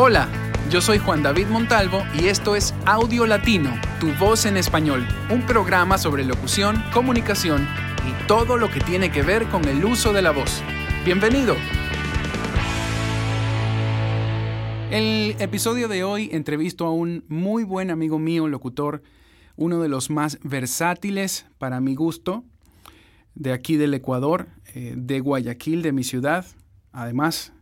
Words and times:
Hola, 0.00 0.28
yo 0.70 0.80
soy 0.80 0.98
Juan 0.98 1.24
David 1.24 1.48
Montalvo 1.48 2.04
y 2.16 2.26
esto 2.26 2.54
es 2.54 2.72
Audio 2.86 3.26
Latino, 3.26 3.74
tu 3.98 4.12
voz 4.14 4.46
en 4.46 4.56
español, 4.56 5.04
un 5.28 5.44
programa 5.44 5.98
sobre 5.98 6.24
locución, 6.24 6.80
comunicación 6.94 7.66
y 8.06 8.28
todo 8.28 8.58
lo 8.58 8.70
que 8.70 8.78
tiene 8.78 9.10
que 9.10 9.22
ver 9.22 9.48
con 9.48 9.64
el 9.64 9.84
uso 9.84 10.12
de 10.12 10.22
la 10.22 10.30
voz. 10.30 10.62
Bienvenido. 11.04 11.56
El 14.92 15.34
episodio 15.40 15.88
de 15.88 16.04
hoy 16.04 16.28
entrevisto 16.30 16.86
a 16.86 16.92
un 16.92 17.24
muy 17.26 17.64
buen 17.64 17.90
amigo 17.90 18.20
mío, 18.20 18.46
locutor, 18.46 19.02
uno 19.56 19.82
de 19.82 19.88
los 19.88 20.10
más 20.10 20.38
versátiles 20.44 21.46
para 21.58 21.80
mi 21.80 21.96
gusto, 21.96 22.44
de 23.34 23.52
aquí 23.52 23.76
del 23.76 23.94
Ecuador, 23.94 24.46
eh, 24.76 24.94
de 24.96 25.18
Guayaquil, 25.18 25.82
de 25.82 25.90
mi 25.90 26.04
ciudad, 26.04 26.46
además, 26.92 27.52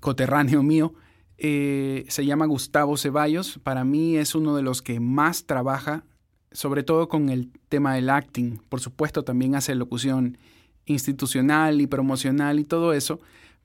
coterráneo 0.00 0.62
mío. 0.62 0.92
Eh, 1.38 2.04
se 2.08 2.24
llama 2.24 2.46
Gustavo 2.46 2.96
Ceballos. 2.96 3.58
Para 3.62 3.84
mí 3.84 4.16
es 4.16 4.34
uno 4.34 4.56
de 4.56 4.62
los 4.62 4.82
que 4.82 5.00
más 5.00 5.44
trabaja, 5.44 6.04
sobre 6.52 6.82
todo 6.82 7.08
con 7.08 7.28
el 7.28 7.50
tema 7.68 7.94
del 7.94 8.10
acting. 8.10 8.58
Por 8.68 8.80
supuesto, 8.80 9.24
también 9.24 9.54
hace 9.54 9.74
locución 9.74 10.38
institucional 10.86 11.80
y 11.80 11.86
promocional 11.86 12.58
y 12.58 12.64
todo 12.64 12.92
eso. 12.92 13.20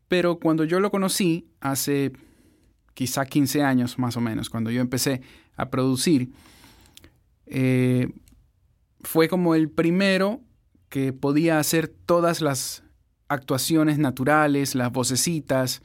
Pero 0.08 0.40
cuando 0.40 0.66
yo 0.66 0.80
lo 0.80 0.92
conocí, 0.92 1.48
hace 1.62 2.12
quizá 2.94 3.26
15 3.26 3.64
años 3.64 3.98
más 3.98 4.18
o 4.18 4.22
menos, 4.22 4.50
cuando 4.50 4.70
yo 4.72 4.82
empecé 4.82 5.22
a 5.56 5.70
producir, 5.70 6.32
eh, 7.46 8.10
fue 9.00 9.30
como 9.30 9.56
el 9.56 9.70
primero 9.70 10.42
que 10.90 11.14
podía 11.14 11.60
hacer 11.60 11.88
todas 11.88 12.42
las 12.42 12.84
actuaciones 13.30 13.98
naturales, 13.98 14.76
las 14.76 14.92
vocecitas, 14.92 15.82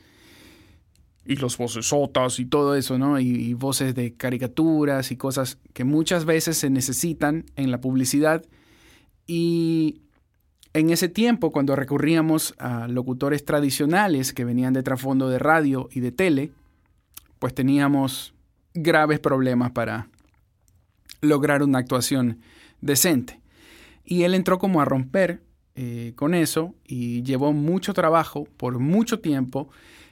y 1.27 1.37
los 1.37 1.59
vocesotas 1.59 2.39
y 2.39 2.47
todo 2.47 2.77
eso, 2.77 2.99
¿no? 2.99 3.19
Y, 3.19 3.55
voces 3.55 3.95
de 3.95 4.15
caricaturas 4.15 5.11
y 5.11 5.17
cosas 5.17 5.59
que 5.73 5.85
muchas 5.85 6.25
veces 6.25 6.57
se 6.57 6.71
necesitan 6.71 7.45
en 7.57 7.71
la 7.71 7.81
publicidad. 7.81 8.45
Y 9.27 10.03
en 10.73 10.91
ese 10.91 11.09
tiempo, 11.09 11.51
cuando 11.51 11.75
recurríamos 11.75 12.55
a 12.59 12.87
locutores 12.87 13.45
tradicionales 13.45 14.33
que 14.33 14.45
venían 14.45 14.73
de 14.73 14.83
trasfondo 14.83 15.29
de 15.29 15.39
radio 15.39 15.89
y 15.91 16.01
de 16.01 16.13
tele, 16.13 16.53
pues 17.39 17.55
teníamos 17.55 18.35
graves 18.75 19.19
problemas 19.19 19.73
para 19.73 20.09
lograr 21.21 21.63
una 21.63 21.79
actuación 21.79 22.41
decente. 22.81 23.41
Y 24.05 24.23
él 24.23 24.35
entró 24.35 24.59
como 24.59 24.81
a 24.81 24.85
romper 24.85 25.41
eh, 25.75 26.13
con 26.15 26.35
eso 26.35 26.75
y 26.87 27.23
llevó 27.23 27.53
mucho 27.53 27.93
trabajo 27.93 28.47
por 28.57 28.79
mucho 28.79 29.19
tiempo 29.19 29.69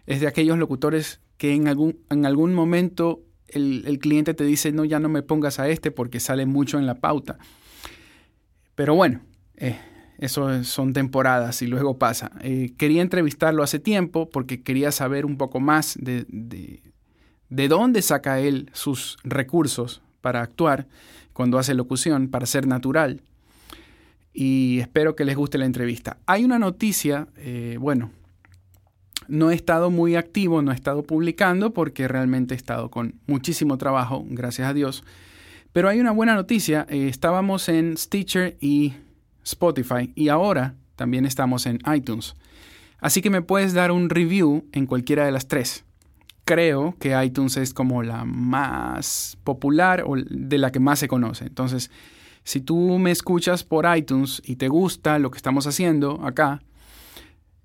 es 0.07 0.21
de 0.21 0.27
aquellos 0.27 0.59
locutores 0.59 1.21
que 1.37 1.55
en 1.55 1.69
algún, 1.69 1.99
en 2.11 2.27
algún 2.27 2.55
momento 2.55 3.23
el, 3.49 3.99
cliente 4.01 4.35
te 4.35 4.45
dice, 4.45 4.73
no, 4.73 4.85
ya 4.85 4.99
no 4.99 5.09
me 5.09 5.23
pongas 5.23 5.59
a 5.61 5.69
este 5.69 5.91
porque 5.91 6.21
sale 6.21 6.47
mucho 6.47 6.79
en 6.79 6.87
la 6.87 6.97
pauta. 6.97 7.39
Pero 8.75 8.95
bueno, 8.95 9.21
eh, 9.57 9.79
eso 10.19 10.65
son 10.65 10.93
temporadas 10.93 11.63
y 11.63 11.67
luego 11.67 11.99
pasa. 11.99 12.33
Eh, 12.41 12.75
quería 12.77 13.03
entrevistarlo 13.03 13.63
hace 13.63 13.79
tiempo 13.79 14.29
porque 14.29 14.63
quería 14.63 14.91
saber 14.93 15.27
un 15.27 15.37
poco 15.37 15.61
más 15.61 15.97
de, 16.01 16.27
de, 16.29 16.83
de 17.49 17.69
dónde 17.69 18.03
saca 18.03 18.41
él 18.41 18.71
sus 18.73 19.19
recursos 19.23 20.03
para 20.21 20.43
actuar 20.43 20.89
cuando 21.33 21.59
hace 21.59 21.75
locución, 21.75 22.29
para 22.29 22.47
ser 22.47 22.67
natural. 22.67 23.23
Y 24.33 24.81
espero 24.81 25.15
que 25.15 25.25
les 25.25 25.37
guste 25.37 25.59
la 25.59 25.67
entrevista. 25.67 26.19
Hay 26.27 26.45
una 26.45 26.59
noticia, 26.59 27.29
eh, 27.37 27.77
bueno, 27.79 28.11
no 29.29 29.51
he 29.51 29.55
estado 29.55 29.91
muy 29.91 30.17
activo, 30.17 30.63
no 30.63 30.73
he 30.73 30.75
estado 30.75 31.03
publicando 31.03 31.73
porque 31.73 32.09
realmente 32.09 32.55
he 32.55 32.57
estado 32.57 32.91
con 32.91 33.15
muchísimo 33.27 33.79
trabajo, 33.79 34.25
gracias 34.29 34.69
a 34.69 34.75
Dios. 34.75 35.05
Pero 35.73 35.89
hay 35.89 36.01
una 36.01 36.13
buena 36.13 36.35
noticia, 36.35 36.87
eh, 36.89 37.09
estábamos 37.09 37.69
en 37.69 37.97
Stitcher 37.97 38.57
y 38.61 38.95
Spotify 39.45 40.13
y 40.15 40.29
ahora 40.29 40.75
también 40.97 41.27
estamos 41.27 41.67
en 41.67 41.81
iTunes. 41.93 42.35
Así 43.01 43.21
que 43.21 43.31
me 43.31 43.43
puedes 43.43 43.75
dar 43.75 43.91
un 43.91 44.09
review 44.09 44.65
en 44.73 44.87
cualquiera 44.87 45.27
de 45.27 45.33
las 45.33 45.49
tres. 45.49 45.85
Creo 46.45 46.95
que 46.99 47.21
iTunes 47.25 47.57
es 47.57 47.75
como 47.75 48.03
la 48.03 48.25
más 48.25 49.37
popular 49.45 50.05
o 50.07 50.17
de 50.17 50.59
la 50.59 50.71
que 50.71 50.81
más 50.81 51.01
se 51.01 51.09
conoce. 51.09 51.47
Entonces, 51.47 51.91
si 52.45 52.61
tú 52.61 52.99
me 52.99 53.11
escuchas 53.11 53.65
por 53.65 53.85
iTunes 53.97 54.43
y 54.45 54.57
te 54.57 54.69
gusta 54.69 55.19
lo 55.19 55.31
que 55.31 55.39
estamos 55.39 55.67
haciendo 55.67 56.25
acá, 56.25 56.63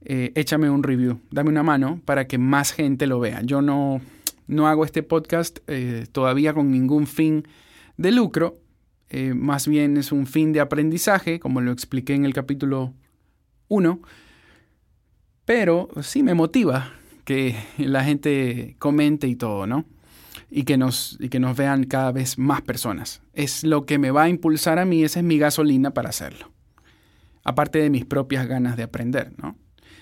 eh, 0.02 0.32
échame 0.36 0.70
un 0.70 0.84
review, 0.84 1.20
dame 1.32 1.50
una 1.50 1.64
mano 1.64 2.02
para 2.06 2.28
que 2.28 2.38
más 2.38 2.72
gente 2.72 3.08
lo 3.08 3.20
vea. 3.20 3.42
Yo 3.42 3.62
no, 3.62 4.02
no 4.48 4.68
hago 4.68 4.86
este 4.86 5.04
podcast 5.04 5.60
eh, 5.68 6.08
todavía 6.12 6.54
con 6.54 6.72
ningún 6.72 7.06
fin 7.06 7.48
de 7.98 8.12
lucro, 8.12 8.58
eh, 9.10 9.34
más 9.34 9.68
bien 9.68 9.98
es 9.98 10.12
un 10.12 10.28
fin 10.28 10.54
de 10.54 10.60
aprendizaje, 10.60 11.40
como 11.40 11.62
lo 11.62 11.72
expliqué 11.72 12.14
en 12.14 12.26
el 12.26 12.34
capítulo 12.34 12.94
1, 13.68 14.00
pero 15.46 15.90
sí 16.02 16.24
me 16.24 16.34
motiva 16.34 16.94
que 17.26 17.56
la 17.78 18.04
gente 18.04 18.76
comente 18.80 19.28
y 19.28 19.36
todo, 19.36 19.68
¿no? 19.68 19.86
Y 20.52 20.64
que, 20.64 20.78
nos, 20.78 21.18
y 21.20 21.30
que 21.30 21.40
nos 21.40 21.56
vean 21.58 21.84
cada 21.84 22.12
vez 22.12 22.40
más 22.40 22.62
personas. 22.62 23.22
Es 23.34 23.64
lo 23.64 23.86
que 23.86 24.00
me 24.00 24.10
va 24.10 24.24
a 24.24 24.30
impulsar 24.30 24.80
a 24.80 24.86
mí, 24.86 25.04
esa 25.04 25.20
es 25.20 25.26
mi 25.26 25.38
gasolina 25.38 25.92
para 25.92 26.10
hacerlo. 26.10 26.52
Aparte 27.44 27.80
de 27.80 27.90
mis 27.90 28.06
propias 28.06 28.48
ganas 28.48 28.78
de 28.78 28.84
aprender, 28.84 29.34
¿no? 29.38 29.56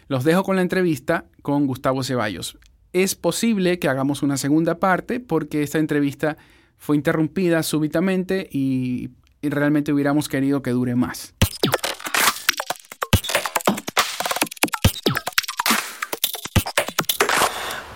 Los 0.08 0.24
dejo 0.24 0.44
con 0.44 0.56
la 0.56 0.62
entrevista 0.62 1.26
con 1.42 1.68
Gustavo 1.68 2.02
Ceballos. 2.02 2.58
Es 2.94 3.16
posible 3.16 3.78
que 3.78 3.90
hagamos 3.90 4.24
una 4.24 4.38
segunda 4.38 4.80
parte 4.80 5.20
porque 5.20 5.64
esta 5.64 5.80
entrevista 5.80 6.38
fue 6.78 6.96
interrumpida 6.96 7.62
súbitamente 7.64 8.48
y, 8.52 9.10
realmente 9.42 9.94
hubiéramos 9.94 10.28
querido 10.28 10.62
que 10.62 10.72
dure 10.72 10.96
más. 10.96 11.34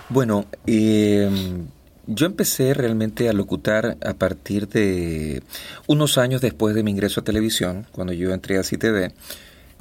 Bueno, 0.07 0.45
em, 0.65 1.67
yo 2.07 2.25
empecé 2.25 2.73
realmente 2.73 3.27
a 3.27 3.33
locutar 3.33 3.97
a 4.05 4.13
partir 4.13 4.67
de 4.69 5.43
unos 5.87 6.17
años 6.17 6.41
después 6.41 6.75
de 6.75 6.83
mi 6.83 6.91
ingreso 6.91 7.21
a 7.21 7.23
televisión, 7.23 7.85
cuando 7.91 8.13
yo 8.13 8.33
entré 8.33 8.57
a 8.57 8.63
CTV. 8.63 9.13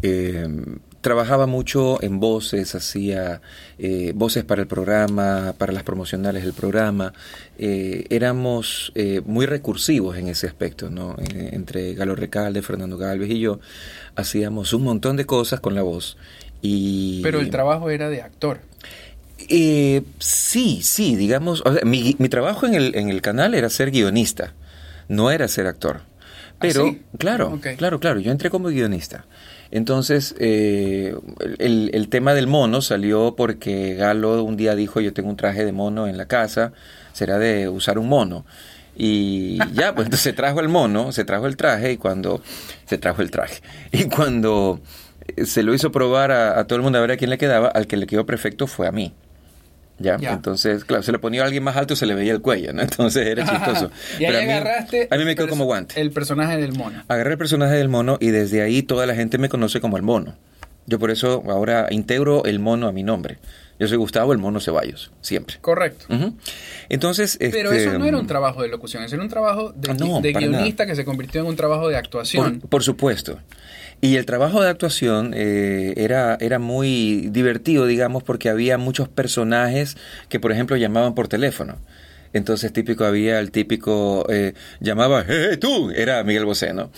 Em, 0.03 0.79
trabajaba 1.01 1.47
mucho 1.47 2.03
en 2.03 2.21
voces, 2.21 2.75
hacía 2.75 3.41
eh, 3.79 4.13
voces 4.15 4.45
para 4.45 4.63
el 4.63 4.69
programa, 4.69 5.55
para 5.57 5.73
las 5.73 5.83
promocionales 5.83 6.45
del 6.45 6.53
programa. 6.53 7.13
Eh, 7.59 8.05
éramos 8.11 8.93
eh, 8.95 9.23
muy 9.25 9.47
recursivos 9.47 10.17
en 10.17 10.29
ese 10.29 10.47
aspecto, 10.47 10.91
¿no? 10.91 11.17
entre 11.19 11.95
Galo 11.95 12.15
Recalde, 12.15 12.63
Fernando 12.63 12.99
Galvez 12.99 13.31
y 13.31 13.41
yo 13.41 13.61
hacíamos 14.17 14.73
un 14.73 14.85
montón 14.85 15.17
de 15.17 15.27
cosas 15.27 15.61
con 15.61 15.75
la 15.75 15.83
voz. 15.83 16.17
Y, 16.63 17.23
Pero 17.23 17.41
el 17.41 17.51
trabajo 17.51 17.89
era 17.89 18.11
de 18.11 18.21
actor. 18.21 18.61
sí, 19.49 20.81
sí, 20.83 21.17
digamos, 21.17 21.63
mi, 21.85 22.15
mi, 22.19 22.29
trabajo 22.29 22.67
en 22.67 22.75
el, 22.75 22.95
en 22.95 23.09
el 23.09 23.23
canal 23.23 23.55
era 23.55 23.71
ser 23.71 23.91
guionista, 23.91 24.53
no 25.09 25.31
era 25.31 25.49
ser 25.49 25.67
actor. 25.67 26.10
¿Ah, 26.61 26.67
Pero, 26.69 26.95
claro, 27.17 27.59
claro, 27.79 28.01
claro, 28.01 28.21
yo 28.21 28.31
entré 28.31 28.51
como 28.51 28.69
guionista. 28.69 29.25
Entonces, 29.71 30.35
eh, 30.39 31.17
el, 31.59 32.09
tema 32.11 32.35
del 32.35 32.47
mono 32.47 32.83
salió 32.83 33.35
porque 33.35 33.95
Galo 33.95 34.43
un 34.43 34.59
día 34.59 34.75
dijo, 34.75 35.01
yo 35.01 35.15
tengo 35.15 35.31
un 35.31 35.37
traje 35.37 35.65
de 35.65 35.73
mono 35.73 36.07
en 36.07 36.19
la 36.19 36.27
casa, 36.27 36.73
será 37.13 37.39
de 37.39 37.69
usar 37.71 37.99
un 37.99 38.09
mono. 38.09 38.45
Y 38.95 39.57
ya, 39.73 39.95
pues 39.95 40.07
entonces 40.07 40.21
se 40.21 40.33
trajo 40.35 40.61
el 40.61 40.69
mono, 40.69 41.13
se 41.13 41.25
trajo 41.25 41.47
el 41.47 41.57
traje 41.57 41.93
y 41.93 41.97
cuando 41.97 42.43
se 42.85 42.99
trajo 42.99 43.23
el 43.23 43.31
traje. 43.31 43.63
Y 43.93 44.05
cuando 44.05 44.81
se 45.45 45.63
lo 45.63 45.73
hizo 45.73 45.91
probar 45.91 46.31
a, 46.31 46.59
a 46.59 46.67
todo 46.67 46.77
el 46.77 46.83
mundo 46.83 46.99
a 46.99 47.01
ver 47.01 47.13
a 47.13 47.17
quién 47.17 47.31
le 47.31 47.39
quedaba, 47.39 47.69
al 47.69 47.87
que 47.87 47.97
le 47.97 48.07
quedó 48.07 48.27
perfecto 48.27 48.67
fue 48.67 48.87
a 48.87 48.93
mí. 48.93 49.15
¿Ya? 50.01 50.17
Entonces, 50.21 50.85
claro, 50.85 51.03
se 51.03 51.13
le 51.13 51.19
ponía 51.19 51.43
a 51.43 51.45
alguien 51.45 51.63
más 51.63 51.77
alto 51.77 51.95
se 51.95 52.07
le 52.07 52.15
veía 52.15 52.33
el 52.33 52.41
cuello, 52.41 52.73
¿no? 52.73 52.83
Entonces 52.91 53.27
era 53.27 53.45
chistoso. 53.45 53.91
y 54.19 54.25
ahí 54.25 54.49
agarraste. 54.49 55.09
A 55.11 55.17
mí 55.17 55.25
me 55.25 55.37
quedó 55.37 55.49
como 55.49 55.67
guante. 55.67 56.01
El 56.01 56.11
personaje 56.11 56.57
del 56.57 56.73
mono. 56.73 57.05
Agarré 57.07 57.33
el 57.33 57.39
personaje 57.39 57.75
del 57.75 57.89
mono 57.89 58.17
y 58.21 58.29
desde 58.29 58.63
ahí 58.63 58.83
toda 58.83 59.07
la 59.07 59.15
gente 59.15 59.39
me 59.39 59.49
conoce 59.49 59.81
como 59.81 59.97
el 59.97 60.03
mono. 60.03 60.35
Yo 60.87 60.99
por 60.99 61.11
eso 61.11 61.45
ahora 61.49 61.87
integro 61.91 62.45
el 62.45 62.59
mono 62.59 62.89
a 62.89 62.93
mi 62.93 63.03
nombre. 63.03 63.39
Yo 63.79 63.89
soy 63.89 63.97
Gustavo 63.97 64.35
el 64.35 64.39
Mono 64.39 64.61
Ceballos, 64.61 65.11
siempre. 65.23 65.57
Correcto. 65.63 66.05
Entonces, 66.91 67.39
Pero 67.39 67.73
eso 67.73 67.99
no 67.99 68.05
era 68.05 68.17
un 68.17 68.25
este, 68.25 68.29
trabajo 68.29 68.61
de 68.61 68.69
locución, 68.69 69.03
era 69.03 69.23
un 69.23 69.29
trabajo 69.29 69.73
de, 69.75 69.91
ah, 69.91 70.39
guionista 70.39 70.85
que 70.85 70.95
se 70.95 71.07
convirtió 71.07 71.41
en 71.41 71.47
un 71.47 71.57
trabajo 71.57 71.89
de 71.89 71.97
actuación. 71.97 72.61
por 72.61 72.83
supuesto. 72.83 73.39
Y 74.03 74.17
el 74.17 74.25
trabajo 74.25 74.63
de 74.63 74.71
actuación 74.71 75.33
eh, 75.37 75.93
era, 75.97 76.39
era 76.41 76.59
muy 76.59 77.29
divertido, 77.31 77.87
digamos, 77.87 78.23
porque 78.23 78.49
había 78.49 78.79
muchos 78.79 79.09
personajes 79.09 79.97
que, 80.31 80.41
por 80.41 80.53
ejemplo, 80.53 80.77
llamaban 80.77 81.15
por 81.15 81.29
teléfono. 81.29 81.77
Entonces, 82.33 82.73
típico 82.73 83.05
había 83.05 83.41
el 83.41 83.51
típico, 83.51 84.25
eh, 84.31 84.55
llamaba, 84.81 85.25
¡eh, 85.29 85.59
tú! 85.59 85.91
Era 85.91 86.23
Miguel 86.25 86.47
Bosé, 86.47 86.73
¿no? 86.73 86.91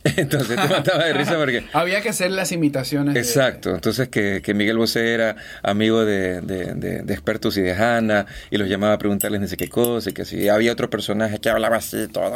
Entonces 0.16 0.56
te 0.56 0.68
mataba 0.68 1.04
de 1.04 1.12
risa 1.12 1.36
porque... 1.36 1.64
Había 1.72 2.00
que 2.00 2.10
hacer 2.10 2.30
las 2.30 2.52
imitaciones. 2.52 3.16
Exacto, 3.16 3.74
entonces 3.74 4.08
que, 4.08 4.42
que, 4.42 4.54
Miguel 4.54 4.78
Bosé 4.78 5.12
era 5.12 5.36
amigo 5.62 6.04
de, 6.04 6.40
de, 6.40 7.12
expertos 7.12 7.56
y 7.56 7.62
de 7.62 7.72
Hanna 7.72 8.26
y 8.50 8.58
los 8.58 8.68
llamaba 8.68 8.94
a 8.94 8.98
preguntarles 8.98 9.40
ni 9.40 9.48
sé 9.48 9.56
qué 9.56 9.68
cosa 9.68 10.10
y 10.10 10.12
que 10.12 10.24
si 10.24 10.48
había 10.48 10.72
otro 10.72 10.88
personaje 10.88 11.38
que 11.38 11.50
hablaba 11.50 11.76
así 11.76 12.06
todo, 12.08 12.34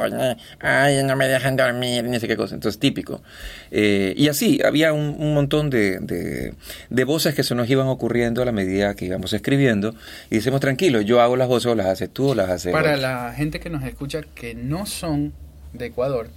ay, 0.60 1.02
no 1.04 1.16
me 1.16 1.28
dejan 1.28 1.56
dormir, 1.56 2.04
ni 2.04 2.18
sé 2.18 2.26
qué 2.26 2.36
cosa, 2.36 2.54
entonces 2.54 2.80
típico. 2.80 3.22
Eh, 3.70 4.14
y 4.16 4.28
así, 4.28 4.60
había 4.64 4.92
un, 4.92 5.16
un 5.18 5.34
montón 5.34 5.70
de, 5.70 6.00
de, 6.00 7.04
voces 7.04 7.34
que 7.34 7.42
se 7.42 7.54
nos 7.54 7.68
iban 7.68 7.86
ocurriendo 7.88 8.42
a 8.42 8.44
la 8.44 8.52
medida 8.52 8.94
que 8.94 9.04
íbamos 9.06 9.32
escribiendo 9.32 9.94
y 10.30 10.36
decimos, 10.36 10.60
tranquilo, 10.60 11.00
yo 11.00 11.20
hago 11.20 11.36
las 11.36 11.48
voces 11.48 11.66
o 11.66 11.74
las 11.74 11.86
haces 11.86 12.10
tú 12.10 12.30
o 12.30 12.34
las 12.34 12.48
haces 12.48 12.72
Para 12.72 12.96
la 12.96 13.32
gente 13.36 13.60
que 13.60 13.70
nos 13.70 13.84
escucha 13.84 14.22
que 14.34 14.54
no 14.54 14.86
son 14.86 15.32
de 15.72 15.86
Ecuador, 15.86 16.28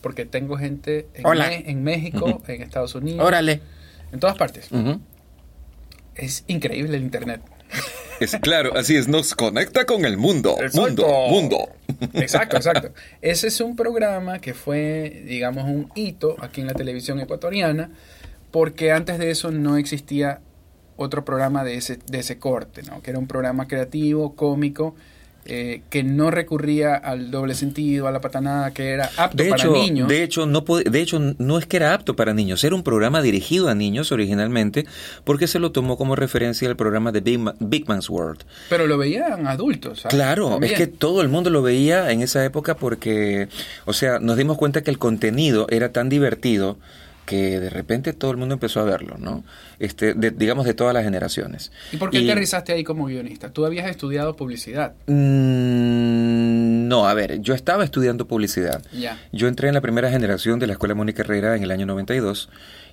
porque 0.00 0.24
tengo 0.24 0.56
gente 0.56 1.06
en, 1.14 1.24
en 1.66 1.84
México, 1.84 2.42
en 2.46 2.62
Estados 2.62 2.94
Unidos, 2.94 3.24
Órale. 3.26 3.60
en 4.12 4.20
todas 4.20 4.36
partes. 4.36 4.68
Es 6.14 6.44
increíble 6.46 6.96
el 6.96 7.02
Internet. 7.02 7.40
Es 8.20 8.36
claro, 8.36 8.76
así 8.76 8.96
es, 8.96 9.08
nos 9.08 9.34
conecta 9.34 9.84
con 9.84 10.04
el 10.04 10.16
mundo. 10.16 10.56
Mundo, 10.74 11.06
mundo. 11.28 11.68
Exacto, 12.14 12.56
exacto. 12.56 12.92
Ese 13.20 13.48
es 13.48 13.60
un 13.60 13.74
programa 13.74 14.40
que 14.40 14.54
fue, 14.54 15.22
digamos, 15.26 15.64
un 15.64 15.90
hito 15.94 16.36
aquí 16.40 16.60
en 16.60 16.68
la 16.68 16.74
televisión 16.74 17.18
ecuatoriana, 17.18 17.90
porque 18.50 18.92
antes 18.92 19.18
de 19.18 19.30
eso 19.30 19.50
no 19.50 19.76
existía 19.76 20.40
otro 20.96 21.24
programa 21.24 21.64
de 21.64 21.74
ese, 21.76 21.98
de 22.06 22.18
ese 22.18 22.38
corte, 22.38 22.82
¿no? 22.82 23.02
Que 23.02 23.10
era 23.10 23.18
un 23.18 23.26
programa 23.26 23.66
creativo, 23.66 24.36
cómico, 24.36 24.94
eh, 25.44 25.82
que 25.90 26.04
no 26.04 26.30
recurría 26.30 26.94
al 26.94 27.32
doble 27.32 27.54
sentido, 27.54 28.06
a 28.06 28.12
la 28.12 28.20
patanada, 28.20 28.70
que 28.70 28.90
era 28.90 29.10
apto 29.16 29.42
para 29.48 29.64
niños. 29.64 30.08
De 30.08 30.22
hecho, 30.22 30.46
no 30.46 30.60
de 30.62 31.00
hecho, 31.00 31.18
no 31.38 31.58
es 31.58 31.66
que 31.66 31.78
era 31.78 31.94
apto 31.94 32.14
para 32.14 32.32
niños, 32.32 32.62
era 32.62 32.76
un 32.76 32.84
programa 32.84 33.22
dirigido 33.22 33.68
a 33.68 33.74
niños 33.74 34.12
originalmente, 34.12 34.86
porque 35.24 35.48
se 35.48 35.58
lo 35.58 35.72
tomó 35.72 35.96
como 35.96 36.14
referencia 36.14 36.68
el 36.68 36.76
programa 36.76 37.10
de 37.10 37.20
Big, 37.58 37.88
Man's 37.88 38.08
World. 38.08 38.44
Pero 38.68 38.86
lo 38.86 38.98
veían 38.98 39.48
adultos. 39.48 40.04
Claro, 40.08 40.60
es 40.62 40.74
que 40.74 40.86
todo 40.86 41.22
el 41.22 41.28
mundo 41.28 41.50
lo 41.50 41.60
veía 41.62 42.12
en 42.12 42.22
esa 42.22 42.44
época 42.44 42.76
porque, 42.76 43.48
o 43.84 43.92
sea, 43.92 44.20
nos 44.20 44.36
dimos 44.36 44.56
cuenta 44.56 44.82
que 44.82 44.90
el 44.90 44.98
contenido 44.98 45.66
era 45.70 45.90
tan 45.90 46.08
divertido 46.08 46.78
que 47.26 47.60
de 47.60 47.70
repente 47.70 48.12
todo 48.12 48.30
el 48.30 48.36
mundo 48.36 48.54
empezó 48.54 48.80
a 48.80 48.84
verlo, 48.84 49.16
¿no? 49.18 49.44
Este, 49.78 50.14
digamos 50.14 50.64
de 50.64 50.74
todas 50.74 50.92
las 50.94 51.04
generaciones. 51.04 51.72
¿Y 51.92 51.96
por 51.96 52.10
qué 52.10 52.18
te 52.20 52.30
aterrizaste 52.30 52.72
ahí 52.72 52.84
como 52.84 53.06
guionista? 53.06 53.50
¿Tú 53.52 53.64
habías 53.64 53.88
estudiado 53.88 54.36
publicidad? 54.36 54.94
Mm, 55.06 56.88
no, 56.88 57.06
a 57.06 57.14
ver, 57.14 57.40
yo 57.40 57.54
estaba 57.54 57.84
estudiando 57.84 58.26
publicidad. 58.26 58.82
Yo 59.32 59.48
entré 59.48 59.68
en 59.68 59.74
la 59.74 59.80
primera 59.80 60.10
generación 60.10 60.58
de 60.58 60.66
la 60.66 60.74
Escuela 60.74 60.94
Mónica 60.94 61.22
Herrera 61.22 61.56
en 61.56 61.62
el 61.62 61.70
año 61.70 61.86
92 61.86 62.48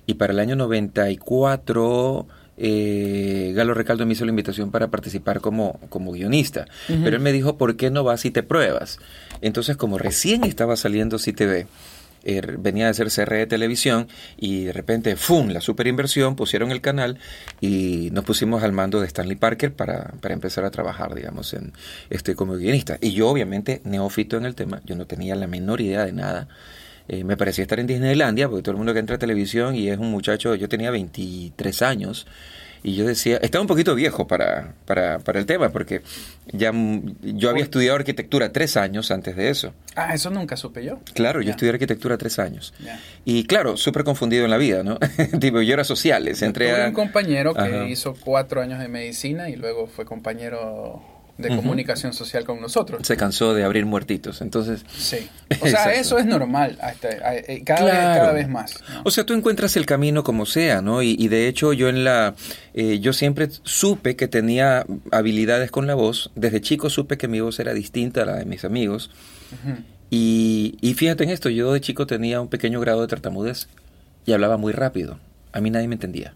y 0.06 0.14
para 0.14 0.32
el 0.32 0.38
año 0.38 0.56
94 0.56 2.26
eh, 2.62 3.52
Galo 3.54 3.72
Recaldo 3.72 4.04
me 4.04 4.12
hizo 4.12 4.26
la 4.26 4.30
invitación 4.30 4.70
para 4.70 4.88
participar 4.88 5.40
como, 5.40 5.80
como 5.88 6.12
guionista. 6.12 6.66
Pero 6.86 7.16
él 7.16 7.22
me 7.22 7.32
dijo, 7.32 7.56
¿por 7.56 7.76
qué 7.76 7.90
no 7.90 8.04
vas 8.04 8.26
y 8.26 8.30
te 8.30 8.42
pruebas? 8.42 8.98
Entonces, 9.40 9.78
como 9.78 9.96
recién 9.96 10.44
estaba 10.44 10.76
saliendo 10.76 11.16
CTV, 11.16 11.66
Er, 12.24 12.58
venía 12.58 12.86
de 12.86 12.94
ser 12.94 13.08
CR 13.08 13.34
de 13.34 13.46
televisión 13.46 14.08
y 14.36 14.64
de 14.64 14.72
repente, 14.72 15.16
¡fum!, 15.16 15.48
la 15.48 15.60
superinversión, 15.60 16.36
pusieron 16.36 16.70
el 16.70 16.80
canal 16.80 17.18
y 17.60 18.10
nos 18.12 18.24
pusimos 18.24 18.62
al 18.62 18.72
mando 18.72 19.00
de 19.00 19.06
Stanley 19.06 19.36
Parker 19.36 19.72
para, 19.72 20.12
para 20.20 20.34
empezar 20.34 20.64
a 20.64 20.70
trabajar, 20.70 21.14
digamos, 21.14 21.54
en 21.54 21.72
este 22.10 22.34
como 22.34 22.56
guionista. 22.56 22.98
Y 23.00 23.12
yo, 23.12 23.28
obviamente, 23.28 23.80
neófito 23.84 24.36
en 24.36 24.44
el 24.44 24.54
tema, 24.54 24.80
yo 24.84 24.96
no 24.96 25.06
tenía 25.06 25.34
la 25.34 25.46
menor 25.46 25.80
idea 25.80 26.04
de 26.04 26.12
nada. 26.12 26.48
Eh, 27.08 27.24
me 27.24 27.36
parecía 27.36 27.62
estar 27.62 27.80
en 27.80 27.88
Disneylandia, 27.88 28.48
porque 28.48 28.62
todo 28.62 28.70
el 28.72 28.76
mundo 28.76 28.92
que 28.92 29.00
entra 29.00 29.16
a 29.16 29.18
televisión 29.18 29.74
y 29.74 29.88
es 29.88 29.98
un 29.98 30.12
muchacho, 30.12 30.54
yo 30.54 30.68
tenía 30.68 30.92
23 30.92 31.82
años, 31.82 32.26
y 32.82 32.96
yo 32.96 33.06
decía, 33.06 33.38
estaba 33.38 33.62
un 33.62 33.68
poquito 33.68 33.94
viejo 33.94 34.26
para, 34.26 34.74
para, 34.86 35.18
para 35.18 35.38
el 35.38 35.46
tema, 35.46 35.70
porque 35.70 36.02
ya 36.52 36.72
yo 37.22 37.50
había 37.50 37.62
estudiado 37.62 37.96
arquitectura 37.96 38.52
tres 38.52 38.76
años 38.76 39.10
antes 39.10 39.36
de 39.36 39.50
eso. 39.50 39.74
Ah, 39.96 40.14
eso 40.14 40.30
nunca 40.30 40.56
supe 40.56 40.84
yo. 40.84 41.00
Claro, 41.14 41.42
yo 41.42 41.50
estudié 41.50 41.72
arquitectura 41.72 42.16
tres 42.16 42.38
años. 42.38 42.72
Y 43.24 43.44
claro, 43.44 43.76
súper 43.76 44.04
confundido 44.04 44.44
en 44.44 44.50
la 44.50 44.56
vida, 44.56 44.82
¿no? 44.82 44.98
tipo, 45.40 45.60
yo 45.60 45.74
era 45.74 45.84
sociales. 45.84 46.42
Entré 46.42 46.70
Tuve 46.70 46.86
un 46.86 46.94
compañero 46.94 47.54
que 47.54 47.88
hizo 47.88 48.14
cuatro 48.14 48.60
años 48.62 48.78
de 48.78 48.88
medicina 48.88 49.50
y 49.50 49.56
luego 49.56 49.86
fue 49.86 50.04
compañero 50.04 51.02
de 51.40 51.48
comunicación 51.56 52.12
social 52.12 52.44
con 52.44 52.60
nosotros. 52.60 53.06
Se 53.06 53.16
cansó 53.16 53.54
de 53.54 53.64
abrir 53.64 53.86
muertitos, 53.86 54.40
entonces... 54.40 54.84
Sí. 54.96 55.28
O 55.62 55.66
sea, 55.66 55.92
eso 55.92 56.18
es 56.18 56.26
normal, 56.26 56.78
eh, 57.02 57.62
cada, 57.64 57.84
vez, 57.84 57.94
cada 57.94 58.32
vez 58.32 58.48
más. 58.48 58.74
O 59.04 59.10
sea, 59.10 59.26
tú 59.26 59.34
encuentras 59.34 59.76
el 59.76 59.84
camino 59.84 60.22
como 60.22 60.46
sea, 60.46 60.80
¿no? 60.80 61.02
Y, 61.02 61.28
de 61.28 61.48
hecho 61.48 61.72
yo 61.72 61.88
en 61.88 62.04
la... 62.04 62.34
Eh, 62.72 63.00
yo 63.00 63.12
siempre 63.12 63.48
supe 63.64 64.14
que 64.14 64.28
tenía 64.28 64.86
habilidades 65.10 65.70
con 65.70 65.86
la 65.86 65.94
voz. 65.94 66.30
Desde 66.36 66.60
chico 66.60 66.88
supe 66.88 67.18
que 67.18 67.28
mi 67.28 67.40
voz 67.40 67.58
era 67.58 67.74
distinta 67.74 68.22
a 68.22 68.26
la 68.26 68.36
de 68.36 68.44
mis 68.44 68.64
amigos. 68.64 69.10
y, 70.08 70.78
y 70.80 70.94
fíjate 70.94 71.24
en 71.24 71.30
esto, 71.30 71.50
yo 71.50 71.72
de 71.72 71.80
chico 71.80 72.06
tenía 72.06 72.40
un 72.40 72.48
pequeño 72.48 72.80
grado 72.80 73.02
de 73.02 73.08
tartamudez 73.08 73.68
y 74.24 74.32
hablaba 74.32 74.56
muy 74.56 74.72
rápido. 74.72 75.18
A 75.52 75.60
mí 75.60 75.70
nadie 75.70 75.88
me 75.88 75.96
entendía. 75.96 76.34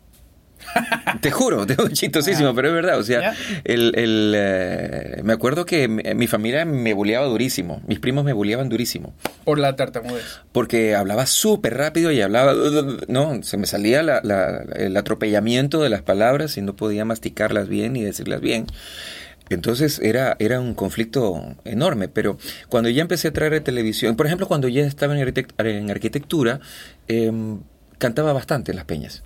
Te 1.20 1.31
juro, 1.31 1.66
te 1.66 1.76
chistosísimo, 1.93 2.55
pero 2.55 2.69
es 2.69 2.75
verdad. 2.75 2.99
O 2.99 3.02
sea, 3.02 3.34
el, 3.64 3.93
eh, 4.37 5.20
me 5.22 5.32
acuerdo 5.32 5.64
que 5.64 5.88
mi, 5.88 6.26
familia 6.26 6.64
me 6.64 6.93
bulleaba 6.93 7.26
durísimo. 7.26 7.81
Mis 7.87 7.99
primos 7.99 8.25
me 8.25 8.32
bulleaban 8.32 8.69
durísimo. 8.69 9.14
Por 9.44 9.58
la 9.58 9.76
tartamudez. 9.76 10.40
Porque 10.52 10.94
hablaba 10.94 11.26
súper 11.26 11.76
rápido 11.76 12.11
y 12.11 12.20
hablaba. 12.20 12.55
No, 13.08 13.43
se 13.43 13.56
me 13.56 13.66
salía 13.66 14.00
el 14.00 14.96
atropellamiento 14.96 15.82
de 15.82 15.88
las 15.88 16.02
palabras 16.02 16.56
y 16.56 16.62
no 16.62 16.76
podía 16.76 17.05
masticarlas 17.05 17.69
bien 17.69 17.96
y 17.96 18.02
decirlas 18.02 18.40
bien. 18.40 18.66
Entonces 19.50 20.00
era, 20.02 20.37
era 20.38 20.61
un 20.61 20.75
conflicto 20.75 21.56
enorme, 21.64 22.08
pero 22.08 22.38
cuando 22.69 22.88
ya 22.88 23.02
empecé 23.02 23.28
a 23.28 23.32
traer 23.32 23.61
televisión, 23.62 24.16
por 24.16 24.26
ejemplo, 24.26 24.49
cuando 24.49 24.69
ya 24.69 24.87
estaba 24.87 25.14
en, 25.19 25.90
arquitectura, 25.90 26.61
em, 27.08 27.61
cantaba 27.99 28.32
bastante 28.32 28.72
en 28.72 28.76
las 28.76 28.87
peñas. 28.87 29.22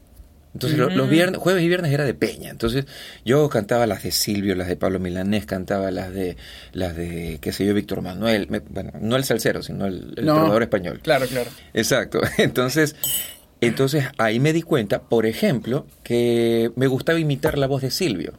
Entonces 0.54 0.78
los 0.78 1.08
viernes, 1.08 1.40
jueves 1.40 1.62
y 1.62 1.68
viernes 1.68 1.92
era 1.92 2.04
de 2.04 2.14
peña. 2.14 2.50
Entonces 2.50 2.86
yo 3.24 3.48
cantaba 3.48 3.86
las 3.86 4.02
de 4.02 4.10
Silvio, 4.10 4.54
las 4.54 4.68
de 4.68 4.76
Pablo 4.76 4.98
Milanés, 4.98 5.46
cantaba 5.46 5.90
las 5.90 6.12
de 6.12 6.36
las 6.72 6.96
de 6.96 7.38
qué 7.40 7.52
sé 7.52 7.66
yo, 7.66 7.74
Víctor 7.74 8.02
Manuel, 8.02 8.46
bueno, 8.70 8.92
no 9.00 9.16
el 9.16 9.24
salsero, 9.24 9.62
sino 9.62 9.86
el, 9.86 10.14
el 10.16 10.62
español. 10.62 11.00
Claro, 11.02 11.26
claro. 11.26 11.50
Exacto. 11.74 12.20
Entonces, 12.38 12.96
entonces 13.60 14.04
ahí 14.18 14.38
me 14.38 14.52
di 14.52 14.62
cuenta, 14.62 15.02
por 15.02 15.26
ejemplo, 15.26 15.86
que 16.04 16.70
me 16.76 16.86
gustaba 16.86 17.18
imitar 17.18 17.58
la 17.58 17.66
voz 17.66 17.82
de 17.82 17.90
Silvio. 17.90 18.34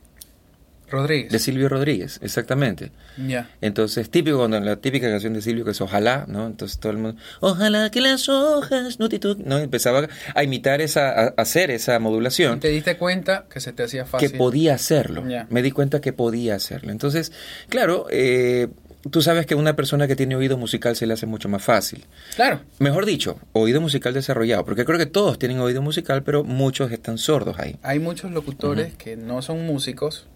Rodríguez. 0.89 1.31
De 1.31 1.39
Silvio 1.39 1.69
Rodríguez, 1.69 2.19
exactamente. 2.21 2.91
Ya. 3.17 3.49
Entonces, 3.61 4.09
típico 4.09 4.37
cuando 4.37 4.59
la 4.59 4.77
típica 4.77 5.09
canción 5.09 5.33
de 5.33 5.41
Silvio 5.41 5.65
que 5.65 5.71
es 5.71 5.81
Ojalá, 5.81 6.25
¿no? 6.27 6.47
Entonces 6.47 6.79
todo 6.79 6.91
el 6.91 6.97
mundo, 6.97 7.21
Ojalá 7.39 7.89
que 7.91 8.01
las 8.01 8.29
hojas 8.29 8.99
no 8.99 9.09
te 9.09 9.19
¿no? 9.45 9.57
Empezaba 9.57 10.07
a 10.33 10.43
imitar 10.43 10.81
esa, 10.81 11.09
a 11.09 11.27
hacer 11.37 11.71
esa 11.71 11.99
modulación. 11.99 12.57
¿Y 12.57 12.61
te 12.61 12.69
diste 12.69 12.97
cuenta 12.97 13.45
que 13.49 13.59
se 13.59 13.73
te 13.73 13.83
hacía 13.83 14.05
fácil. 14.05 14.31
Que 14.31 14.37
podía 14.37 14.75
hacerlo. 14.75 15.23
Me 15.49 15.61
di 15.61 15.71
cuenta 15.71 16.01
que 16.01 16.13
podía 16.13 16.55
hacerlo. 16.55 16.91
Entonces, 16.91 17.31
claro, 17.69 18.07
eh, 18.09 18.69
tú 19.09 19.21
sabes 19.21 19.45
que 19.45 19.53
a 19.53 19.57
una 19.57 19.75
persona 19.75 20.07
que 20.07 20.15
tiene 20.15 20.35
oído 20.35 20.57
musical 20.57 20.95
se 20.95 21.07
le 21.07 21.13
hace 21.13 21.25
mucho 21.25 21.49
más 21.49 21.63
fácil. 21.63 22.05
Claro. 22.35 22.61
Mejor 22.79 23.05
dicho, 23.05 23.39
oído 23.53 23.81
musical 23.81 24.13
desarrollado, 24.13 24.65
porque 24.65 24.85
creo 24.85 24.97
que 24.97 25.05
todos 25.05 25.39
tienen 25.39 25.59
oído 25.59 25.81
musical, 25.81 26.23
pero 26.23 26.43
muchos 26.43 26.91
están 26.91 27.17
sordos 27.17 27.59
ahí. 27.59 27.77
Hay 27.83 27.99
muchos 27.99 28.31
locutores 28.31 28.93
que 28.95 29.15
no 29.15 29.41
son 29.41 29.65
músicos, 29.65 30.27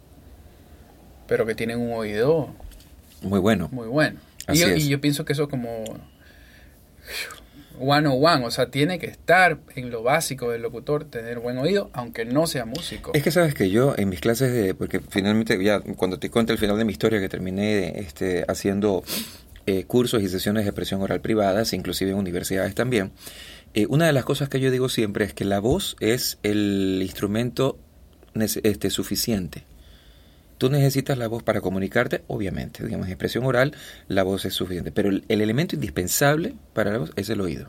pero 1.27 1.45
que 1.45 1.55
tienen 1.55 1.79
un 1.79 1.93
oído 1.93 2.49
muy 3.23 3.39
bueno. 3.39 3.69
Muy 3.71 3.87
bueno. 3.87 4.19
y 4.49 4.57
yo, 4.57 4.75
y 4.75 4.87
yo, 4.87 4.99
pienso 4.99 5.25
que 5.25 5.33
eso 5.33 5.47
como 5.47 5.83
one 7.79 8.07
on 8.07 8.23
one, 8.23 8.45
o 8.45 8.51
sea, 8.51 8.69
tiene 8.69 8.99
que 8.99 9.07
estar 9.07 9.59
en 9.75 9.89
lo 9.89 10.03
básico 10.03 10.51
del 10.51 10.61
locutor, 10.61 11.05
tener 11.05 11.39
buen 11.39 11.57
oído, 11.57 11.89
aunque 11.93 12.25
no 12.25 12.47
sea 12.47 12.65
músico. 12.65 13.11
Es 13.13 13.23
que 13.23 13.31
sabes 13.31 13.53
que 13.53 13.69
yo 13.69 13.95
en 13.97 14.09
mis 14.09 14.19
clases 14.19 14.53
de, 14.53 14.75
porque 14.75 14.99
finalmente 15.09 15.61
ya 15.63 15.79
cuando 15.79 16.19
te 16.19 16.29
cuento 16.29 16.53
el 16.53 16.59
final 16.59 16.77
de 16.77 16.85
mi 16.85 16.91
historia 16.91 17.19
que 17.19 17.29
terminé 17.29 17.99
este, 17.99 18.45
haciendo 18.47 19.03
eh, 19.65 19.85
cursos 19.85 20.21
y 20.21 20.27
sesiones 20.27 20.65
de 20.65 20.69
expresión 20.69 21.01
oral 21.01 21.21
privadas, 21.21 21.73
inclusive 21.73 22.11
en 22.11 22.17
universidades 22.17 22.75
también, 22.75 23.11
eh, 23.73 23.87
una 23.87 24.05
de 24.05 24.13
las 24.13 24.25
cosas 24.25 24.49
que 24.49 24.59
yo 24.59 24.69
digo 24.69 24.89
siempre 24.89 25.25
es 25.25 25.33
que 25.33 25.45
la 25.45 25.59
voz 25.59 25.95
es 25.99 26.37
el 26.43 26.99
instrumento 27.01 27.79
este, 28.35 28.89
suficiente. 28.89 29.63
Tú 30.63 30.69
necesitas 30.69 31.17
la 31.17 31.27
voz 31.27 31.43
para 31.43 31.59
comunicarte, 31.59 32.23
obviamente, 32.27 32.85
digamos, 32.85 33.07
en 33.07 33.11
expresión 33.11 33.43
oral 33.43 33.75
la 34.07 34.23
voz 34.23 34.45
es 34.45 34.53
suficiente, 34.53 34.93
pero 34.93 35.09
el, 35.09 35.25
elemento 35.27 35.75
indispensable 35.75 36.53
para 36.71 36.89
la 36.93 36.99
voz 36.99 37.11
es 37.17 37.29
el 37.29 37.41
oído. 37.41 37.67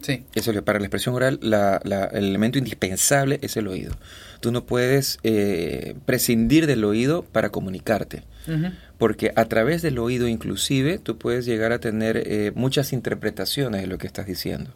Sí. 0.00 0.24
Eso 0.34 0.64
para 0.64 0.78
la 0.78 0.86
expresión 0.86 1.14
oral, 1.14 1.38
el 1.42 2.24
elemento 2.24 2.56
indispensable 2.56 3.38
es 3.42 3.58
el 3.58 3.68
oído. 3.68 3.94
Tú 4.40 4.50
no 4.50 4.64
puedes 4.64 5.18
eh, 5.24 5.94
prescindir 6.06 6.66
del 6.66 6.84
oído 6.84 7.22
para 7.22 7.50
comunicarte. 7.50 8.22
Porque 8.96 9.32
a 9.36 9.44
través 9.44 9.82
del 9.82 9.98
oído 9.98 10.26
inclusive 10.26 10.98
tú 10.98 11.18
puedes 11.18 11.44
llegar 11.44 11.72
a 11.72 11.80
tener 11.80 12.16
eh, 12.16 12.52
muchas 12.54 12.94
interpretaciones 12.94 13.82
de 13.82 13.88
lo 13.88 13.98
que 13.98 14.06
estás 14.06 14.24
diciendo. 14.24 14.70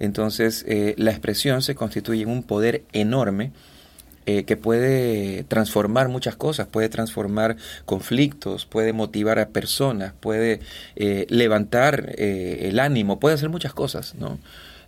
Entonces 0.00 0.64
eh, 0.66 0.96
la 0.98 1.12
expresión 1.12 1.62
se 1.62 1.76
constituye 1.76 2.22
en 2.22 2.30
un 2.30 2.42
poder 2.42 2.82
enorme 2.92 3.52
eh, 4.24 4.44
que 4.44 4.56
puede 4.56 5.42
transformar 5.44 6.08
muchas 6.08 6.36
cosas, 6.36 6.68
puede 6.68 6.88
transformar 6.88 7.56
conflictos, 7.84 8.66
puede 8.66 8.92
motivar 8.92 9.40
a 9.40 9.48
personas, 9.48 10.12
puede 10.20 10.60
eh, 10.94 11.26
levantar 11.28 12.14
eh, 12.16 12.68
el 12.68 12.78
ánimo, 12.78 13.18
puede 13.18 13.34
hacer 13.34 13.48
muchas 13.48 13.74
cosas, 13.74 14.14
¿no? 14.14 14.38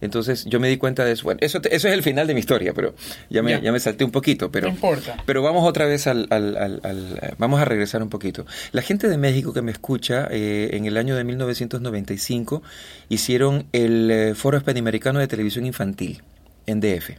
Entonces 0.01 0.45
yo 0.45 0.61
me 0.61 0.69
di 0.69 0.77
cuenta 0.77 1.05
de 1.05 1.13
eso. 1.13 1.25
Bueno, 1.25 1.41
eso, 1.43 1.59
eso 1.59 1.89
es 1.89 1.95
el 1.95 2.05
final 2.05 2.29
de 2.29 2.35
mi 2.35 2.41
historia, 2.41 2.75
pero 2.75 2.95
ya 3.29 3.43
me, 3.43 3.61
ya. 3.61 3.73
me 3.73 3.81
salté 3.81 4.05
un 4.05 4.13
poquito. 4.13 4.53
Pero, 4.53 4.69
no 4.69 4.75
importa. 4.75 5.17
Pero 5.27 5.43
vamos 5.43 5.67
otra 5.67 5.87
vez 5.87 6.07
al, 6.07 6.29
al, 6.31 6.57
al, 6.57 7.35
Vamos 7.39 7.61
a 7.61 7.65
regresar 7.65 8.03
un 8.03 8.11
poquito. 8.11 8.47
La 8.71 8.83
gente 8.83 9.09
de 9.09 9.19
México 9.19 9.53
que 9.53 9.63
me 9.63 9.73
escucha, 9.73 10.29
en 10.31 10.85
el 10.85 10.97
año 10.97 11.17
de 11.17 11.25
1995 11.25 12.63
hicieron 13.09 13.67
el 13.73 14.35
Foro 14.37 14.61
Panamericano 14.63 15.19
de 15.19 15.27
Televisión 15.27 15.65
Infantil 15.67 16.23
en 16.67 16.81
DF. 16.81 17.19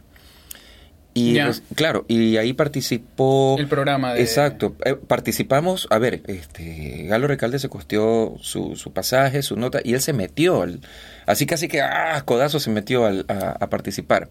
Y 1.16 1.40
pues, 1.40 1.62
claro, 1.74 2.04
y 2.08 2.36
ahí 2.36 2.52
participó... 2.52 3.56
El 3.58 3.68
programa 3.68 4.12
de... 4.12 4.20
Exacto. 4.20 4.76
Eh, 4.84 4.96
participamos, 4.96 5.88
a 5.90 5.98
ver, 5.98 6.20
este, 6.26 7.04
Galo 7.04 7.26
Recalde 7.26 7.58
se 7.58 7.70
costeó 7.70 8.36
su, 8.42 8.76
su 8.76 8.92
pasaje, 8.92 9.40
su 9.40 9.56
nota, 9.56 9.80
y 9.82 9.94
él 9.94 10.02
se 10.02 10.12
metió, 10.12 10.66
así 11.24 11.46
casi 11.46 11.68
que, 11.68 11.80
ah, 11.80 12.22
codazo 12.26 12.60
se 12.60 12.68
metió 12.68 13.06
al, 13.06 13.24
a, 13.28 13.66
participar. 13.70 14.28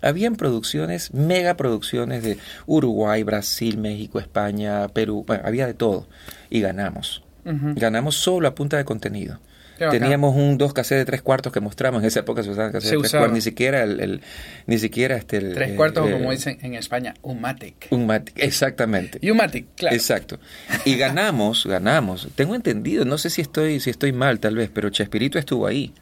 Habían 0.00 0.36
producciones, 0.36 1.12
mega 1.12 1.56
producciones 1.56 2.22
de 2.22 2.38
Uruguay, 2.66 3.24
Brasil, 3.24 3.76
México, 3.76 4.20
España, 4.20 4.86
Perú, 4.86 5.24
bueno, 5.26 5.42
había 5.44 5.66
de 5.66 5.74
todo. 5.74 6.06
Y 6.50 6.60
ganamos. 6.60 7.24
Ganamos 7.44 8.14
solo 8.14 8.46
a 8.46 8.54
punta 8.54 8.76
de 8.76 8.84
contenido. 8.84 9.40
Teníamos 9.78 10.34
un 10.36 10.58
dos 10.58 10.72
cassettes 10.72 11.00
de 11.00 11.04
tres 11.04 11.22
cuartos 11.22 11.52
que 11.52 11.60
mostramos. 11.60 12.02
En 12.02 12.08
esa 12.08 12.20
época 12.20 12.42
se 12.42 12.50
usaban 12.50 12.72
cassettes 12.72 12.92
de 12.92 12.98
tres 12.98 13.12
cuartos. 13.12 13.32
Ni 13.32 13.40
siquiera 13.40 13.82
el, 13.82 14.20
ni 14.66 14.78
siquiera 14.78 15.16
este 15.16 15.38
el, 15.38 15.54
Tres 15.54 15.72
cuartos, 15.72 16.10
como 16.10 16.30
dicen 16.30 16.58
en 16.62 16.74
España, 16.74 17.14
un 17.22 17.40
matic. 17.40 17.88
Un 17.90 18.06
matic, 18.06 18.38
exactamente. 18.38 19.18
Y 19.20 19.30
un 19.30 19.36
matic, 19.36 19.66
claro. 19.76 19.94
Exacto. 19.94 20.38
Y 20.84 20.96
ganamos, 20.96 21.66
ganamos. 21.68 22.28
Tengo 22.34 22.54
entendido, 22.54 23.04
no 23.04 23.18
sé 23.18 23.30
si 23.30 23.40
estoy, 23.40 23.80
si 23.80 23.90
estoy 23.90 24.12
mal 24.12 24.40
tal 24.40 24.56
vez, 24.56 24.70
pero 24.72 24.90
Chespirito 24.90 25.38
estuvo 25.38 25.66
ahí. 25.66 25.92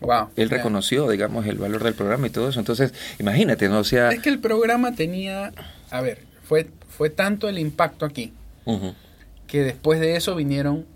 Wow. 0.00 0.30
Él 0.36 0.50
reconoció, 0.50 1.08
digamos, 1.08 1.46
el 1.46 1.56
valor 1.58 1.84
del 1.84 1.94
programa 1.94 2.26
y 2.26 2.30
todo 2.30 2.48
eso. 2.48 2.58
Entonces, 2.58 2.92
imagínate, 3.20 3.68
¿no? 3.68 3.78
O 3.78 3.84
sea... 3.84 4.10
Es 4.10 4.20
que 4.20 4.30
el 4.30 4.40
programa 4.40 4.94
tenía, 4.94 5.52
a 5.90 6.00
ver, 6.00 6.18
fue, 6.42 6.68
fue 6.88 7.08
tanto 7.08 7.48
el 7.48 7.58
impacto 7.58 8.04
aquí, 8.04 8.32
que 9.46 9.62
después 9.62 10.00
de 10.00 10.16
eso 10.16 10.34
vinieron 10.34 10.86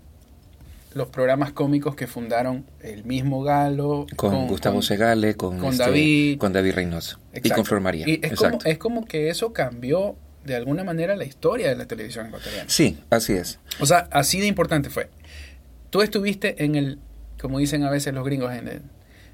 los 0.97 1.07
programas 1.07 1.53
cómicos 1.53 1.95
que 1.95 2.07
fundaron 2.07 2.65
el 2.81 3.05
mismo 3.05 3.43
Galo. 3.43 4.05
Con, 4.15 4.47
Gustavo 4.47 4.81
Segale, 4.81 5.35
con, 5.35 5.59
con 5.59 5.71
este, 5.71 5.83
David. 5.83 6.39
Con 6.39 6.53
David 6.53 6.73
Reynoso. 6.73 7.19
Y 7.41 7.49
con 7.49 7.65
Flor 7.65 7.81
María. 7.81 8.07
Y 8.07 8.19
es, 8.21 8.33
como, 8.33 8.59
es 8.63 8.77
como 8.77 9.05
que 9.05 9.29
eso 9.29 9.53
cambió 9.53 10.15
de 10.43 10.55
alguna 10.55 10.83
manera 10.83 11.15
la 11.15 11.25
historia 11.25 11.69
de 11.69 11.75
la 11.75 11.85
televisión 11.85 12.27
ecuatoriana. 12.27 12.69
Sí, 12.69 12.97
así 13.09 13.33
es. 13.33 13.59
O 13.79 13.85
sea, 13.85 14.07
así 14.11 14.39
de 14.39 14.47
importante 14.47 14.89
fue. 14.89 15.09
Tú 15.89 16.01
estuviste 16.01 16.63
en 16.63 16.75
el, 16.75 16.99
como 17.39 17.59
dicen 17.59 17.83
a 17.83 17.89
veces 17.89 18.13
los 18.13 18.25
gringos, 18.25 18.53
en 18.53 18.67
el 18.67 18.81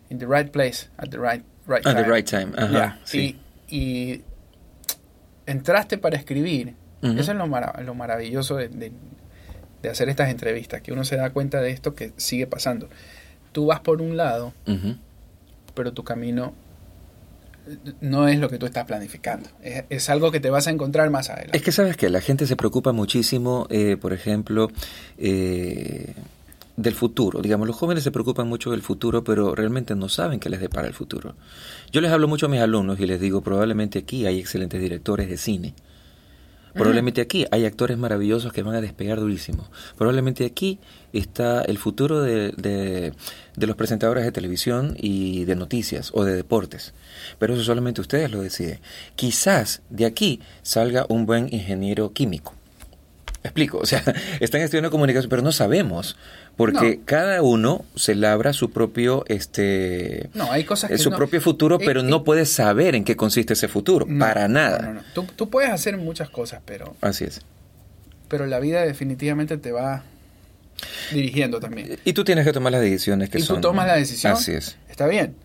in 0.10 0.20
the 0.20 0.28
right 0.28 0.52
place, 0.52 0.90
at 0.98 1.10
the 1.10 1.18
right, 1.18 1.44
right 1.68 1.84
time. 1.84 2.00
At 2.00 2.04
the 2.04 2.12
right 2.12 2.30
time, 2.30 2.52
ajá. 2.58 3.00
sí. 3.06 3.40
y, 3.70 4.22
entraste 5.46 5.98
para 5.98 6.18
escribir. 6.18 6.76
Eso 7.02 7.34
es 7.34 7.38
lo, 7.38 7.48
lo 7.48 7.96
maravilloso 7.96 8.56
de, 8.56 8.70
de 8.70 8.94
hacer 9.90 10.10
estas 10.10 10.30
entrevistas, 10.30 10.82
que 10.82 10.92
uno 10.92 11.04
se 11.04 11.16
da 11.16 11.32
cuenta 11.32 11.62
de 11.62 11.72
esto 11.72 11.96
que 11.96 12.14
sigue 12.18 12.48
pasando. 12.48 12.90
Tú 13.52 13.68
vas 13.68 13.80
por 13.80 14.02
un 14.02 14.18
lado, 14.18 14.54
pero 15.74 15.94
tu 15.94 16.04
camino 16.04 16.54
no 18.02 18.28
es 18.28 18.40
lo 18.40 18.50
que 18.50 18.58
tú 18.58 18.66
estás 18.66 18.86
planificando. 18.86 19.50
Es, 19.90 20.10
algo 20.10 20.32
que 20.32 20.40
te 20.40 20.50
vas 20.50 20.68
a 20.68 20.72
encontrar 20.72 21.10
más 21.10 21.30
adelante. 21.30 21.58
Es 21.58 21.64
que 21.64 21.72
sabes 21.72 21.98
que 21.98 22.10
la 22.10 22.22
gente 22.22 22.46
se 22.48 22.56
preocupa 22.56 22.92
muchísimo, 22.92 23.68
eh, 23.70 23.98
por 24.00 24.14
ejemplo, 24.14 24.70
eh, 25.18 26.14
del 26.76 26.94
futuro. 26.94 27.42
Digamos, 27.42 27.68
los 27.68 27.76
jóvenes 27.76 28.04
se 28.04 28.12
preocupan 28.12 28.48
mucho 28.48 28.72
del 28.72 28.82
futuro, 28.82 29.24
pero 29.24 29.56
realmente 29.56 29.96
no 29.96 30.10
saben 30.10 30.40
qué 30.40 30.50
les 30.50 30.60
depara 30.60 30.88
el 30.88 30.94
futuro. 30.94 31.36
Yo 31.92 32.02
les 32.02 32.12
hablo 32.12 32.28
mucho 32.28 32.48
a 32.48 32.50
mis 32.50 32.60
alumnos 32.60 33.00
y 33.00 33.06
les 33.06 33.20
digo, 33.22 33.42
probablemente 33.42 34.00
aquí 34.00 34.26
hay 34.26 34.40
excelentes 34.40 34.82
directores 34.82 35.30
de 35.30 35.38
cine 35.38 35.74
Probablemente 36.74 37.22
aquí 37.22 37.46
hay 37.52 37.66
actores 37.66 37.98
maravillosos 37.98 38.52
que 38.52 38.64
van 38.64 38.76
a 38.76 38.82
despegar 38.82 39.20
durísimo. 39.20 39.70
Probablemente 39.98 40.46
aquí 40.46 40.80
está 41.12 41.62
el 41.62 41.78
futuro 41.78 42.22
de, 42.22 42.52
de, 42.52 43.68
los 43.68 43.76
presentadores 43.76 44.24
de 44.24 44.32
televisión 44.32 44.96
y 45.00 45.46
de 45.46 45.56
noticias 45.56 46.12
o 46.14 46.24
de 46.24 46.36
deportes. 46.36 46.94
Pero 47.38 47.54
eso 47.54 47.64
solamente 47.64 48.02
ustedes 48.02 48.32
lo 48.32 48.42
deciden. 48.42 48.80
Quizás 49.16 49.82
de 49.90 50.06
aquí 50.06 50.40
salga 50.64 51.06
un 51.10 51.26
buen 51.26 51.54
ingeniero 51.54 52.12
químico. 52.12 52.56
explico? 53.50 53.78
O 53.78 53.86
sea, 53.86 54.04
están 54.40 54.62
estudiando 54.62 54.92
comunicación, 54.92 55.30
pero 55.30 55.42
no 55.42 55.52
sabemos 55.52 56.16
porque 56.56 57.02
cada 57.04 57.42
uno 57.42 57.84
se 57.96 58.14
labra 58.14 58.54
su 58.54 58.72
propio 58.72 59.26
este 59.28 60.30
no, 60.36 60.52
hay 60.52 60.64
cosas 60.66 60.92
que 60.92 61.00
su 61.00 61.12
propio 61.12 61.42
futuro 61.42 61.78
eh, 61.80 61.84
pero 61.84 62.04
no 62.04 62.18
eh, 62.18 62.22
puedes 62.24 62.52
saber 62.52 62.94
en 62.94 63.04
qué 63.04 63.16
consiste 63.16 63.54
ese 63.54 63.68
futuro 63.68 64.06
para 64.20 64.48
nada. 64.48 65.04
tú, 65.16 65.26
tú, 65.36 65.50
puedes 65.50 65.72
hacer 65.72 65.98
muchas 65.98 66.30
cosas 66.30 66.62
pero 66.64 66.96
así 67.02 67.24
es. 67.24 67.42
pero 68.28 68.46
la 68.46 68.60
vida 68.60 68.84
definitivamente 68.84 69.58
te 69.58 69.72
va 69.72 70.04
dirigiendo 71.12 71.60
también. 71.60 71.98
Y 72.04 72.14
tú 72.14 72.24
tienes 72.24 72.46
que 72.46 72.52
tomar 72.52 72.72
las 72.72 72.82
decisiones 72.82 73.30
que 73.30 73.40
y 73.40 73.44
tú 73.44 73.62
tomas 73.62 73.88
la 73.88 73.96
decisión. 73.96 74.34
Así 74.34 74.52
es. 74.52 74.78
Está 74.90 75.08
bien 75.08 75.36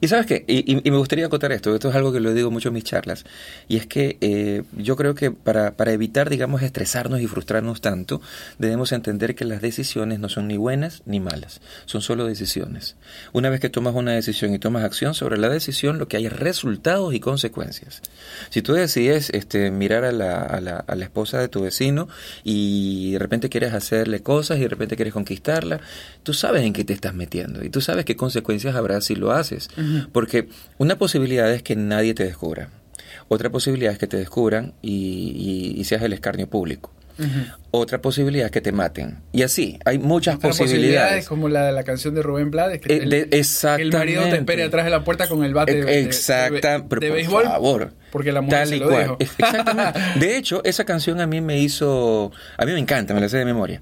y 0.00 0.08
sabes 0.08 0.26
qué, 0.26 0.44
y, 0.46 0.90
me 0.90 0.96
gustaría 0.96 1.26
acotar 1.26 1.52
esto, 1.52 1.74
esto 1.74 1.88
es 1.88 1.94
algo 1.94 2.12
que 2.12 2.20
lo 2.20 2.32
digo 2.32 2.50
mucho 2.50 2.68
en 2.68 2.74
mis 2.74 2.84
charlas, 2.84 3.24
y 3.68 3.76
es 3.76 3.86
que 3.86 4.16
eh, 4.20 4.62
yo 4.76 4.96
creo 4.96 5.14
que 5.14 5.30
para, 5.30 5.72
para 5.76 5.92
evitar, 5.92 6.30
digamos, 6.30 6.62
estresarnos 6.62 7.20
y 7.20 7.26
frustrarnos 7.26 7.80
tanto, 7.80 8.20
debemos 8.58 8.92
entender 8.92 9.34
que 9.34 9.44
las 9.44 9.60
decisiones 9.60 10.18
no 10.18 10.28
son 10.28 10.48
ni 10.48 10.56
buenas 10.56 11.02
ni 11.06 11.20
malas, 11.20 11.60
son 11.86 12.02
solo 12.02 12.26
decisiones. 12.26 12.96
Una 13.32 13.50
vez 13.50 13.60
que 13.60 13.68
tomas 13.68 13.94
una 13.94 14.12
decisión 14.12 14.54
y 14.54 14.58
tomas 14.58 14.84
acción 14.84 15.14
sobre 15.14 15.38
la 15.38 15.48
decisión, 15.48 15.98
lo 15.98 16.08
que 16.08 16.16
hay 16.16 16.26
es 16.26 16.32
resultados 16.32 17.14
y 17.14 17.20
consecuencias. 17.20 18.02
Si 18.50 18.62
tú 18.62 18.74
decides 18.74 19.30
este, 19.30 19.70
mirar 19.70 20.04
a 20.04 20.12
la, 20.12 20.42
a, 20.42 20.60
la, 20.60 20.76
a 20.76 20.94
la 20.94 21.04
esposa 21.04 21.38
de 21.38 21.48
tu 21.48 21.62
vecino 21.62 22.08
y 22.42 23.12
de 23.12 23.18
repente 23.18 23.48
quieres 23.48 23.72
hacerle 23.74 24.22
cosas 24.22 24.58
y 24.58 24.62
de 24.62 24.68
repente 24.68 24.96
quieres 24.96 25.14
conquistarla, 25.14 25.80
tú 26.22 26.34
sabes 26.34 26.62
en 26.62 26.72
qué 26.72 26.84
te 26.84 26.92
estás 26.92 27.14
metiendo 27.14 27.64
y 27.64 27.70
tú 27.70 27.80
sabes 27.80 28.04
qué 28.04 28.16
consecuencias 28.16 28.74
habrá 28.74 29.00
si 29.00 29.14
lo 29.14 29.32
haces. 29.32 29.53
Porque 30.12 30.48
una 30.78 30.96
posibilidad 30.96 31.50
es 31.52 31.62
que 31.62 31.76
nadie 31.76 32.14
te 32.14 32.24
descubra. 32.24 32.70
Otra 33.28 33.50
posibilidad 33.50 33.92
es 33.92 33.98
que 33.98 34.06
te 34.06 34.16
descubran 34.16 34.74
y, 34.82 35.82
seas 35.84 36.02
el 36.02 36.12
escarnio 36.12 36.48
público. 36.48 36.92
Otra 37.70 38.02
posibilidad 38.02 38.46
es 38.46 38.52
que 38.52 38.60
te 38.60 38.72
maten. 38.72 39.18
Y 39.32 39.42
así, 39.42 39.78
hay 39.84 39.98
muchas 39.98 40.36
posibilidades. 40.38 41.28
como 41.28 41.48
la 41.48 41.64
de 41.66 41.72
la 41.72 41.84
canción 41.84 42.14
de 42.14 42.22
Rubén 42.22 42.50
Blades, 42.50 42.80
que, 42.80 42.92
eh, 42.92 43.28
el, 43.78 43.92
marido 43.92 44.24
te 44.24 44.36
espere 44.36 44.64
atrás 44.64 44.84
de 44.84 44.90
la 44.90 45.04
puerta 45.04 45.28
con 45.28 45.44
el 45.44 45.54
bate 45.54 45.84
de, 45.84 46.00
Exacta, 46.00 46.80
de, 46.80 47.10
béisbol. 47.10 47.44
favor. 47.44 47.92
Porque 48.10 48.32
la 48.32 48.40
mujer 48.40 48.66
se 48.66 48.76
lo 48.78 49.16
Exactamente. 49.18 50.00
De 50.18 50.36
hecho, 50.36 50.62
esa 50.64 50.84
canción 50.84 51.20
a 51.20 51.26
mí 51.26 51.40
me 51.40 51.58
hizo... 51.58 52.32
A 52.56 52.64
mí 52.64 52.72
me 52.72 52.78
encanta, 52.78 53.14
me 53.14 53.20
la 53.20 53.28
sé 53.28 53.38
de 53.38 53.44
memoria. 53.44 53.80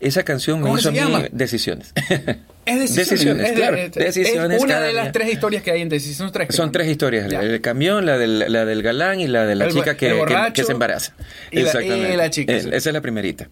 Esa 0.00 0.22
canción 0.22 0.60
me 0.60 0.72
hizo 0.72 0.88
a 0.88 0.92
mí 0.92 1.00
decisiones. 1.32 1.92
Es 2.66 2.78
decisiones, 2.78 3.38
decisiones, 3.38 3.52
claro. 3.52 3.76
decisiones 3.94 4.62
una 4.62 4.80
de 4.80 4.92
las 4.92 5.12
tres 5.12 5.32
historias 5.32 5.62
que 5.62 5.70
hay 5.70 5.82
en 5.82 5.88
Decisiones. 5.88 6.18
Son 6.18 6.32
tres, 6.32 6.54
Son 6.54 6.72
tres 6.72 6.88
historias. 6.88 7.30
El 7.30 7.60
camión, 7.60 8.06
la 8.06 8.16
del, 8.16 8.50
la 8.50 8.64
del 8.64 8.82
galán 8.82 9.20
y 9.20 9.26
la 9.26 9.44
de 9.44 9.54
la 9.54 9.68
chica 9.68 9.96
que, 9.96 10.52
que, 10.54 10.64
se 10.64 10.72
embaraza. 10.72 11.14
Y 11.50 11.60
Exactamente. 11.60 12.16
La, 12.16 12.30
chica. 12.30 12.54
esa 12.54 12.74
es 12.74 12.92
la 12.92 13.00
primerita. 13.00 13.48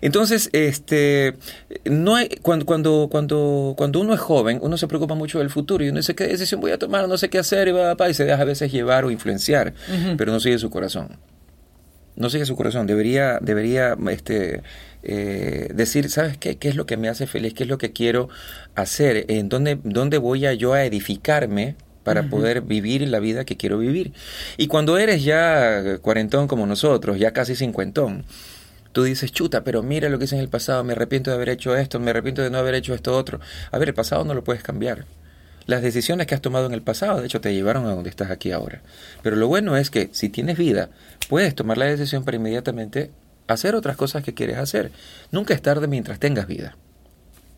Entonces, 0.00 0.48
este, 0.52 1.34
no 1.84 2.16
hay, 2.16 2.28
cuando, 2.42 2.66
cuando, 2.66 3.08
cuando, 3.10 3.74
cuando 3.76 4.00
uno 4.00 4.14
es 4.14 4.20
joven, 4.20 4.58
uno 4.62 4.76
se 4.76 4.86
preocupa 4.86 5.14
mucho 5.14 5.38
del 5.38 5.50
futuro 5.50 5.84
y 5.84 5.88
uno 5.88 5.98
dice 5.98 6.14
qué 6.14 6.26
decisión 6.26 6.60
voy 6.60 6.70
a 6.70 6.78
tomar, 6.78 7.08
no 7.08 7.18
sé 7.18 7.28
qué 7.28 7.38
hacer 7.38 7.68
y 7.68 7.72
va, 7.72 7.96
y 8.08 8.14
se 8.14 8.24
deja 8.24 8.40
a 8.40 8.44
veces 8.44 8.70
llevar 8.70 9.04
o 9.04 9.10
influenciar, 9.10 9.74
pero 10.16 10.32
no 10.32 10.40
sigue 10.40 10.58
su 10.58 10.70
corazón. 10.70 11.18
No 12.14 12.28
sigue 12.28 12.44
su 12.44 12.56
corazón. 12.56 12.86
Debería, 12.86 13.38
debería, 13.40 13.96
este, 14.10 14.62
eh, 15.02 15.68
decir, 15.74 16.08
¿sabes 16.10 16.36
qué? 16.36 16.56
¿Qué 16.58 16.68
es 16.68 16.76
lo 16.76 16.86
que 16.86 16.96
me 16.96 17.08
hace 17.08 17.26
feliz? 17.26 17.54
¿Qué 17.54 17.64
es 17.64 17.68
lo 17.68 17.78
que 17.78 17.92
quiero 17.92 18.28
hacer? 18.74 19.26
¿En 19.28 19.48
dónde, 19.48 19.78
dónde 19.82 20.18
voy 20.18 20.46
a 20.46 20.52
yo 20.54 20.74
a 20.74 20.84
edificarme? 20.84 21.76
para 22.04 22.28
poder 22.28 22.62
vivir 22.62 23.06
la 23.08 23.20
vida 23.20 23.44
que 23.44 23.56
quiero 23.56 23.78
vivir. 23.78 24.12
Y 24.56 24.66
cuando 24.66 24.98
eres 24.98 25.22
ya 25.22 25.98
cuarentón 25.98 26.48
como 26.48 26.66
nosotros, 26.66 27.18
ya 27.18 27.32
casi 27.32 27.54
cincuentón, 27.54 28.24
tú 28.92 29.04
dices, 29.04 29.32
chuta, 29.32 29.64
pero 29.64 29.82
mira 29.82 30.08
lo 30.08 30.18
que 30.18 30.24
hice 30.24 30.36
en 30.36 30.42
el 30.42 30.48
pasado, 30.48 30.84
me 30.84 30.92
arrepiento 30.92 31.30
de 31.30 31.36
haber 31.36 31.48
hecho 31.48 31.76
esto, 31.76 32.00
me 32.00 32.10
arrepiento 32.10 32.42
de 32.42 32.50
no 32.50 32.58
haber 32.58 32.74
hecho 32.74 32.94
esto 32.94 33.16
otro. 33.16 33.40
A 33.70 33.78
ver, 33.78 33.88
el 33.88 33.94
pasado 33.94 34.24
no 34.24 34.34
lo 34.34 34.44
puedes 34.44 34.62
cambiar. 34.62 35.06
las 35.66 35.80
decisiones 35.80 36.26
que 36.26 36.34
has 36.34 36.40
tomado 36.40 36.66
en 36.66 36.72
el 36.72 36.82
pasado, 36.82 37.20
de 37.20 37.26
hecho, 37.26 37.40
te 37.40 37.54
llevaron 37.54 37.86
a 37.86 37.94
donde 37.94 38.10
estás 38.10 38.32
aquí 38.32 38.50
ahora. 38.50 38.82
Pero 39.22 39.36
lo 39.36 39.46
bueno 39.46 39.76
es 39.76 39.90
que 39.90 40.10
si 40.12 40.28
tienes 40.28 40.58
vida, 40.58 40.90
puedes 41.28 41.54
tomar 41.54 41.78
la 41.78 41.84
decisión 41.84 42.24
para 42.24 42.36
inmediatamente 42.36 43.12
hacer 43.52 43.74
otras 43.74 43.96
cosas 43.96 44.22
que 44.22 44.34
quieres 44.34 44.58
hacer. 44.58 44.92
Nunca 45.30 45.54
es 45.54 45.62
tarde 45.62 45.86
mientras 45.86 46.18
tengas 46.18 46.46
vida. 46.46 46.76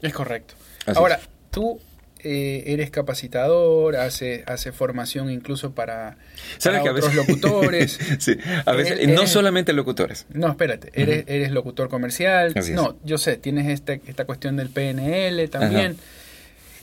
Es 0.02 0.12
correcto. 0.12 0.54
ahora, 0.94 1.20
tú 1.50 1.80
eh, 2.26 2.72
eres 2.72 2.90
capacitador, 2.90 3.96
hace, 3.96 4.44
hace 4.46 4.72
formación 4.72 5.30
incluso 5.30 5.74
para, 5.74 6.16
otros 6.56 7.14
locutores. 7.14 7.98
sí, 8.18 8.38
a 8.64 8.72
veces, 8.72 9.06
no 9.08 9.26
solamente 9.26 9.74
locutores. 9.74 10.24
No, 10.30 10.48
espérate, 10.48 10.90
eres, 10.94 11.24
eres 11.26 11.50
locutor 11.50 11.90
comercial. 11.90 12.54
no, 12.72 12.96
yo 13.04 13.18
sé, 13.18 13.36
tienes 13.36 13.68
este, 13.68 14.00
esta 14.06 14.24
cuestión 14.24 14.56
del 14.56 14.70
PNL 14.70 15.50
también 15.50 15.98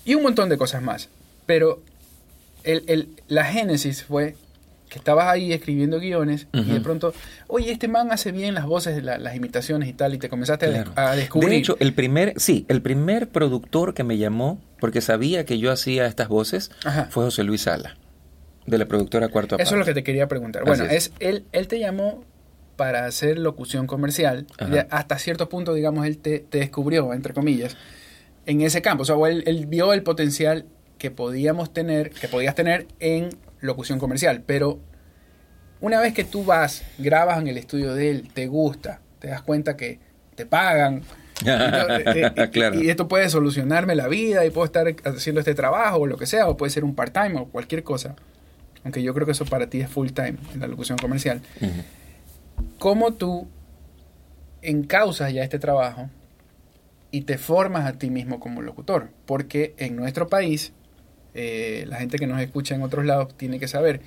y 0.05 0.13
un 0.13 0.21
montón 0.21 0.47
de 0.47 0.57
cosas 0.59 0.83
más. 0.83 1.09
Pero 1.47 1.81
el, 2.63 2.83
el, 2.85 3.09
la 3.27 3.45
génesis 3.45 4.03
fue 4.03 4.35
que 4.91 4.99
estabas 4.99 5.27
ahí 5.27 5.53
escribiendo 5.53 6.01
guiones 6.01 6.47
y 6.51 6.65
de 6.65 6.81
pronto, 6.81 7.13
oye, 7.47 7.71
este 7.71 7.87
man 7.87 8.11
hace 8.11 8.33
bien 8.33 8.53
las 8.53 8.65
voces, 8.65 9.01
las 9.01 9.35
imitaciones 9.37 9.87
y 9.87 9.93
tal, 9.93 10.13
y 10.13 10.17
te 10.17 10.27
comenzaste 10.27 10.83
a, 10.95 11.15
descubrir. 11.15 11.49
De 11.49 11.55
hecho, 11.55 11.77
el 11.79 11.93
primer, 11.93 12.33
sí, 12.35 12.65
el 12.67 12.81
primer 12.81 13.29
productor 13.29 13.93
que 13.93 14.03
me 14.03 14.17
llamó, 14.17 14.59
porque 14.81 14.99
sabía 14.99 15.45
que 15.45 15.59
yo 15.59 15.71
hacía 15.71 16.07
estas 16.07 16.27
voces, 16.27 16.71
fue 17.09 17.23
José 17.23 17.43
Luis 17.43 17.61
Sala, 17.61 17.95
de 18.65 18.77
la 18.77 18.85
productora 18.85 19.29
Cuarto 19.29 19.57
Eso 19.57 19.75
es 19.75 19.79
lo 19.79 19.85
que 19.85 19.93
te 19.93 20.03
quería 20.03 20.27
preguntar. 20.27 20.65
bueno, 20.65 20.83
es. 20.83 21.13
él, 21.19 21.45
él 21.53 21.69
te 21.69 21.79
llamó 21.79 22.25
para 22.75 23.05
hacer 23.05 23.39
locución 23.39 23.87
comercial, 23.87 24.45
hasta 24.89 25.17
cierto 25.19 25.47
punto, 25.47 25.73
digamos, 25.73 26.05
él 26.05 26.17
te, 26.17 26.39
te 26.39 26.57
descubrió, 26.57 27.13
entre 27.13 27.33
comillas, 27.33 27.77
en 28.45 28.59
ese 28.59 28.81
campo. 28.81 29.03
O 29.03 29.05
sea, 29.05 29.15
él, 29.29 29.65
vio 29.67 29.93
el 29.93 30.03
potencial 30.03 30.65
que 30.97 31.11
podíamos 31.11 31.71
tener, 31.71 32.09
que 32.09 32.27
podías 32.27 32.55
tener 32.55 32.87
en 32.99 33.29
locución 33.61 33.99
comercial. 33.99 34.43
Pero 34.45 34.79
una 35.79 35.99
vez 35.99 36.13
que 36.13 36.23
tú 36.23 36.43
vas, 36.43 36.83
grabas 36.97 37.39
en 37.39 37.47
el 37.47 37.57
estudio 37.57 37.93
de 37.93 38.09
él, 38.09 38.29
te 38.33 38.47
gusta, 38.47 39.01
te 39.19 39.29
das 39.29 39.41
cuenta 39.41 39.77
que 39.77 39.99
te 40.35 40.45
pagan. 40.45 41.01
Eh, 41.43 42.31
eh, 42.35 42.71
y, 42.75 42.89
esto 42.91 43.07
puede 43.07 43.27
solucionarme 43.27 43.95
la 43.95 44.07
vida 44.07 44.45
y 44.45 44.51
puedo 44.51 44.65
estar 44.65 44.85
haciendo 45.05 45.39
este 45.39 45.55
trabajo 45.55 45.97
o 45.97 46.05
lo 46.05 46.15
que 46.15 46.27
sea, 46.27 46.47
o 46.47 46.55
puede 46.55 46.69
ser 46.69 46.83
un 46.83 46.93
part-time 46.93 47.39
o 47.39 47.45
cualquier 47.45 47.81
cosa. 47.81 48.15
Aunque 48.83 49.01
yo 49.01 49.11
creo 49.15 49.25
que 49.25 49.31
eso 49.31 49.45
para 49.45 49.67
ti 49.67 49.81
es 49.81 49.89
full-time 49.89 50.35
en 50.53 50.59
la 50.59 50.67
locución 50.67 50.99
comercial. 50.99 51.41
¿Cómo 52.77 53.13
tú 53.13 53.47
encausas 54.61 55.33
ya 55.33 55.43
este 55.43 55.59
trabajo 55.59 56.09
y 57.11 57.21
te 57.21 57.37
formas 57.37 57.85
a 57.85 57.93
ti 57.93 58.09
mismo 58.09 58.39
como 58.39 58.61
locutor. 58.61 59.09
Porque 59.25 59.75
en 59.77 59.95
nuestro 59.95 60.27
país, 60.27 60.73
eh, 61.33 61.85
la 61.87 61.97
gente 61.97 62.17
que 62.17 62.27
nos 62.27 62.39
escucha 62.41 62.75
en 62.75 62.83
otros 62.83 63.05
lados 63.05 63.35
tiene 63.37 63.59
que 63.59 63.67
saber, 63.67 64.01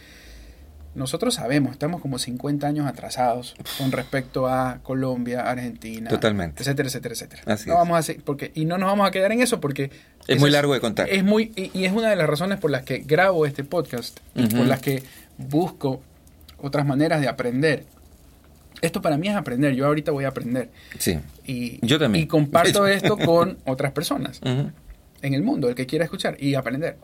nosotros 0.95 1.35
sabemos, 1.35 1.73
estamos 1.73 2.01
como 2.01 2.19
50 2.19 2.67
años 2.67 2.87
atrasados 2.87 3.57
con 3.79 3.91
respecto 3.91 4.47
a 4.47 4.79
Colombia, 4.83 5.41
Argentina, 5.41 6.09
Totalmente. 6.09 6.63
etcétera, 6.63 6.89
etcétera, 6.89 7.15
etcétera. 7.15 7.59
no 7.67 7.75
vamos 7.75 7.97
a 7.97 7.99
hacer, 7.99 8.21
porque 8.25 8.53
y 8.55 8.65
no 8.65 8.79
nos 8.79 8.89
vamos 8.89 9.09
a 9.09 9.11
quedar 9.11 9.33
en 9.33 9.41
eso 9.41 9.61
porque 9.61 9.91
es 10.29 10.39
muy 10.39 10.51
largo 10.51 10.73
de 10.73 10.81
contar. 10.81 11.09
Es 11.09 11.25
muy 11.25 11.53
y, 11.57 11.85
es 11.85 11.93
una 11.93 12.11
de 12.11 12.17
las 12.17 12.29
razones 12.29 12.59
por 12.59 12.71
las 12.71 12.85
que 12.85 12.99
grabo 12.99 13.45
este 13.45 13.65
podcast 13.65 14.21
y 14.35 14.47
por 14.47 14.67
las 14.67 14.81
que 14.81 15.03
busco 15.37 16.01
otras 16.59 16.87
maneras 16.87 17.21
de 17.21 17.29
aprender 17.29 17.85
esto 18.81 19.01
para 19.01 19.17
mí 19.17 19.29
es 19.29 19.35
aprender, 19.35 19.75
yo 19.75 19.87
ahorita 19.87 20.13
voy 20.13 20.25
a 20.25 20.29
aprender. 20.29 20.69
Sí. 20.99 21.19
Y, 21.47 21.85
yo 21.87 21.99
también. 21.99 22.25
Y 22.25 22.27
comparto 22.27 22.87
esto 22.89 23.17
con 23.17 23.59
otras 23.65 23.93
personas 23.93 24.41
en 24.43 25.35
el 25.35 25.43
mundo, 25.43 25.69
el 25.69 25.75
que 25.75 25.87
quiera 25.87 26.05
escuchar 26.05 26.37
y 26.39 26.55
aprender. 26.55 26.99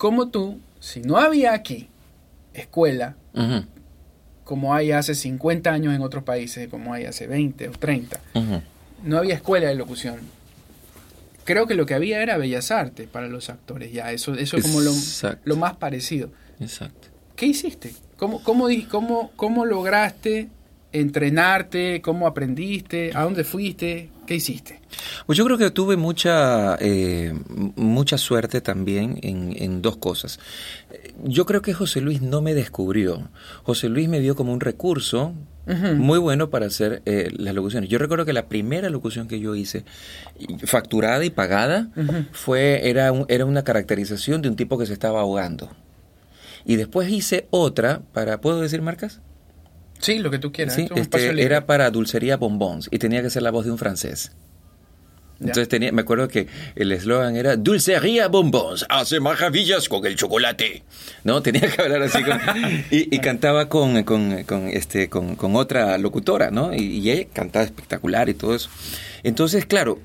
Como 0.00 0.28
tú, 0.28 0.58
si 0.80 1.02
no 1.02 1.18
había 1.18 1.52
aquí 1.52 1.86
escuela, 2.54 3.16
como 4.44 4.72
hay 4.72 4.92
hace 4.92 5.14
50 5.14 5.70
años 5.70 5.94
en 5.94 6.00
otros 6.00 6.24
países, 6.24 6.70
como 6.70 6.94
hay 6.94 7.04
hace 7.04 7.26
20 7.26 7.68
o 7.68 7.72
30, 7.72 8.18
no 9.04 9.18
había 9.18 9.34
escuela 9.34 9.68
de 9.68 9.74
locución. 9.74 10.16
Creo 11.44 11.66
que 11.66 11.74
lo 11.74 11.84
que 11.84 11.92
había 11.92 12.22
era 12.22 12.38
bellas 12.38 12.70
artes 12.70 13.08
para 13.08 13.28
los 13.28 13.50
actores, 13.50 13.92
ya, 13.92 14.10
eso, 14.10 14.32
eso 14.32 14.56
es 14.56 14.62
como 14.62 14.80
lo, 14.80 14.92
lo, 15.44 15.56
más 15.56 15.76
parecido. 15.76 16.30
Exacto. 16.60 17.08
¿Qué 17.36 17.44
hiciste? 17.44 17.92
¿Cómo, 18.16 18.42
cómo, 18.42 18.68
cómo, 18.88 19.32
cómo 19.36 19.66
lograste 19.66 20.48
entrenarte? 20.92 22.00
¿Cómo 22.00 22.26
aprendiste? 22.26 23.10
¿A 23.14 23.24
dónde 23.24 23.44
fuiste? 23.44 24.08
¿Qué 24.30 24.36
hiciste? 24.36 24.80
Pues 25.26 25.36
yo 25.36 25.44
creo 25.44 25.58
que 25.58 25.72
tuve 25.72 25.96
mucha, 25.96 26.76
eh, 26.78 27.34
mucha 27.74 28.16
suerte 28.16 28.60
también 28.60 29.18
en, 29.24 29.82
dos 29.82 29.96
cosas. 29.96 30.38
Yo 31.24 31.46
creo 31.46 31.62
que 31.62 31.74
José 31.74 32.00
Luis 32.00 32.22
no 32.22 32.40
me 32.40 32.54
descubrió. 32.54 33.28
José 33.64 33.88
Luis 33.88 34.08
me 34.08 34.20
vio 34.20 34.36
como 34.36 34.52
un 34.52 34.60
recurso 34.60 35.34
muy 35.66 36.20
bueno 36.20 36.48
para 36.48 36.66
hacer 36.66 37.02
eh, 37.06 37.32
las 37.38 37.56
locuciones. 37.56 37.90
Yo 37.90 37.98
recuerdo 37.98 38.24
que 38.24 38.32
la 38.32 38.46
primera 38.46 38.88
locución 38.88 39.26
que 39.26 39.40
yo 39.40 39.56
hice, 39.56 39.84
facturada 40.62 41.24
y 41.24 41.30
pagada, 41.30 41.88
fue 42.30 42.88
era, 42.88 43.12
era 43.26 43.44
una 43.44 43.64
caracterización 43.64 44.42
de 44.42 44.48
un 44.48 44.54
tipo 44.54 44.78
que 44.78 44.86
se 44.86 44.92
estaba 44.92 45.22
ahogando. 45.22 45.70
Y 46.64 46.76
después 46.76 47.10
hice 47.10 47.48
otra 47.50 48.02
para, 48.12 48.40
¿puedo 48.40 48.60
decir 48.60 48.80
marcas? 48.80 49.20
Sí, 50.00 50.18
lo 50.18 50.30
que 50.30 50.38
tú 50.38 50.52
quieras. 50.52 50.74
Sí, 50.74 50.88
este, 50.94 51.42
era 51.42 51.66
para 51.66 51.90
Dulcería 51.90 52.36
Bonbons 52.36 52.88
y 52.90 52.98
tenía 52.98 53.22
que 53.22 53.30
ser 53.30 53.42
la 53.42 53.50
voz 53.50 53.64
de 53.64 53.72
un 53.72 53.78
francés. 53.78 54.32
Entonces 55.40 55.68
tenía, 55.68 55.90
me 55.90 56.02
acuerdo 56.02 56.28
que 56.28 56.48
el 56.76 56.92
eslogan 56.92 57.34
era 57.34 57.56
Dulcería 57.56 58.28
Bonbons, 58.28 58.84
hace 58.90 59.20
maravillas 59.20 59.88
con 59.88 60.04
el 60.04 60.14
chocolate. 60.14 60.82
¿No? 61.24 61.42
Tenía 61.50 61.62
que 61.62 61.80
hablar 61.80 62.02
así 62.02 62.22
con, 62.22 62.38
y, 62.90 63.18
cantaba 63.20 63.68
con, 63.68 64.02
con, 64.04 64.44
con, 64.44 64.68
este, 64.68 65.08
con, 65.08 65.36
con 65.36 65.56
otra 65.56 65.96
locutora, 65.96 66.50
¿no? 66.50 66.74
Y, 66.74 66.82
y, 66.82 67.10
ella 67.10 67.26
cantaba 67.32 67.64
espectacular 67.64 68.28
y 68.28 68.34
todo 68.34 68.54
eso. 68.54 68.68
Entonces, 69.22 69.64
claro, 69.64 69.98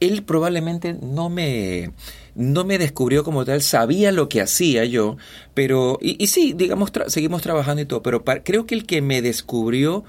él 0.00 0.24
probablemente 0.24 0.94
no 1.00 1.30
me 1.30 1.90
no 2.34 2.64
me 2.64 2.78
descubrió 2.78 3.24
como 3.24 3.44
tal, 3.44 3.62
sabía 3.62 4.12
lo 4.12 4.28
que 4.28 4.40
hacía 4.40 4.84
yo, 4.84 5.16
pero, 5.54 5.98
y, 6.00 6.26
sí, 6.26 6.54
digamos, 6.54 6.90
seguimos 7.08 7.42
trabajando 7.42 7.82
y 7.82 7.86
todo, 7.86 8.02
pero 8.02 8.24
creo 8.24 8.66
que 8.66 8.74
el 8.74 8.86
que 8.86 9.02
me 9.02 9.22
descubrió 9.22 10.04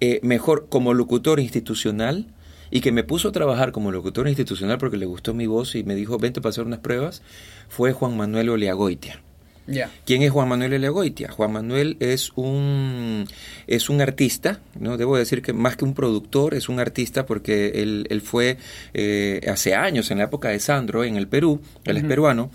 eh, 0.00 0.20
mejor 0.22 0.68
como 0.68 0.94
locutor 0.94 1.40
institucional 1.40 2.26
y 2.70 2.80
que 2.80 2.92
me 2.92 3.04
puso 3.04 3.28
a 3.28 3.32
trabajar 3.32 3.72
como 3.72 3.92
locutor 3.92 4.28
institucional 4.28 4.78
porque 4.78 4.96
le 4.96 5.06
gustó 5.06 5.34
mi 5.34 5.46
voz 5.46 5.74
y 5.74 5.84
me 5.84 5.94
dijo, 5.94 6.18
vente 6.18 6.40
para 6.40 6.50
hacer 6.50 6.64
unas 6.64 6.80
pruebas, 6.80 7.22
fue 7.68 7.92
Juan 7.92 8.16
Manuel 8.16 8.50
Oleagoitia. 8.50 9.22
¿Quién 10.04 10.22
es 10.22 10.30
Juan 10.30 10.48
Manuel 10.48 10.72
Elegoitia? 10.72 11.30
Juan 11.30 11.52
Manuel 11.52 11.96
es 12.00 12.32
un, 12.36 13.26
es 13.66 13.90
un 13.90 14.00
artista, 14.00 14.60
¿no? 14.78 14.96
Debo 14.96 15.16
decir 15.16 15.42
que 15.42 15.52
más 15.52 15.76
que 15.76 15.84
un 15.84 15.94
productor, 15.94 16.54
es 16.54 16.68
un 16.68 16.80
artista 16.80 17.26
porque 17.26 17.72
él, 17.74 18.06
él 18.10 18.20
fue 18.20 18.56
eh, 18.94 19.40
hace 19.50 19.74
años, 19.74 20.10
en 20.10 20.18
la 20.18 20.24
época 20.24 20.48
de 20.48 20.60
Sandro, 20.60 21.04
en 21.04 21.16
el 21.16 21.28
Perú, 21.28 21.60
él 21.84 21.96
es 21.96 22.04
peruano, 22.04 22.50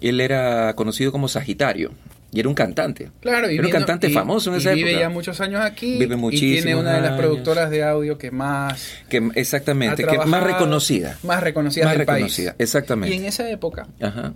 él 0.00 0.20
era 0.20 0.74
conocido 0.74 1.12
como 1.12 1.28
Sagitario. 1.28 1.92
Y 2.30 2.40
era 2.40 2.48
un 2.50 2.54
cantante. 2.54 3.10
Claro, 3.20 3.50
y 3.50 3.54
era 3.54 3.64
un 3.64 3.72
cantante 3.72 4.10
famoso 4.10 4.50
en 4.50 4.58
esa 4.58 4.72
vive 4.72 4.90
época. 4.90 5.00
ya 5.00 5.08
muchos 5.08 5.40
años 5.40 5.62
aquí. 5.62 5.96
Vive 5.96 6.14
muchísimo. 6.14 6.50
Y 6.50 6.62
tiene 6.62 6.76
una 6.76 6.96
de 6.96 7.00
las 7.00 7.18
productoras 7.18 7.70
de 7.70 7.82
audio 7.82 8.18
que 8.18 8.30
más. 8.30 8.86
Que, 9.08 9.30
exactamente, 9.34 10.04
que 10.04 10.18
más 10.26 10.42
reconocida. 10.42 11.16
Más 11.22 11.42
reconocida 11.42 11.86
más 11.86 11.96
reconocida, 11.96 12.54
exactamente. 12.58 13.16
Y 13.16 13.18
en 13.18 13.24
esa 13.24 13.48
época, 13.48 13.88
Ajá 13.98 14.34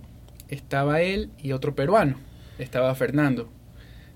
estaba 0.53 1.01
él 1.01 1.29
y 1.41 1.51
otro 1.51 1.75
peruano. 1.75 2.17
Estaba 2.59 2.93
Fernando. 2.95 3.49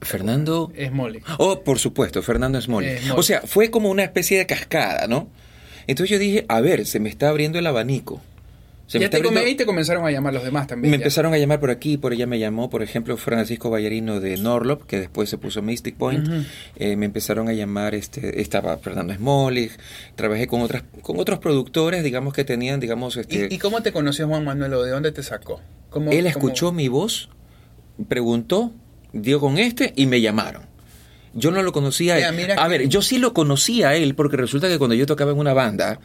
Fernando 0.01 0.71
Smoley. 0.77 1.21
Oh, 1.39 1.63
por 1.63 1.79
supuesto, 1.79 2.21
Fernando 2.21 2.61
Smoley. 2.61 2.97
O 3.15 3.23
sea, 3.23 3.41
fue 3.41 3.71
como 3.71 3.89
una 3.89 4.03
especie 4.03 4.37
de 4.37 4.45
cascada, 4.45 5.07
¿no? 5.07 5.29
Entonces 5.87 6.11
yo 6.11 6.19
dije, 6.19 6.45
a 6.49 6.61
ver, 6.61 6.85
se 6.85 6.99
me 6.99 7.09
está 7.09 7.29
abriendo 7.29 7.57
el 7.57 7.65
abanico. 7.65 8.21
Se 8.87 8.99
te 9.09 9.49
y 9.49 9.55
te 9.55 9.65
comenzaron 9.65 10.05
a 10.05 10.11
llamar 10.11 10.33
los 10.33 10.45
demás 10.45 10.65
también. 10.65 10.91
Me 10.91 10.95
empezaron 10.95 11.33
a 11.33 11.37
llamar 11.37 11.59
por 11.59 11.71
aquí, 11.71 11.97
por 11.97 12.13
allá 12.13 12.25
me 12.25 12.39
llamó, 12.39 12.69
por 12.69 12.81
ejemplo, 12.81 13.17
Francisco 13.17 13.69
Ballarino 13.69 14.21
de 14.21 14.37
Norlop, 14.37 14.85
que 14.85 14.97
después 14.97 15.29
se 15.29 15.37
puso 15.37 15.61
Mystic 15.61 15.97
Point. 15.97 16.45
Eh, 16.77 16.95
me 16.95 17.05
empezaron 17.05 17.49
a 17.49 17.53
llamar, 17.53 17.95
este, 17.95 18.39
estaba 18.39 18.77
Fernando 18.77 19.13
Smoley, 19.13 19.71
trabajé 20.15 20.47
con 20.47 20.61
otras, 20.61 20.83
con 21.01 21.19
otros 21.19 21.39
productores, 21.39 22.01
digamos, 22.01 22.33
que 22.33 22.45
tenían, 22.45 22.79
digamos, 22.79 23.17
este... 23.17 23.49
¿Y, 23.51 23.57
cómo 23.57 23.83
te 23.83 23.91
conoció 23.91 24.25
Juan 24.25 24.45
Manuel 24.45 24.73
o 24.75 24.83
de 24.83 24.91
dónde 24.91 25.11
te 25.11 25.21
sacó? 25.21 25.59
Él 26.11 26.27
escuchó 26.27 26.71
mi 26.71 26.87
voz, 26.87 27.29
preguntó, 28.07 28.71
dio 29.13 29.39
con 29.39 29.57
este 29.57 29.93
y 29.95 30.05
me 30.05 30.21
llamaron. 30.21 30.63
Yo 31.33 31.51
no 31.51 31.61
lo 31.61 31.71
conocía. 31.71 32.15
a 32.57 32.67
ver, 32.67 32.87
yo 32.87 33.01
sí 33.01 33.19
lo 33.19 33.33
conocía 33.33 33.89
a 33.89 33.95
él 33.95 34.15
porque 34.15 34.37
resulta 34.37 34.67
que 34.67 34.77
cuando 34.77 34.95
yo 34.95 35.05
tocaba 35.05 35.31
en 35.31 35.37
una 35.37 35.53
banda, 35.53 35.99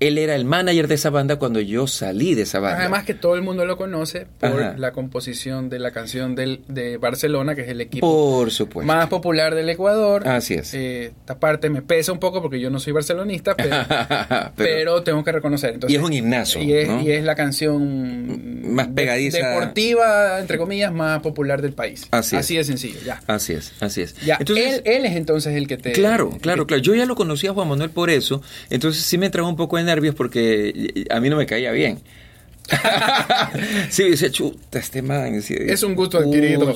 él 0.00 0.18
era 0.18 0.34
el 0.34 0.44
manager 0.44 0.88
de 0.88 0.96
esa 0.96 1.10
banda 1.10 1.36
cuando 1.36 1.60
yo 1.60 1.86
salí 1.86 2.34
de 2.34 2.42
esa 2.42 2.58
banda. 2.58 2.80
Además 2.80 3.04
que 3.04 3.14
todo 3.14 3.36
el 3.36 3.42
mundo 3.42 3.64
lo 3.64 3.76
conoce 3.76 4.26
por 4.40 4.78
la 4.78 4.92
composición 4.92 5.68
de 5.68 5.78
la 5.78 5.92
canción 5.92 6.34
del, 6.34 6.62
de 6.68 6.96
Barcelona, 6.96 7.54
que 7.54 7.62
es 7.62 7.68
el 7.68 7.80
equipo 7.80 8.46
más 8.82 9.06
popular 9.08 9.54
del 9.54 9.68
Ecuador. 9.68 10.26
Así 10.28 10.54
es. 10.54 10.74
Eh, 10.74 11.06
esta 11.06 11.38
parte 11.38 11.70
me 11.70 11.82
pesa 11.82 12.12
un 12.12 12.18
poco 12.18 12.42
porque 12.42 12.60
yo 12.60 12.70
no 12.70 12.80
soy 12.80 12.92
barcelonista, 12.92 13.54
pero, 14.56 15.02
tengo 15.02 15.22
que 15.22 15.32
reconocer. 15.32 15.78
y 15.86 15.94
es 15.94 16.02
un 16.02 16.12
gimnasio. 16.12 16.62
Y 16.62 16.72
es, 16.72 16.88
y 17.02 17.12
es 17.12 17.24
la 17.24 17.34
canción 17.34 18.74
más 18.74 18.88
pegadiza. 18.88 19.38
Deportiva, 19.38 20.40
entre 20.40 20.58
comillas, 20.58 20.92
más 20.92 21.20
popular 21.20 21.62
del 21.62 21.72
país. 21.72 22.08
Así, 22.10 22.36
así 22.36 22.58
es. 22.58 22.66
sencillo, 22.66 22.98
ya. 23.04 23.22
Así 23.26 23.52
es, 23.52 23.72
así 23.80 24.02
es. 24.02 24.14
Ya, 24.24 24.36
entonces, 24.40 24.82
él, 24.84 25.04
es 25.04 25.16
entonces 25.16 25.54
el 25.54 25.68
que 25.68 25.76
te... 25.76 25.92
Claro, 25.92 26.30
claro, 26.40 26.66
claro. 26.66 26.82
Yo 26.82 26.94
ya 26.94 27.06
lo 27.06 27.14
conocía 27.14 27.50
a 27.50 27.54
Juan 27.54 27.68
Manuel 27.68 27.90
por 27.90 28.10
eso, 28.10 28.42
entonces 28.70 29.04
sí 29.04 29.18
me 29.18 29.30
trajo 29.30 29.48
un 29.48 29.56
poco 29.56 29.78
de 29.84 29.90
nervios 29.90 30.14
porque 30.14 31.06
a 31.10 31.20
mí 31.20 31.28
no 31.30 31.36
me 31.36 31.46
caía 31.46 31.72
bien. 31.72 32.00
sí, 33.90 34.04
dice, 34.04 34.30
chuta, 34.30 34.78
este 34.78 35.02
man. 35.02 35.34
es 35.34 35.82
un 35.82 35.94
gusto 35.94 36.18
adquirido. 36.18 36.72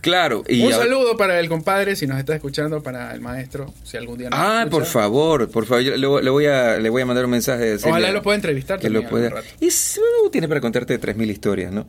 claro. 0.00 0.44
Y 0.48 0.62
un 0.62 0.72
saludo 0.72 1.16
para 1.16 1.40
el 1.40 1.48
compadre, 1.48 1.96
si 1.96 2.06
nos 2.06 2.18
está 2.18 2.34
escuchando, 2.34 2.82
para 2.82 3.12
el 3.12 3.20
maestro, 3.20 3.72
si 3.82 3.96
algún 3.96 4.18
día 4.18 4.30
nos 4.30 4.38
Ah, 4.38 4.66
por 4.70 4.84
favor, 4.84 5.50
por 5.50 5.66
favor, 5.66 5.82
le, 5.82 6.06
voy 6.06 6.46
a, 6.46 6.78
le 6.78 6.88
voy 6.88 7.02
a 7.02 7.06
mandar 7.06 7.24
un 7.24 7.32
mensaje. 7.32 7.74
Ojalá 7.74 8.12
lo 8.12 8.22
pueda 8.22 8.36
entrevistar 8.36 8.78
que 8.78 8.90
lo 8.90 9.06
pueda. 9.08 9.42
Y 9.60 9.70
tiene 10.30 10.48
para 10.48 10.60
contarte 10.60 11.00
3.000 11.00 11.30
historias, 11.30 11.72
¿no? 11.72 11.86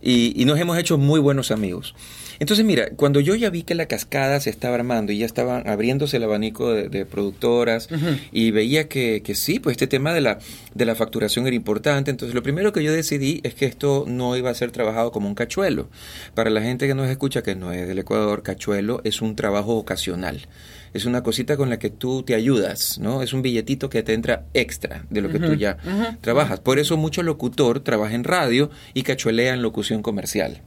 Y, 0.00 0.40
y 0.40 0.44
nos 0.44 0.58
hemos 0.58 0.78
hecho 0.78 0.98
muy 0.98 1.20
buenos 1.20 1.50
amigos. 1.50 1.94
Entonces, 2.42 2.64
mira, 2.64 2.90
cuando 2.96 3.20
yo 3.20 3.36
ya 3.36 3.50
vi 3.50 3.62
que 3.62 3.76
la 3.76 3.86
cascada 3.86 4.40
se 4.40 4.50
estaba 4.50 4.74
armando 4.74 5.12
y 5.12 5.18
ya 5.18 5.26
estaban 5.26 5.68
abriéndose 5.68 6.16
el 6.16 6.24
abanico 6.24 6.72
de, 6.72 7.06
productoras 7.06 7.88
y 8.32 8.50
veía 8.50 8.88
que, 8.88 9.22
que, 9.22 9.36
sí, 9.36 9.60
pues 9.60 9.74
este 9.74 9.86
tema 9.86 10.12
de 10.12 10.22
la, 10.22 10.38
de 10.74 10.84
la 10.84 10.96
facturación 10.96 11.46
era 11.46 11.54
importante, 11.54 12.10
entonces 12.10 12.34
lo 12.34 12.42
primero 12.42 12.72
que 12.72 12.82
yo 12.82 12.92
decidí 12.92 13.40
es 13.44 13.54
que 13.54 13.66
esto 13.66 14.06
no 14.08 14.36
iba 14.36 14.50
a 14.50 14.54
ser 14.54 14.72
trabajado 14.72 15.12
como 15.12 15.28
un 15.28 15.36
cachuelo. 15.36 15.88
Para 16.34 16.50
la 16.50 16.62
gente 16.62 16.88
que 16.88 16.94
nos 16.94 17.08
escucha, 17.08 17.42
que 17.42 17.54
no 17.54 17.70
es 17.72 17.86
del 17.86 18.00
Ecuador, 18.00 18.42
cachuelo 18.42 19.00
es 19.04 19.22
un 19.22 19.36
trabajo 19.36 19.76
ocasional 19.76 20.48
es 20.92 21.06
una 21.06 21.22
cosita 21.22 21.56
con 21.56 21.70
la 21.70 21.78
que 21.78 21.90
tú 21.90 22.22
te 22.22 22.34
ayudas, 22.34 22.98
¿no? 22.98 23.22
Es 23.22 23.32
un 23.32 23.42
billetito 23.42 23.88
que 23.88 24.02
te 24.02 24.12
entra 24.12 24.46
extra 24.52 25.06
de 25.10 25.20
lo 25.22 25.30
que 25.30 25.38
tú 25.38 25.54
ya 25.54 25.78
trabajas. 26.20 26.60
Por 26.60 26.78
eso 26.78 26.96
mucho 26.96 27.22
locutor 27.22 27.80
trabaja 27.80 28.14
en 28.14 28.24
radio 28.24 28.70
y 28.94 29.02
cachuelea 29.02 29.54
en 29.54 29.62
locución 29.62 30.02
comercial. 30.02 30.62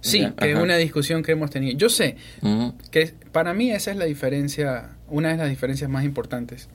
Sí, 0.00 0.26
que 0.36 0.52
es 0.52 0.58
una 0.58 0.76
discusión 0.76 1.22
que 1.22 1.32
hemos 1.32 1.50
tenido. 1.50 1.76
Yo 1.76 1.88
sé 1.88 2.16
que 2.90 3.14
para 3.32 3.54
mí 3.54 3.70
esa 3.70 3.90
es 3.90 3.96
la 3.96 4.04
diferencia, 4.04 4.96
una 5.08 5.30
de 5.30 5.36
las 5.36 5.48
diferencias 5.48 5.90
más 5.90 6.04
importantes 6.04 6.68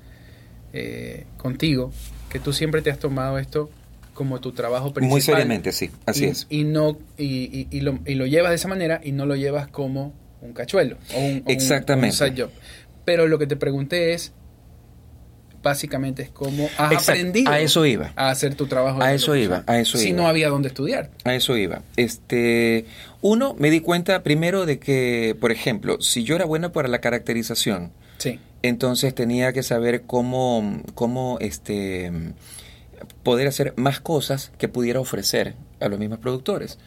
eh, 0.73 1.25
contigo, 1.37 1.91
que 2.29 2.39
tú 2.39 2.51
siempre 2.51 2.81
te 2.81 2.91
has 2.91 2.99
tomado 2.99 3.37
esto 3.39 3.69
como 4.13 4.41
tu 4.41 4.51
trabajo 4.51 4.93
principal. 4.93 5.11
Muy 5.11 5.21
seriamente, 5.21 5.71
sí, 5.71 5.91
así 6.05 6.25
es. 6.25 6.47
Y, 6.49 6.63
no, 6.63 6.97
y, 7.17 7.67
y, 7.69 7.81
lo, 7.81 7.99
y, 8.05 8.15
lo, 8.15 8.25
llevas 8.25 8.49
de 8.49 8.55
esa 8.55 8.67
manera 8.67 8.99
y 9.03 9.11
no 9.11 9.25
lo 9.25 9.35
llevas 9.35 9.67
como 9.67 10.13
un 10.41 10.53
cachuelo 10.53 10.97
o 11.15 11.19
un, 11.19 11.43
Exactamente. 11.47 12.17
job. 12.35 12.49
Pero 13.05 13.27
lo 13.27 13.39
que 13.39 13.47
te 13.47 13.55
pregunté 13.55 14.13
es, 14.13 14.33
básicamente 15.61 16.21
es 16.23 16.29
como 16.29 16.69
has 16.77 17.09
aprendido 17.09 17.51
a 17.51 17.59
eso 17.59 17.85
iba. 17.85 18.13
a 18.15 18.29
hacer 18.29 18.55
tu 18.55 18.67
trabajo 18.67 19.01
a 19.01 19.13
eso 19.13 19.35
iba 19.35 19.63
a 19.67 19.79
eso 19.79 19.97
si 19.97 20.13
no 20.13 20.27
había 20.27 20.49
dónde 20.49 20.69
estudiar. 20.69 21.09
A 21.23 21.35
eso 21.35 21.57
iba. 21.57 21.81
Este 21.95 22.85
uno 23.21 23.55
me 23.57 23.69
di 23.69 23.81
cuenta 23.81 24.23
primero 24.23 24.65
de 24.65 24.79
que 24.79 25.35
por 25.39 25.51
ejemplo 25.51 25.99
si 26.01 26.23
yo 26.23 26.35
era 26.35 26.45
bueno 26.45 26.71
para 26.71 26.87
la 26.87 26.99
caracterización 26.99 27.91
sí. 28.17 28.39
entonces 28.61 29.13
tenía 29.13 29.51
que 29.51 29.63
saber 29.63 30.03
cómo 30.03 30.83
cómo 30.93 31.37
este 31.41 32.11
poder 33.23 33.47
hacer 33.47 33.73
más 33.75 33.99
cosas 33.99 34.51
que 34.57 34.67
pudiera 34.67 34.99
ofrecer 34.99 35.55
a 35.79 35.89
los 35.89 35.99
mismos 35.99 36.19
productores 36.19 36.77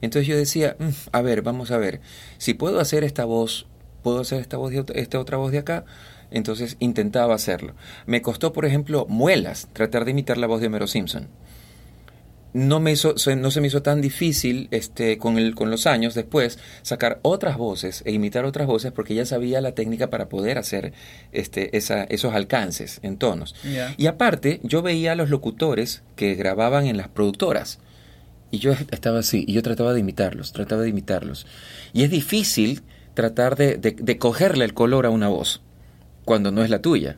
entonces 0.00 0.26
yo 0.26 0.36
decía 0.36 0.76
mm, 0.78 0.88
a 1.12 1.22
ver 1.22 1.42
vamos 1.42 1.70
a 1.70 1.78
ver 1.78 2.00
si 2.38 2.54
puedo 2.54 2.80
hacer 2.80 3.04
esta 3.04 3.24
voz 3.24 3.66
puedo 4.02 4.20
hacer 4.20 4.40
esta 4.40 4.56
voz 4.56 4.72
esta 4.94 5.18
otra 5.18 5.36
voz 5.36 5.52
de 5.52 5.58
acá 5.58 5.84
entonces 6.30 6.76
intentaba 6.80 7.34
hacerlo. 7.34 7.74
Me 8.06 8.22
costó, 8.22 8.52
por 8.52 8.64
ejemplo, 8.66 9.06
muelas 9.08 9.68
tratar 9.72 10.04
de 10.04 10.12
imitar 10.12 10.38
la 10.38 10.46
voz 10.46 10.60
de 10.60 10.66
Homero 10.66 10.86
Simpson. 10.86 11.28
No, 12.54 12.80
me 12.80 12.92
hizo, 12.92 13.14
no 13.36 13.50
se 13.50 13.60
me 13.60 13.66
hizo 13.66 13.82
tan 13.82 14.00
difícil 14.00 14.68
este, 14.70 15.18
con, 15.18 15.36
el, 15.36 15.54
con 15.54 15.70
los 15.70 15.86
años 15.86 16.14
después 16.14 16.58
sacar 16.80 17.20
otras 17.22 17.58
voces 17.58 18.02
e 18.06 18.12
imitar 18.12 18.46
otras 18.46 18.66
voces 18.66 18.90
porque 18.90 19.14
ya 19.14 19.26
sabía 19.26 19.60
la 19.60 19.72
técnica 19.72 20.08
para 20.08 20.30
poder 20.30 20.56
hacer 20.56 20.94
este, 21.30 21.76
esa, 21.76 22.04
esos 22.04 22.34
alcances 22.34 23.00
en 23.02 23.18
tonos. 23.18 23.54
Y 23.98 24.06
aparte, 24.06 24.60
yo 24.62 24.80
veía 24.80 25.12
a 25.12 25.14
los 25.14 25.28
locutores 25.28 26.02
que 26.16 26.34
grababan 26.34 26.86
en 26.86 26.96
las 26.96 27.08
productoras. 27.08 27.80
Y 28.50 28.58
yo 28.58 28.72
estaba 28.90 29.18
así, 29.18 29.44
y 29.46 29.52
yo 29.52 29.62
trataba 29.62 29.92
de 29.92 30.00
imitarlos, 30.00 30.52
trataba 30.52 30.82
de 30.82 30.88
imitarlos. 30.88 31.46
Y 31.92 32.02
es 32.02 32.10
difícil 32.10 32.82
tratar 33.14 33.56
de, 33.56 33.76
de 33.76 34.18
cogerle 34.18 34.64
el 34.64 34.74
color 34.74 35.06
a 35.06 35.10
una 35.10 35.28
voz 35.28 35.60
cuando 36.28 36.52
no 36.52 36.62
es 36.62 36.68
la 36.68 36.80
tuya. 36.80 37.16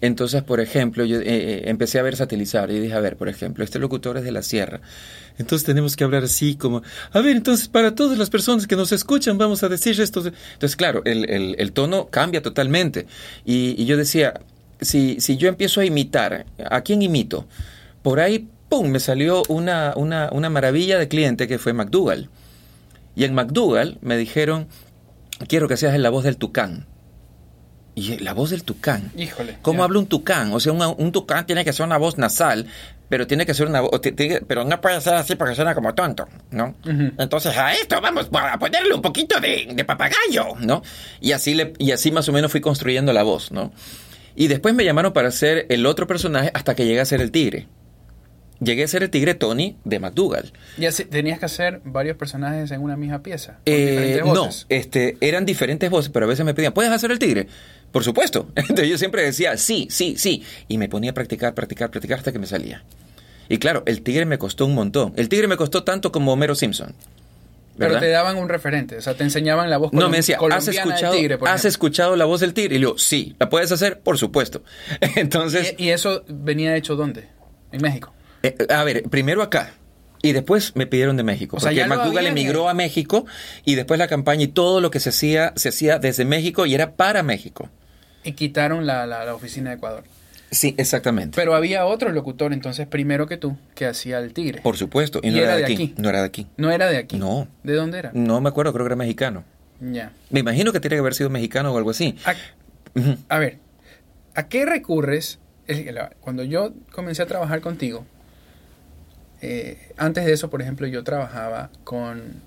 Entonces, 0.00 0.42
por 0.42 0.60
ejemplo, 0.60 1.04
yo 1.04 1.18
eh, 1.18 1.24
eh, 1.26 1.62
empecé 1.66 1.98
a 1.98 2.02
versatilizar 2.02 2.70
y 2.70 2.78
dije, 2.78 2.94
a 2.94 3.00
ver, 3.00 3.16
por 3.16 3.28
ejemplo, 3.28 3.64
este 3.64 3.80
locutor 3.80 4.16
es 4.16 4.24
de 4.24 4.32
la 4.32 4.42
sierra. 4.42 4.80
Entonces 5.36 5.66
tenemos 5.66 5.96
que 5.96 6.04
hablar 6.04 6.22
así 6.22 6.54
como, 6.54 6.82
a 7.12 7.20
ver, 7.20 7.36
entonces 7.36 7.66
para 7.66 7.94
todas 7.94 8.16
las 8.16 8.30
personas 8.30 8.66
que 8.66 8.76
nos 8.76 8.92
escuchan 8.92 9.36
vamos 9.36 9.62
a 9.62 9.68
decir 9.68 10.00
esto. 10.00 10.20
Entonces, 10.24 10.76
claro, 10.76 11.02
el, 11.04 11.72
tono 11.72 12.06
cambia 12.06 12.40
totalmente. 12.40 13.06
Y, 13.44 13.84
yo 13.84 13.96
decía, 13.96 14.40
si, 14.80 15.20
si 15.20 15.36
yo 15.36 15.48
empiezo 15.48 15.80
a 15.80 15.84
imitar, 15.84 16.46
¿a 16.70 16.80
quién 16.82 17.02
imito? 17.02 17.46
Por 18.02 18.20
ahí, 18.20 18.48
¡pum!, 18.70 18.88
me 18.88 19.00
salió 19.00 19.42
una, 19.48 19.92
una, 19.96 20.30
una 20.32 20.48
maravilla 20.48 20.98
de 20.98 21.08
cliente 21.08 21.46
que 21.46 21.58
fue 21.58 21.74
McDougall. 21.74 22.30
Y 23.14 23.24
en 23.24 23.34
McDougall 23.34 23.98
me 24.00 24.16
dijeron, 24.16 24.68
quiero 25.46 25.68
que 25.68 25.76
seas 25.76 25.98
la 25.98 26.08
voz 26.08 26.24
del 26.24 26.38
tucán. 26.38 26.86
Y 27.94 28.18
la 28.18 28.32
voz 28.32 28.50
del 28.50 28.62
tucán. 28.62 29.10
Híjole. 29.16 29.58
¿Cómo 29.62 29.82
habla 29.82 29.98
un 29.98 30.06
tucán? 30.06 30.52
O 30.52 30.60
sea, 30.60 30.72
un, 30.72 31.12
tucán 31.12 31.44
tiene 31.44 31.64
que 31.64 31.72
ser 31.72 31.84
una 31.84 31.98
voz 31.98 32.16
nasal, 32.16 32.66
pero 33.08 33.26
tiene 33.26 33.44
que 33.44 33.52
ser 33.52 33.66
una 33.66 33.80
voz, 33.80 34.00
pero 34.46 34.64
no 34.64 34.80
puede 34.80 35.00
ser 35.00 35.14
así 35.14 35.34
porque 35.34 35.56
suena 35.56 35.74
como 35.74 35.92
tonto, 35.92 36.28
¿no? 36.50 36.76
Entonces 37.18 37.56
a 37.58 37.72
esto 37.72 38.00
vamos 38.00 38.30
a 38.32 38.58
ponerle 38.58 38.94
un 38.94 39.02
poquito 39.02 39.40
de, 39.40 39.84
papagayo, 39.84 40.54
¿no? 40.60 40.82
Y 41.20 41.32
así, 41.32 41.54
le, 41.54 41.72
y 41.78 41.90
así 41.90 42.12
más 42.12 42.28
o 42.28 42.32
menos 42.32 42.52
fui 42.52 42.60
construyendo 42.60 43.12
la 43.12 43.24
voz, 43.24 43.50
¿no? 43.50 43.72
Y 44.36 44.46
después 44.46 44.72
me 44.74 44.84
llamaron 44.84 45.12
para 45.12 45.30
ser 45.32 45.66
el 45.68 45.84
otro 45.84 46.06
personaje 46.06 46.52
hasta 46.54 46.76
que 46.76 46.86
llegué 46.86 47.00
a 47.00 47.04
ser 47.04 47.20
el 47.20 47.32
tigre. 47.32 47.66
Llegué 48.60 48.84
a 48.84 48.88
ser 48.88 49.02
el 49.02 49.10
tigre 49.10 49.34
Tony 49.34 49.76
de 49.84 49.98
McDougall. 49.98 50.52
¿Y 50.76 50.84
así, 50.84 51.06
tenías 51.06 51.38
que 51.38 51.46
hacer 51.46 51.80
varios 51.84 52.16
personajes 52.16 52.70
en 52.70 52.82
una 52.82 52.96
misma 52.96 53.22
pieza? 53.22 53.58
Eh, 53.64 54.20
no, 54.24 54.50
este, 54.68 55.16
eran 55.20 55.46
diferentes 55.46 55.88
voces, 55.88 56.10
pero 56.12 56.26
a 56.26 56.28
veces 56.28 56.44
me 56.44 56.52
pedían, 56.52 56.74
¿puedes 56.74 56.92
hacer 56.92 57.10
el 57.10 57.18
tigre? 57.18 57.46
Por 57.90 58.04
supuesto. 58.04 58.48
Entonces 58.54 58.88
yo 58.88 58.98
siempre 58.98 59.22
decía, 59.22 59.56
sí, 59.56 59.88
sí, 59.90 60.14
sí. 60.18 60.44
Y 60.68 60.76
me 60.76 60.88
ponía 60.88 61.12
a 61.12 61.14
practicar, 61.14 61.54
practicar, 61.54 61.90
practicar 61.90 62.18
hasta 62.18 62.32
que 62.32 62.38
me 62.38 62.46
salía. 62.46 62.84
Y 63.48 63.58
claro, 63.58 63.82
el 63.86 64.02
tigre 64.02 64.26
me 64.26 64.38
costó 64.38 64.66
un 64.66 64.74
montón. 64.74 65.14
El 65.16 65.28
tigre 65.28 65.48
me 65.48 65.56
costó 65.56 65.82
tanto 65.82 66.12
como 66.12 66.32
Homero 66.32 66.54
Simpson. 66.54 66.94
Pero 67.78 67.98
te 67.98 68.08
daban 68.10 68.36
un 68.36 68.48
referente, 68.48 68.98
o 68.98 69.00
sea, 69.00 69.14
te 69.14 69.24
enseñaban 69.24 69.70
la 69.70 69.78
voz 69.78 69.92
No, 69.92 70.10
me 70.10 70.18
decía, 70.18 70.38
¿has 70.50 70.68
escuchado, 70.68 71.16
¿has 71.46 71.64
escuchado 71.64 72.14
la 72.14 72.26
voz 72.26 72.40
del 72.40 72.52
tigre? 72.52 72.76
Y 72.76 72.80
yo, 72.80 72.98
sí, 72.98 73.34
¿la 73.38 73.48
puedes 73.48 73.72
hacer? 73.72 74.00
Por 74.00 74.18
supuesto. 74.18 74.62
Entonces... 75.16 75.74
¿Y, 75.78 75.88
eso 75.88 76.22
venía 76.28 76.76
hecho 76.76 76.94
dónde? 76.94 77.28
¿En 77.72 77.80
México? 77.80 78.12
Eh, 78.42 78.56
a 78.68 78.84
ver, 78.84 79.04
primero 79.04 79.42
acá. 79.42 79.74
Y 80.22 80.32
después 80.32 80.76
me 80.76 80.86
pidieron 80.86 81.16
de 81.16 81.22
México. 81.22 81.56
O 81.56 81.60
sea, 81.60 81.70
porque 81.70 81.86
McDougall 81.86 82.26
emigró 82.26 82.68
a 82.68 82.74
México 82.74 83.24
y 83.64 83.74
después 83.74 83.98
la 83.98 84.06
campaña 84.06 84.44
y 84.44 84.48
todo 84.48 84.80
lo 84.80 84.90
que 84.90 85.00
se 85.00 85.08
hacía, 85.08 85.54
se 85.56 85.70
hacía 85.70 85.98
desde 85.98 86.24
México 86.24 86.66
y 86.66 86.74
era 86.74 86.92
para 86.92 87.22
México. 87.22 87.70
Y 88.22 88.32
quitaron 88.32 88.86
la, 88.86 89.06
la, 89.06 89.34
oficina 89.34 89.70
de 89.70 89.76
Ecuador. 89.76 90.04
Sí, 90.50 90.74
exactamente. 90.76 91.36
Pero 91.36 91.54
había 91.54 91.86
otro 91.86 92.10
locutor 92.10 92.52
entonces 92.52 92.86
primero 92.86 93.26
que 93.26 93.38
tú 93.38 93.56
que 93.74 93.86
hacía 93.86 94.18
el 94.18 94.34
tigre. 94.34 94.60
Por 94.60 94.76
supuesto, 94.76 95.20
y 95.22 95.30
no 95.30 95.38
era, 95.38 95.56
de 95.56 95.64
aquí. 95.64 95.94
No 95.96 96.10
era 96.10 96.20
de 96.20 96.26
aquí. 96.26 96.46
No 96.56 96.70
era 96.70 96.90
de 96.90 96.98
aquí. 96.98 97.16
No. 97.16 97.48
¿De 97.62 97.74
dónde 97.74 97.98
era? 97.98 98.10
No 98.12 98.40
me 98.40 98.50
acuerdo, 98.50 98.72
creo 98.72 98.84
que 98.84 98.88
era 98.88 98.96
mexicano. 98.96 99.44
Ya. 99.80 100.12
Me 100.28 100.40
imagino 100.40 100.72
que 100.72 100.80
tiene 100.80 100.96
que 100.96 101.00
haber 101.00 101.14
sido 101.14 101.30
mexicano 101.30 101.72
o 101.72 101.78
algo 101.78 101.90
así. 101.90 102.16
A, 103.28 103.38
ver, 103.38 103.58
¿a 104.34 104.48
qué 104.48 104.66
recurres? 104.66 105.38
Cuando 106.20 106.42
yo 106.42 106.74
comencé 106.90 107.22
a 107.22 107.26
trabajar 107.26 107.60
contigo, 107.60 108.04
eh, 109.42 109.92
antes 109.96 110.24
de 110.24 110.32
eso, 110.32 110.50
por 110.50 110.62
ejemplo, 110.62 110.86
yo 110.86 111.04
trabajaba 111.04 111.70
con 111.84 112.42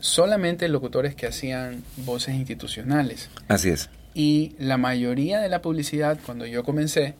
solamente 0.00 0.68
locutores 0.68 1.14
que 1.14 1.26
hacían 1.26 1.82
voces 1.98 2.34
institucionales. 2.34 3.30
Así 3.48 3.70
es. 3.70 3.90
Y 4.14 4.54
la 4.58 4.76
mayoría 4.78 5.40
de 5.40 5.48
la 5.48 5.62
publicidad, 5.62 6.18
cuando 6.24 6.46
yo 6.46 6.64
comencé, 6.64 7.14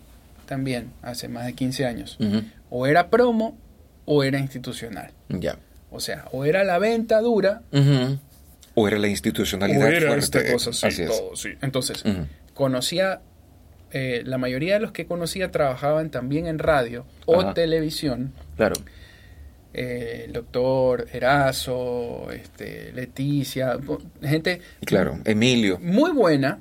también 0.46 0.90
hace 1.03 1.29
más 1.29 1.46
de 1.46 1.53
15 1.53 1.87
años, 1.87 2.18
o 2.70 2.87
era 2.87 3.11
promo 3.11 3.57
o 4.05 4.24
era 4.24 4.38
institucional. 4.38 5.11
Ya. 5.29 5.59
O 5.90 6.01
sea, 6.01 6.27
o 6.33 6.44
era 6.44 6.64
la 6.64 6.79
venta 6.79 7.20
dura. 7.20 7.62
O 8.74 8.88
era 8.88 8.98
la 8.98 9.09
institucionalidad. 9.09 9.83
O 9.83 9.88
era 9.88 10.16
esta 10.16 10.40
cosa, 10.51 10.72
sí, 10.72 11.05
todo, 11.07 11.37
sí. 11.37 11.51
Entonces, 11.61 12.05
conocía, 12.55 13.20
eh, 13.92 14.22
la 14.24 14.38
mayoría 14.38 14.74
de 14.74 14.81
los 14.81 14.92
que 14.92 15.07
conocía 15.07 15.51
trabajaban 15.51 16.11
también 16.11 16.46
en 16.46 16.59
radio 16.59 17.07
o 17.27 17.53
televisión. 17.53 18.33
Claro. 18.57 18.77
Eh, 19.74 20.24
el 20.27 20.33
doctor 20.33 21.07
Erazo, 21.12 22.31
este, 22.33 22.92
Leticia, 22.92 23.79
gente. 24.22 24.61
Claro, 24.85 25.18
Emilio. 25.24 25.79
Muy 25.81 26.11
buena, 26.12 26.61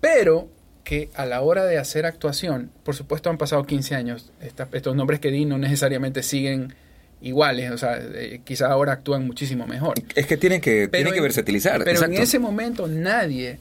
pero 0.00 0.48
que 0.84 1.10
a 1.14 1.26
la 1.26 1.40
hora 1.42 1.66
de 1.66 1.78
hacer 1.78 2.06
actuación, 2.06 2.70
por 2.84 2.94
supuesto 2.94 3.30
han 3.30 3.38
pasado 3.38 3.64
15 3.64 3.94
años, 3.94 4.32
estos 4.72 4.96
nombres 4.96 5.20
que 5.20 5.30
di 5.30 5.44
no 5.44 5.58
necesariamente 5.58 6.22
siguen 6.22 6.74
iguales, 7.20 7.70
o 7.70 7.78
sea, 7.78 7.98
eh, 7.98 8.40
quizás 8.44 8.70
ahora 8.70 8.94
actúan 8.94 9.26
muchísimo 9.26 9.66
mejor. 9.66 9.94
Es 10.14 10.26
que 10.26 10.36
tienen 10.36 10.60
que, 10.60 10.88
tienen 10.88 11.12
que 11.12 11.20
versatilizar. 11.20 11.84
Pero 11.84 12.04
en 12.04 12.14
ese 12.14 12.38
momento 12.38 12.86
nadie 12.88 13.58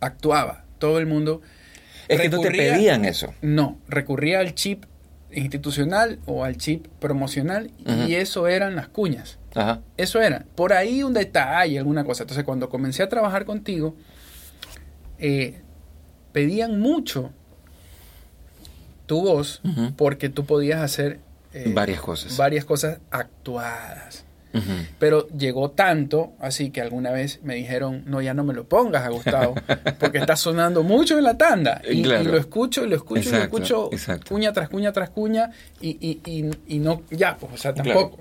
actuaba, 0.00 0.64
todo 0.80 0.98
el 0.98 1.06
mundo... 1.06 1.40
Es 2.08 2.20
que 2.20 2.28
no 2.28 2.40
te 2.40 2.50
pedían 2.50 3.04
eso. 3.04 3.32
No, 3.40 3.78
recurría 3.86 4.40
al 4.40 4.56
chip 4.56 4.84
institucional 5.30 6.18
o 6.26 6.42
al 6.42 6.56
chip 6.56 6.88
promocional 6.98 7.70
y 7.86 8.14
eso 8.14 8.48
eran 8.48 8.74
las 8.74 8.88
cuñas. 8.88 9.38
Eso 9.96 10.20
era. 10.20 10.44
Por 10.56 10.72
ahí 10.72 11.04
un 11.04 11.12
detalle, 11.12 11.78
alguna 11.78 12.04
cosa. 12.04 12.24
Entonces 12.24 12.44
cuando 12.44 12.68
comencé 12.68 13.04
a 13.04 13.08
trabajar 13.08 13.44
contigo, 13.44 13.94
eh, 15.18 15.60
pedían 16.32 16.80
mucho 16.80 17.30
tu 19.06 19.22
voz 19.22 19.60
porque 19.96 20.28
tú 20.28 20.46
podías 20.46 20.80
hacer 20.80 21.20
eh, 21.52 21.70
varias 21.74 22.00
cosas. 22.00 22.36
Varias 22.36 22.64
cosas 22.64 22.98
actuadas. 23.10 24.24
Pero 24.98 25.28
llegó 25.28 25.70
tanto, 25.70 26.32
así 26.40 26.70
que 26.70 26.80
alguna 26.80 27.10
vez 27.10 27.40
me 27.42 27.54
dijeron, 27.54 28.02
no, 28.06 28.20
ya 28.20 28.34
no 28.34 28.44
me 28.44 28.52
lo 28.52 28.68
pongas 28.68 29.04
a 29.04 29.08
Gustavo, 29.08 29.54
porque 29.98 30.18
está 30.18 30.36
sonando 30.36 30.82
mucho 30.82 31.16
en 31.18 31.24
la 31.24 31.38
tanda. 31.38 31.80
Y, 31.88 32.02
lo 32.04 32.36
escucho, 32.36 32.84
y 32.84 32.88
lo 32.88 32.96
escucho, 32.96 33.28
y 33.28 33.32
lo 33.32 33.38
escucho, 33.38 33.90
cuña 34.28 34.52
tras 34.52 34.68
cuña 34.68 34.92
tras 34.92 35.10
cuña, 35.10 35.50
y, 35.80 36.78
no, 36.80 37.02
ya, 37.10 37.36
pues, 37.36 37.52
o 37.52 37.56
sea, 37.56 37.74
tampoco. 37.74 38.18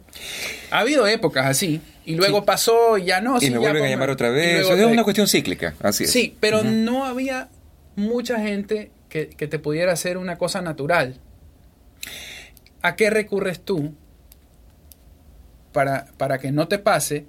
Ha 0.72 0.80
habido 0.80 1.08
épocas 1.08 1.46
así, 1.48 1.82
y 2.06 2.16
luego 2.16 2.46
pasó, 2.46 2.98
y 2.98 3.06
ya 3.06 3.22
no. 3.22 3.38
Y 3.42 3.50
me 3.50 3.58
vuelven 3.58 3.84
a 3.84 3.90
llamar 3.90 4.10
otra 4.10 4.30
vez. 4.30 4.70
es 4.70 4.86
una 4.86 5.04
cuestión 5.04 5.28
cíclica, 5.28 5.76
así 5.82 6.04
es. 6.04 6.12
Sí, 6.12 6.36
pero 6.40 6.64
no 6.64 7.06
había 7.06 7.50
mucha 7.96 8.40
gente 8.40 8.92
que, 9.10 9.30
que 9.30 9.48
te 9.48 9.60
pudiera 9.60 9.92
hacer 9.92 10.18
una 10.18 10.38
cosa 10.38 10.62
natural. 10.62 11.16
¿A 12.82 12.96
qué 12.96 13.10
recurres 13.10 13.60
tú 13.60 13.94
para, 15.72 16.08
para 16.18 16.38
que 16.38 16.52
no 16.52 16.68
te 16.68 16.80
pase, 16.80 17.26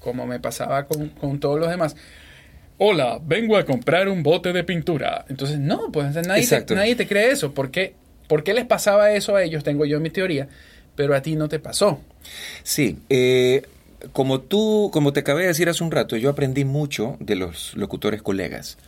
como 0.00 0.26
me 0.26 0.40
pasaba 0.40 0.86
con, 0.86 1.40
todos 1.40 1.58
los 1.58 1.68
demás? 1.68 1.96
Hola, 2.78 3.18
vengo 3.22 3.56
a 3.56 3.64
comprar 3.64 4.08
un 4.08 4.22
bote 4.22 4.52
de 4.52 4.64
pintura. 4.64 5.24
Entonces, 5.28 5.58
no, 5.58 5.90
pues 5.92 6.14
nadie, 6.26 6.46
te, 6.46 6.74
nadie 6.74 6.94
te 6.94 7.06
cree 7.08 7.30
eso. 7.30 7.52
¿Por 7.52 7.70
qué? 7.70 7.94
¿Por 8.28 8.44
qué 8.44 8.54
les 8.54 8.66
pasaba 8.66 9.12
eso 9.12 9.34
a 9.34 9.42
ellos? 9.42 9.64
Tengo 9.64 9.84
yo 9.84 9.98
mi 10.00 10.10
teoría, 10.10 10.48
pero 10.94 11.14
a 11.14 11.22
ti 11.22 11.34
no 11.34 11.48
te 11.48 11.58
pasó. 11.58 12.00
Sí, 12.62 12.98
eh, 13.08 13.62
como 14.12 14.40
tú, 14.40 14.90
como 14.92 15.12
te 15.12 15.20
acabé 15.20 15.42
de 15.42 15.48
decir 15.48 15.68
hace 15.68 15.82
un 15.82 15.90
rato, 15.90 16.16
yo 16.16 16.30
aprendí 16.30 16.64
mucho 16.64 17.16
de 17.20 17.34
los 17.34 17.74
locutores 17.74 18.22
colegas. 18.22 18.78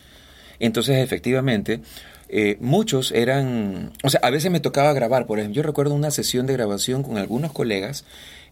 Entonces, 0.60 0.98
efectivamente, 0.98 1.80
eh, 2.28 2.58
muchos 2.60 3.10
eran, 3.12 3.92
o 4.04 4.10
sea, 4.10 4.20
a 4.22 4.30
veces 4.30 4.52
me 4.52 4.60
tocaba 4.60 4.92
grabar, 4.92 5.26
por 5.26 5.38
ejemplo, 5.38 5.56
yo 5.56 5.62
recuerdo 5.62 5.94
una 5.94 6.10
sesión 6.10 6.46
de 6.46 6.52
grabación 6.52 7.02
con 7.02 7.18
algunos 7.18 7.52
colegas 7.52 8.04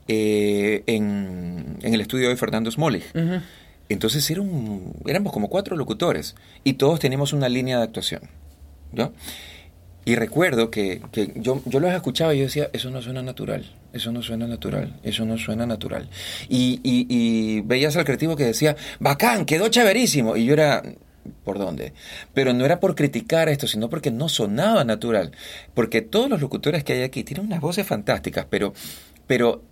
eh, 0.08 0.82
en, 0.86 1.78
el 1.82 2.00
estudio 2.00 2.28
de 2.28 2.36
Fernando 2.36 2.70
Smolich. 2.70 3.04
Entonces 3.88 4.30
era 4.30 4.42
éramos 5.06 5.32
como 5.32 5.48
cuatro 5.48 5.76
locutores 5.76 6.34
y 6.64 6.74
todos 6.74 7.00
teníamos 7.00 7.32
una 7.32 7.48
línea 7.48 7.78
de 7.78 7.84
actuación. 7.84 8.22
¿no? 8.92 9.12
Y 10.04 10.14
recuerdo 10.16 10.70
que, 10.70 11.02
yo, 11.36 11.60
yo 11.66 11.80
los 11.80 11.92
escuchaba 11.92 12.34
y 12.34 12.38
yo 12.38 12.44
decía, 12.44 12.70
eso 12.72 12.90
no 12.90 13.02
suena 13.02 13.22
natural, 13.22 13.70
eso 13.92 14.10
no 14.10 14.22
suena 14.22 14.46
natural, 14.46 14.98
eso 15.02 15.26
no 15.26 15.36
suena 15.36 15.66
natural. 15.66 16.08
Y, 16.48 16.80
y, 16.82 17.06
y 17.10 17.60
veías 17.60 17.94
al 17.96 18.06
creativo 18.06 18.34
que 18.34 18.44
decía, 18.44 18.74
bacán, 19.00 19.44
quedó 19.44 19.68
chéverísimo. 19.68 20.36
Y 20.36 20.46
yo 20.46 20.54
era, 20.54 20.82
por 21.44 21.58
dónde. 21.58 21.92
Pero 22.34 22.52
no 22.52 22.64
era 22.64 22.80
por 22.80 22.94
criticar 22.94 23.48
esto, 23.48 23.66
sino 23.66 23.90
porque 23.90 24.10
no 24.10 24.28
sonaba 24.28 24.84
natural. 24.84 25.32
Porque 25.74 26.02
todos 26.02 26.30
los 26.30 26.40
locutores 26.40 26.84
que 26.84 26.94
hay 26.94 27.02
aquí 27.02 27.24
tienen 27.24 27.46
unas 27.46 27.60
voces 27.60 27.86
fantásticas, 27.86 28.46
pero, 28.48 28.72
pero 29.26 29.62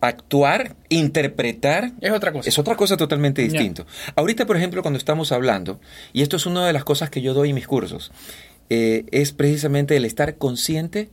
actuar, 0.00 0.76
interpretar 0.88 1.92
es 2.00 2.12
otra 2.12 2.32
cosa. 2.32 2.48
Es 2.48 2.58
otra 2.58 2.76
cosa 2.76 2.96
totalmente 2.96 3.42
distinto. 3.42 3.86
Ahorita, 4.14 4.46
por 4.46 4.56
ejemplo, 4.56 4.82
cuando 4.82 4.98
estamos 4.98 5.32
hablando, 5.32 5.80
y 6.12 6.22
esto 6.22 6.36
es 6.36 6.46
una 6.46 6.66
de 6.66 6.72
las 6.72 6.84
cosas 6.84 7.10
que 7.10 7.22
yo 7.22 7.34
doy 7.34 7.50
en 7.50 7.54
mis 7.56 7.66
cursos, 7.66 8.12
eh, 8.70 9.04
es 9.10 9.32
precisamente 9.32 9.96
el 9.96 10.04
estar 10.04 10.36
consciente 10.36 11.10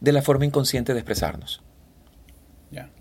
de 0.00 0.12
la 0.12 0.22
forma 0.22 0.44
inconsciente 0.44 0.92
de 0.92 1.00
expresarnos. 1.00 1.62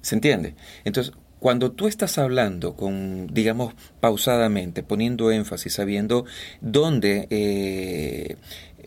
¿Se 0.01 0.15
entiende? 0.15 0.55
Entonces, 0.85 1.13
cuando 1.39 1.71
tú 1.71 1.87
estás 1.87 2.17
hablando 2.17 2.75
con, 2.75 3.27
digamos, 3.27 3.73
pausadamente, 3.99 4.83
poniendo 4.83 5.31
énfasis, 5.31 5.73
sabiendo 5.73 6.25
dónde 6.61 7.27
eh, 7.29 8.37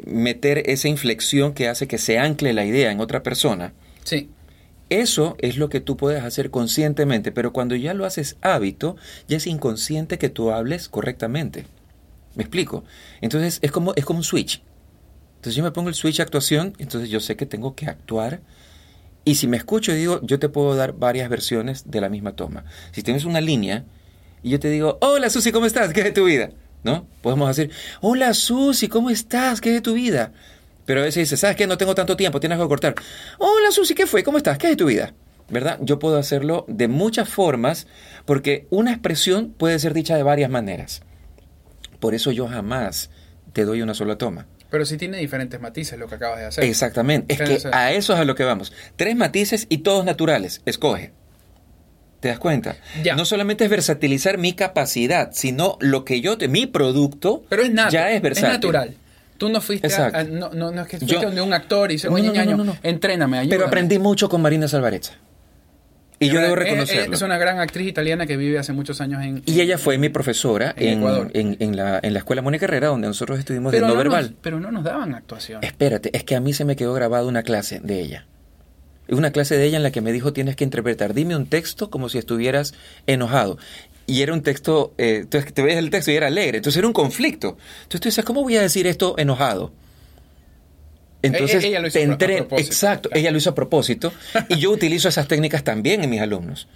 meter 0.06 0.62
esa 0.70 0.88
inflexión 0.88 1.52
que 1.52 1.68
hace 1.68 1.86
que 1.88 1.98
se 1.98 2.18
ancle 2.18 2.52
la 2.52 2.64
idea 2.64 2.90
en 2.90 3.00
otra 3.00 3.22
persona, 3.22 3.74
sí. 4.04 4.30
Eso 4.90 5.36
es 5.40 5.56
lo 5.56 5.68
que 5.68 5.80
tú 5.80 5.96
puedes 5.96 6.22
hacer 6.24 6.50
conscientemente, 6.50 7.32
pero 7.32 7.52
cuando 7.52 7.74
ya 7.74 7.94
lo 7.94 8.06
haces 8.06 8.36
hábito, 8.40 8.96
ya 9.28 9.36
es 9.36 9.46
inconsciente 9.46 10.18
que 10.18 10.30
tú 10.30 10.50
hables 10.50 10.88
correctamente. 10.88 11.66
¿Me 12.34 12.42
explico? 12.44 12.84
Entonces 13.20 13.58
es 13.62 13.70
como, 13.70 13.94
es 13.96 14.04
como 14.04 14.20
un 14.20 14.24
switch. 14.24 14.62
Entonces 15.36 15.54
yo 15.54 15.62
me 15.62 15.72
pongo 15.72 15.88
el 15.88 15.94
switch 15.94 16.20
actuación, 16.20 16.74
entonces 16.78 17.10
yo 17.10 17.20
sé 17.20 17.36
que 17.36 17.46
tengo 17.46 17.74
que 17.74 17.86
actuar 17.86 18.40
y 19.24 19.34
si 19.34 19.46
me 19.46 19.58
escucho 19.58 19.92
y 19.92 19.96
digo, 19.96 20.20
yo 20.22 20.38
te 20.38 20.48
puedo 20.48 20.74
dar 20.74 20.94
varias 20.94 21.28
versiones 21.28 21.90
de 21.90 22.00
la 22.00 22.08
misma 22.08 22.32
toma. 22.32 22.64
Si 22.92 23.02
tienes 23.02 23.26
una 23.26 23.42
línea 23.42 23.84
y 24.42 24.50
yo 24.50 24.58
te 24.58 24.70
digo, 24.70 24.98
hola 25.02 25.28
Susi, 25.28 25.52
¿cómo 25.52 25.66
estás? 25.66 25.92
¿Qué 25.92 26.00
es 26.00 26.06
de 26.06 26.12
tu 26.12 26.24
vida? 26.24 26.50
¿No? 26.82 27.06
Podemos 27.20 27.54
decir, 27.54 27.70
hola 28.00 28.32
Susi, 28.32 28.88
¿cómo 28.88 29.10
estás? 29.10 29.60
¿Qué 29.60 29.68
es 29.68 29.74
de 29.74 29.80
tu 29.82 29.92
vida? 29.92 30.32
Pero 30.88 31.02
a 31.02 31.04
veces 31.04 31.24
dices, 31.24 31.38
¿sabes 31.38 31.54
qué? 31.54 31.66
No 31.66 31.76
tengo 31.76 31.94
tanto 31.94 32.16
tiempo, 32.16 32.40
tienes 32.40 32.58
que 32.58 32.66
cortar. 32.66 32.94
Hola 33.36 33.70
Susi, 33.70 33.94
¿qué 33.94 34.06
fue? 34.06 34.24
¿Cómo 34.24 34.38
estás? 34.38 34.56
¿Qué 34.56 34.68
es 34.68 34.70
de 34.70 34.76
tu 34.76 34.86
vida? 34.86 35.12
¿Verdad? 35.50 35.78
Yo 35.82 35.98
puedo 35.98 36.16
hacerlo 36.16 36.64
de 36.66 36.88
muchas 36.88 37.28
formas 37.28 37.86
porque 38.24 38.66
una 38.70 38.92
expresión 38.92 39.52
puede 39.52 39.78
ser 39.80 39.92
dicha 39.92 40.16
de 40.16 40.22
varias 40.22 40.48
maneras. 40.48 41.02
Por 42.00 42.14
eso 42.14 42.32
yo 42.32 42.48
jamás 42.48 43.10
te 43.52 43.66
doy 43.66 43.82
una 43.82 43.92
sola 43.92 44.16
toma. 44.16 44.46
Pero 44.70 44.86
sí 44.86 44.96
tiene 44.96 45.18
diferentes 45.18 45.60
matices 45.60 45.98
lo 45.98 46.08
que 46.08 46.14
acabas 46.14 46.38
de 46.38 46.46
hacer. 46.46 46.64
Exactamente. 46.64 47.34
Es 47.34 47.38
que 47.38 47.68
a 47.70 47.92
eso 47.92 48.14
es 48.14 48.20
a 48.20 48.24
lo 48.24 48.34
que 48.34 48.44
vamos. 48.44 48.72
Tres 48.96 49.14
matices 49.14 49.66
y 49.68 49.78
todos 49.78 50.06
naturales. 50.06 50.62
Escoge. 50.64 51.12
¿Te 52.20 52.28
das 52.28 52.38
cuenta? 52.38 52.78
Ya. 53.02 53.14
No 53.14 53.26
solamente 53.26 53.64
es 53.64 53.70
versatilizar 53.70 54.38
mi 54.38 54.54
capacidad, 54.54 55.32
sino 55.32 55.76
lo 55.80 56.06
que 56.06 56.22
yo, 56.22 56.38
te, 56.38 56.48
mi 56.48 56.66
producto, 56.66 57.44
Pero 57.50 57.62
es 57.62 57.72
ya 57.90 58.10
es 58.10 58.22
versátil. 58.22 58.48
Es 58.48 58.52
natural. 58.54 58.96
Tú 59.38 59.48
no 59.48 59.60
fuiste 59.60 59.86
a, 59.94 60.24
no, 60.24 60.50
no, 60.50 60.72
no, 60.72 60.82
es 60.82 60.88
que 60.88 60.98
fuiste 60.98 61.24
donde 61.24 61.40
un 61.40 61.52
actor 61.52 61.90
y 61.90 61.94
dice, 61.94 62.08
oye, 62.08 62.44
no, 62.44 62.76
entréname, 62.82 63.38
ayúdame. 63.38 63.56
Pero 63.56 63.66
aprendí 63.66 63.98
mucho 63.98 64.28
con 64.28 64.42
Marina 64.42 64.68
Salvarezza. 64.68 65.14
Y 66.20 66.28
yo 66.30 66.40
debo 66.40 66.56
reconocerlo. 66.56 67.14
Es 67.14 67.22
una 67.22 67.38
gran 67.38 67.60
actriz 67.60 67.86
italiana 67.86 68.26
que 68.26 68.36
vive 68.36 68.58
hace 68.58 68.72
muchos 68.72 69.00
años 69.00 69.22
en... 69.22 69.42
Y 69.46 69.60
ella 69.60 69.78
fue 69.78 69.98
mi 69.98 70.08
profesora 70.08 70.74
en, 70.76 71.04
en, 71.32 71.56
en, 71.60 71.76
la, 71.76 72.00
en 72.02 72.12
la 72.12 72.18
Escuela 72.18 72.42
Mónica 72.42 72.66
Herrera, 72.66 72.88
donde 72.88 73.06
nosotros 73.06 73.38
estuvimos 73.38 73.70
de 73.70 73.80
no, 73.80 73.96
verbal. 73.96 74.34
pero 74.42 74.58
no 74.58 74.72
nos 74.72 74.82
daban 74.82 75.14
actuación. 75.14 75.62
Espérate, 75.62 76.10
es 76.12 76.24
que 76.24 76.34
a 76.34 76.40
mí 76.40 76.52
se 76.52 76.64
me 76.64 76.74
quedó 76.74 76.92
grabada 76.92 77.24
una 77.24 77.44
clase 77.44 77.78
de 77.80 78.00
ella. 78.00 78.26
Una 79.08 79.30
clase 79.30 79.56
de 79.56 79.64
ella 79.64 79.78
en 79.78 79.82
la 79.82 79.90
que 79.90 80.00
me 80.00 80.12
dijo 80.12 80.32
tienes 80.34 80.54
que 80.56 80.64
interpretar, 80.64 81.14
dime 81.14 81.34
un 81.34 81.46
texto 81.46 81.88
como 81.88 82.08
si 82.08 82.18
estuvieras 82.18 82.74
enojado. 83.06 83.56
Y 84.08 84.22
era 84.22 84.32
un 84.32 84.42
texto, 84.42 84.94
eh, 84.96 85.18
entonces 85.20 85.52
te 85.52 85.60
ves 85.60 85.76
el 85.76 85.90
texto 85.90 86.10
y 86.10 86.14
era 86.16 86.28
alegre, 86.28 86.56
entonces 86.56 86.78
era 86.78 86.86
un 86.86 86.94
conflicto. 86.94 87.58
Entonces 87.82 88.00
tú 88.00 88.08
dices, 88.08 88.24
¿cómo 88.24 88.42
voy 88.42 88.56
a 88.56 88.62
decir 88.62 88.86
esto 88.86 89.14
enojado? 89.18 89.70
Entonces, 91.20 91.62
ella 91.62 91.80
lo 91.80 91.88
hizo 91.88 91.98
exacto, 92.56 93.10
ella 93.12 93.30
lo 93.30 93.36
hizo 93.36 93.50
a 93.50 93.54
propósito 93.54 94.10
y 94.48 94.56
yo 94.56 94.70
utilizo 94.72 95.10
esas 95.10 95.28
técnicas 95.28 95.62
también 95.62 96.02
en 96.02 96.08
mis 96.08 96.22
alumnos. 96.22 96.68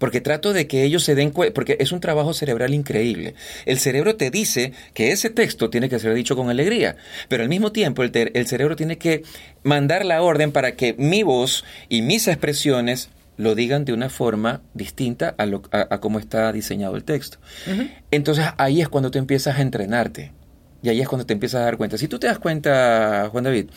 Porque 0.00 0.20
trato 0.20 0.52
de 0.52 0.66
que 0.66 0.82
ellos 0.82 1.04
se 1.04 1.14
den 1.14 1.30
cuenta, 1.30 1.54
porque 1.54 1.76
es 1.78 1.92
un 1.92 2.00
trabajo 2.00 2.34
cerebral 2.34 2.74
increíble. 2.74 3.34
El 3.66 3.78
cerebro 3.78 4.16
te 4.16 4.32
dice 4.32 4.72
que 4.92 5.12
ese 5.12 5.30
texto 5.30 5.70
tiene 5.70 5.88
que 5.88 6.00
ser 6.00 6.12
dicho 6.14 6.34
con 6.34 6.50
alegría, 6.50 6.96
pero 7.28 7.44
al 7.44 7.48
mismo 7.48 7.70
tiempo 7.70 8.02
el, 8.02 8.10
el 8.34 8.46
cerebro 8.48 8.74
tiene 8.74 8.98
que 8.98 9.22
mandar 9.62 10.04
la 10.04 10.22
orden 10.22 10.50
para 10.50 10.72
que 10.72 10.94
mi 10.94 11.22
voz 11.22 11.64
y 11.88 12.02
mis 12.02 12.26
expresiones 12.26 13.10
lo 13.40 13.54
digan 13.54 13.86
de 13.86 13.94
una 13.94 14.10
forma 14.10 14.60
distinta 14.74 15.34
a, 15.38 15.46
lo, 15.46 15.62
a, 15.72 15.98
cómo 15.98 16.18
está 16.18 16.52
diseñado 16.52 16.94
el 16.96 17.04
texto. 17.04 17.38
Entonces 18.10 18.46
ahí 18.58 18.82
es 18.82 18.88
cuando 18.88 19.10
tú 19.10 19.18
empiezas 19.18 19.58
a 19.58 19.62
entrenarte. 19.62 20.32
Y 20.82 20.90
ahí 20.90 21.00
es 21.00 21.08
cuando 21.08 21.24
te 21.24 21.32
empiezas 21.32 21.62
a 21.62 21.64
dar 21.64 21.78
cuenta. 21.78 21.96
Si 21.96 22.06
tú 22.06 22.18
te 22.18 22.26
das 22.26 22.38
cuenta, 22.38 23.28
Juan 23.30 23.44
David, 23.44 23.70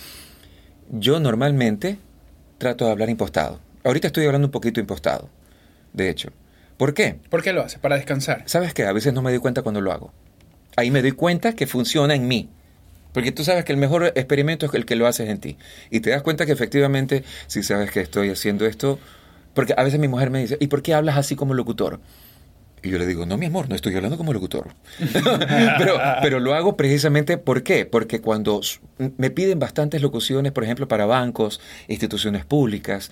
yo 0.91 1.19
normalmente 1.21 1.97
trato 2.57 2.85
de 2.85 2.91
hablar 2.91 3.09
impostado. 3.09 3.61
Ahorita 3.85 4.07
estoy 4.07 4.25
hablando 4.25 4.47
un 4.47 4.51
poquito 4.51 4.81
impostado, 4.81 5.29
de 5.93 6.09
hecho. 6.09 6.29
¿Por 6.75 6.93
qué? 6.93 7.19
¿Por 7.29 7.41
qué 7.41 7.53
lo 7.53 7.61
hace? 7.61 7.79
Para 7.79 7.95
descansar. 7.95 8.43
¿Sabes 8.45 8.73
qué? 8.73 8.83
A 8.83 8.91
veces 8.91 9.13
no 9.13 9.21
me 9.21 9.31
doy 9.31 9.39
cuenta 9.39 9.61
cuando 9.61 9.79
lo 9.79 9.93
hago. 9.93 10.11
Ahí 10.75 10.91
me 10.91 11.01
doy 11.01 11.11
cuenta 11.13 11.53
que 11.53 11.67
funciona 11.67 12.15
en 12.15 12.27
mí. 12.27 12.49
Porque 13.13 13.31
tú 13.31 13.45
sabes 13.45 13.63
que 13.63 13.71
el 13.71 13.77
mejor 13.77 14.11
experimento 14.15 14.65
es 14.65 14.73
el 14.73 14.85
que 14.85 14.97
lo 14.97 15.07
haces 15.07 15.29
en 15.29 15.39
ti. 15.39 15.57
Y 15.89 16.01
te 16.01 16.09
das 16.09 16.21
cuenta 16.21 16.45
que 16.45 16.51
efectivamente, 16.51 17.23
si 17.47 17.63
sabes 17.63 17.91
que 17.91 18.01
estoy 18.01 18.29
haciendo 18.29 18.65
esto, 18.65 18.99
porque 19.53 19.73
a 19.77 19.83
veces 19.83 19.99
mi 19.99 20.07
mujer 20.07 20.29
me 20.29 20.39
dice, 20.39 20.57
¿y 20.59 20.67
por 20.67 20.81
qué 20.81 20.93
hablas 20.93 21.17
así 21.17 21.35
como 21.35 21.53
locutor? 21.53 21.99
Y 22.83 22.89
yo 22.89 22.97
le 22.97 23.05
digo, 23.05 23.25
no, 23.25 23.37
mi 23.37 23.45
amor, 23.45 23.69
no 23.69 23.75
estoy 23.75 23.95
hablando 23.95 24.17
como 24.17 24.33
locutor. 24.33 24.75
pero, 25.77 25.97
pero 26.21 26.39
lo 26.41 26.53
hago 26.53 26.75
precisamente, 26.75 27.37
¿por 27.37 27.63
qué? 27.63 27.85
Porque 27.85 28.19
cuando 28.19 28.59
me 29.17 29.29
piden 29.29 29.59
bastantes 29.59 30.01
locuciones, 30.01 30.51
por 30.51 30.65
ejemplo, 30.65 30.89
para 30.89 31.05
bancos, 31.05 31.61
instituciones 31.87 32.43
públicas, 32.43 33.11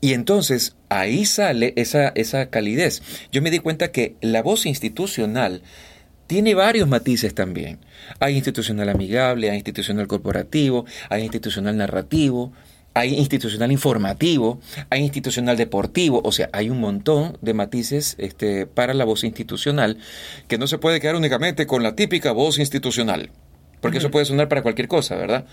y 0.00 0.12
entonces 0.12 0.76
ahí 0.90 1.24
sale 1.24 1.72
esa, 1.76 2.08
esa 2.08 2.50
calidez. 2.50 3.02
Yo 3.32 3.42
me 3.42 3.50
di 3.50 3.58
cuenta 3.58 3.90
que 3.90 4.14
la 4.20 4.42
voz 4.42 4.64
institucional 4.66 5.62
tiene 6.26 6.54
varios 6.54 6.86
matices 6.86 7.34
también. 7.34 7.78
Hay 8.20 8.36
institucional 8.36 8.90
amigable, 8.90 9.50
hay 9.50 9.56
institucional 9.56 10.06
corporativo, 10.06 10.84
hay 11.08 11.22
institucional 11.22 11.76
narrativo, 11.76 12.52
hay 12.94 13.14
institucional 13.14 13.72
informativo, 13.72 14.60
hay 14.88 15.02
institucional 15.02 15.56
deportivo, 15.56 16.22
o 16.24 16.30
sea, 16.30 16.48
hay 16.52 16.70
un 16.70 16.80
montón 16.80 17.36
de 17.42 17.52
matices 17.52 18.14
este, 18.18 18.66
para 18.66 18.94
la 18.94 19.04
voz 19.04 19.24
institucional 19.24 19.98
que 20.46 20.58
no 20.58 20.68
se 20.68 20.78
puede 20.78 21.00
quedar 21.00 21.16
únicamente 21.16 21.66
con 21.66 21.82
la 21.82 21.96
típica 21.96 22.30
voz 22.30 22.58
institucional, 22.58 23.30
porque 23.80 23.98
eso 23.98 24.12
puede 24.12 24.24
sonar 24.24 24.48
para 24.48 24.62
cualquier 24.62 24.86
cosa, 24.86 25.16
¿verdad? 25.16 25.44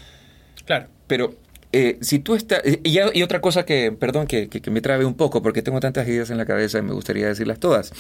Claro. 0.65 0.87
Pero 1.07 1.35
eh, 1.71 1.97
si 2.01 2.19
tú 2.19 2.35
estás... 2.35 2.61
Eh, 2.63 2.79
y, 2.83 3.23
otra 3.23 3.41
cosa 3.41 3.65
que, 3.65 3.91
perdón, 3.91 4.27
que, 4.27 4.47
me 4.69 4.81
trabe 4.81 5.05
un 5.05 5.15
poco, 5.15 5.41
porque 5.41 5.63
tengo 5.63 5.79
tantas 5.79 6.07
ideas 6.07 6.29
en 6.29 6.37
la 6.37 6.45
cabeza 6.45 6.77
y 6.77 6.83
me 6.83 6.93
gustaría 6.93 7.27
decirlas 7.27 7.59
todas, 7.59 7.91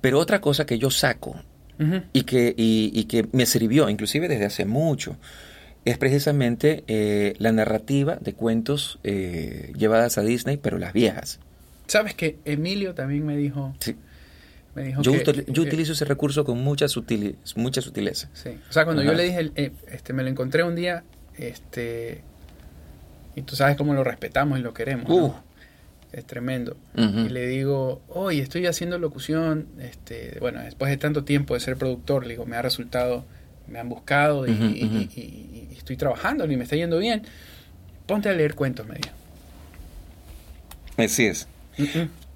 pero 0.00 0.20
otra 0.20 0.40
cosa 0.40 0.64
que 0.64 0.78
yo 0.78 0.90
saco 0.90 1.42
y, 2.12 2.22
que, 2.22 2.54
y 2.56 3.04
que 3.04 3.26
me 3.32 3.46
sirvió, 3.46 3.88
inclusive 3.88 4.28
desde 4.28 4.44
hace 4.46 4.64
mucho, 4.64 5.16
es 5.84 5.98
precisamente 5.98 6.84
eh, 6.86 7.34
la 7.38 7.52
narrativa 7.52 8.16
de 8.16 8.34
cuentos 8.34 8.98
eh, 9.04 9.72
llevadas 9.76 10.18
a 10.18 10.22
Disney, 10.22 10.56
pero 10.56 10.78
las 10.78 10.92
viejas. 10.92 11.40
¿Sabes 11.86 12.14
que 12.14 12.38
Emilio 12.44 12.94
también 12.94 13.24
me 13.24 13.36
dijo? 13.36 13.74
Sí. 13.80 13.96
Me 14.74 14.82
dijo 14.84 15.02
yo, 15.02 15.12
yo 15.14 15.32
eh, 15.32 15.66
utilizo 15.66 15.92
ese 15.92 16.04
recurso 16.04 16.44
con 16.44 16.62
mucha, 16.62 16.88
sutil, 16.88 17.36
mucha 17.56 17.80
sutileza. 17.80 18.28
Sí. 18.34 18.50
O 18.68 18.72
sea, 18.72 18.84
cuando 18.84 19.02
yo 19.02 19.14
le 19.14 19.24
dije, 19.24 19.72
este, 19.88 20.12
me 20.12 20.22
lo 20.22 20.28
encontré 20.28 20.62
un 20.62 20.76
día, 20.76 21.04
este, 21.36 22.22
y 23.34 23.42
tú 23.42 23.56
sabes 23.56 23.76
cómo 23.76 23.94
lo 23.94 24.04
respetamos 24.04 24.58
y 24.58 24.62
lo 24.62 24.74
queremos. 24.74 25.10
Uh. 25.10 25.32
Es 26.12 26.24
tremendo. 26.24 26.76
Y 26.96 27.28
le 27.28 27.46
digo, 27.46 28.00
oye, 28.08 28.40
estoy 28.40 28.66
haciendo 28.66 28.98
locución, 28.98 29.66
este, 29.78 30.38
bueno, 30.40 30.60
después 30.62 30.90
de 30.90 30.96
tanto 30.96 31.24
tiempo 31.24 31.52
de 31.52 31.60
ser 31.60 31.76
productor, 31.76 32.26
le 32.26 32.30
digo, 32.30 32.46
me 32.46 32.56
ha 32.56 32.62
resultado 32.62 33.26
me 33.68 33.78
han 33.78 33.88
buscado 33.88 34.46
y, 34.46 35.68
estoy 35.76 35.96
trabajando 35.96 36.44
y 36.50 36.56
me 36.56 36.64
está 36.64 36.76
yendo 36.76 36.98
bien. 36.98 37.22
Ponte 38.06 38.28
a 38.28 38.32
leer 38.32 38.54
cuentos, 38.54 38.86
me 38.86 38.96
dijo. 38.96 39.14
Así 40.96 41.26
es. 41.26 41.46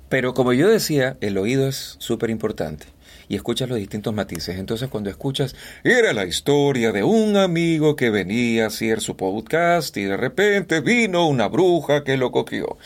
Pero 0.09 0.35
como 0.35 0.53
yo 0.53 0.69
decía, 0.69 1.17
el 1.21 1.39
oído 1.39 1.69
es 1.69 1.97
súper 1.99 2.31
importante 2.31 2.87
y 3.29 3.37
escuchas 3.37 3.69
los 3.69 3.79
distintos 3.79 4.15
matices. 4.15 4.59
Entonces 4.59 4.91
cuando 4.91 5.09
escuchas, 5.09 5.57
era 5.85 6.13
la 6.13 6.27
historia 6.27 6.93
de 6.93 7.03
un 7.03 7.37
amigo 7.37 7.97
que 7.97 8.11
venía 8.11 8.65
a 8.65 8.67
hacer 8.67 9.01
su 9.01 9.17
podcast 9.17 9.97
y 9.97 10.05
de 10.05 10.19
repente 10.19 10.81
vino 10.81 11.27
una 11.27 11.49
bruja 11.49 12.05
que 12.05 12.19
lo 12.19 12.31
cogió. 12.31 12.77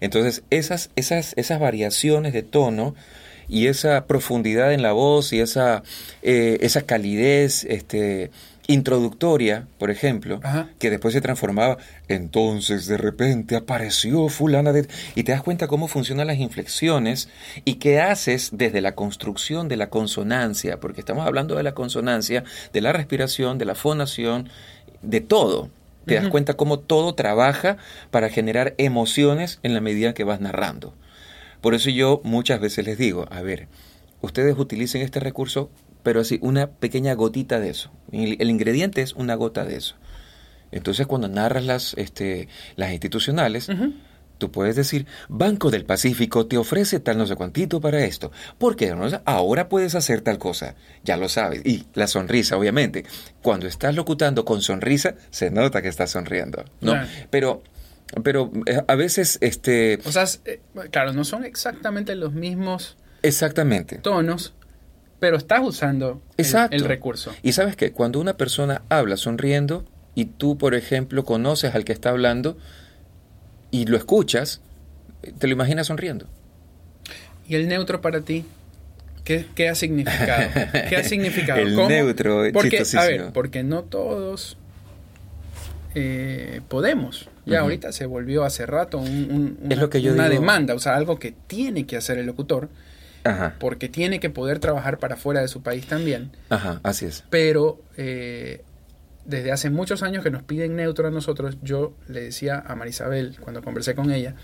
Entonces 0.00 0.42
esas, 0.50 0.90
esas, 0.94 1.32
esas 1.36 1.58
variaciones 1.58 2.34
de 2.34 2.42
tono 2.42 2.94
y 3.48 3.66
esa 3.66 4.06
profundidad 4.06 4.72
en 4.72 4.82
la 4.82 4.92
voz 4.92 5.32
y 5.32 5.40
esa, 5.40 5.82
eh, 6.22 6.58
esa 6.60 6.82
calidez 6.82 7.64
este, 7.64 8.30
introductoria, 8.66 9.66
por 9.78 9.90
ejemplo, 9.90 10.40
que 10.78 10.90
después 10.90 11.12
se 11.12 11.20
transformaba, 11.20 11.76
entonces 12.08 12.86
de 12.86 12.96
repente 12.96 13.56
apareció 13.56 14.28
fulana 14.28 14.72
de... 14.72 14.88
Y 15.14 15.24
te 15.24 15.32
das 15.32 15.42
cuenta 15.42 15.68
cómo 15.68 15.88
funcionan 15.88 16.26
las 16.26 16.38
inflexiones 16.38 17.28
y 17.64 17.74
qué 17.74 18.00
haces 18.00 18.50
desde 18.52 18.80
la 18.80 18.94
construcción 18.94 19.68
de 19.68 19.76
la 19.76 19.90
consonancia, 19.90 20.80
porque 20.80 21.00
estamos 21.00 21.26
hablando 21.26 21.56
de 21.56 21.62
la 21.62 21.74
consonancia, 21.74 22.44
de 22.72 22.80
la 22.80 22.92
respiración, 22.92 23.58
de 23.58 23.66
la 23.66 23.74
fonación, 23.74 24.48
de 25.02 25.20
todo. 25.20 25.70
Te 26.06 26.16
das 26.16 26.28
cuenta 26.28 26.54
cómo 26.54 26.78
todo 26.80 27.14
trabaja 27.14 27.78
para 28.10 28.28
generar 28.28 28.74
emociones 28.76 29.58
en 29.62 29.72
la 29.72 29.80
medida 29.80 30.12
que 30.12 30.24
vas 30.24 30.38
narrando. 30.38 30.92
Por 31.64 31.72
eso 31.72 31.88
yo 31.88 32.20
muchas 32.24 32.60
veces 32.60 32.84
les 32.84 32.98
digo, 32.98 33.24
a 33.30 33.40
ver, 33.40 33.68
ustedes 34.20 34.54
utilicen 34.58 35.00
este 35.00 35.18
recurso, 35.18 35.70
pero 36.02 36.20
así, 36.20 36.38
una 36.42 36.66
pequeña 36.66 37.14
gotita 37.14 37.58
de 37.58 37.70
eso. 37.70 37.90
El, 38.12 38.50
ingrediente 38.50 39.00
es 39.00 39.14
una 39.14 39.34
gota 39.34 39.64
de 39.64 39.76
eso. 39.76 39.94
Entonces, 40.72 41.06
cuando 41.06 41.26
narras 41.26 41.64
las, 41.64 41.94
este, 41.94 42.48
las 42.76 42.92
institucionales, 42.92 43.70
tú 44.36 44.50
puedes 44.50 44.76
decir, 44.76 45.06
Banco 45.30 45.70
del 45.70 45.86
Pacífico 45.86 46.46
te 46.46 46.58
ofrece 46.58 47.00
tal 47.00 47.16
no 47.16 47.26
sé 47.26 47.34
cuantito 47.34 47.80
para 47.80 48.04
esto. 48.04 48.30
¿Por 48.58 48.76
qué? 48.76 48.94
Ahora 49.24 49.70
puedes 49.70 49.94
hacer 49.94 50.20
tal 50.20 50.36
cosa. 50.36 50.74
Ya 51.02 51.16
lo 51.16 51.30
sabes. 51.30 51.64
Y 51.64 51.86
la 51.94 52.08
sonrisa, 52.08 52.58
obviamente. 52.58 53.06
Cuando 53.40 53.66
estás 53.68 53.94
locutando 53.94 54.44
con 54.44 54.60
sonrisa, 54.60 55.14
se 55.30 55.50
nota 55.50 55.80
que 55.80 55.88
estás 55.88 56.10
sonriendo. 56.10 56.62
¿no? 56.82 56.92
Pero 57.30 57.62
pero 58.22 58.50
eh, 58.66 58.82
a 58.86 58.94
veces, 58.94 59.38
este... 59.40 59.98
O 60.04 60.12
sea, 60.12 60.24
eh, 60.44 60.60
claro, 60.90 61.12
no 61.12 61.24
son 61.24 61.44
exactamente 61.44 62.14
los 62.14 62.32
mismos... 62.32 62.96
Exactamente. 63.22 63.98
Tonos, 63.98 64.54
pero 65.18 65.38
estás 65.38 65.60
usando 65.62 66.22
el, 66.36 66.84
recurso. 66.84 67.32
Y 67.42 67.52
sabes 67.52 67.76
que 67.76 67.92
cuando 67.92 68.20
una 68.20 68.36
persona 68.36 68.82
habla 68.90 69.16
sonriendo 69.16 69.86
y 70.14 70.26
tú, 70.26 70.58
por 70.58 70.74
ejemplo, 70.74 71.24
conoces 71.24 71.74
al 71.74 71.84
que 71.84 71.92
está 71.92 72.10
hablando 72.10 72.58
y 73.70 73.86
lo 73.86 73.96
escuchas, 73.96 74.60
te 75.38 75.46
lo 75.46 75.54
imaginas 75.54 75.86
sonriendo. 75.86 76.26
¿Y 77.48 77.54
el 77.54 77.68
neutro 77.68 78.02
para 78.02 78.20
ti? 78.20 78.44
¿Qué, 79.24 79.46
qué 79.54 79.70
ha 79.70 79.74
significado? 79.74 80.50
¿Qué 80.88 80.96
ha 80.96 81.04
significado? 81.04 81.60
el 81.60 81.74
neutro, 81.74 82.42
porque, 82.52 82.82
a 82.96 83.04
ver, 83.04 83.32
porque 83.32 83.62
no 83.62 83.82
todos 83.82 84.58
eh, 85.94 86.60
podemos. 86.68 87.30
Ya 87.46 87.60
ahorita 87.60 87.92
se 87.92 88.06
volvió 88.06 88.44
hace 88.44 88.66
rato 88.66 88.98
una, 88.98 90.28
demanda, 90.28 90.74
o 90.74 90.78
sea, 90.78 90.96
algo 90.96 91.18
que 91.18 91.34
tiene 91.46 91.86
que 91.86 91.96
hacer 91.96 92.18
el 92.18 92.26
locutor, 92.26 92.68
porque 93.58 93.88
tiene 93.88 94.20
que 94.20 94.30
poder 94.30 94.58
trabajar 94.58 94.98
para 94.98 95.16
fuera 95.16 95.40
de 95.40 95.48
su 95.48 95.62
país 95.62 95.86
también. 95.86 96.30
Ajá, 96.48 96.80
así 96.82 97.06
es. 97.06 97.24
Pero 97.30 97.80
eh, 97.96 98.62
desde 99.24 99.52
hace 99.52 99.70
muchos 99.70 100.02
años 100.02 100.22
que 100.22 100.30
nos 100.30 100.42
piden 100.42 100.76
neutro 100.76 101.08
a 101.08 101.10
nosotros, 101.10 101.58
yo 101.62 101.94
le 102.08 102.22
decía 102.22 102.62
a 102.66 102.74
Marisabel, 102.76 103.36
cuando 103.40 103.62
conversé 103.62 103.94
con 103.94 104.10
ella, 104.10 104.34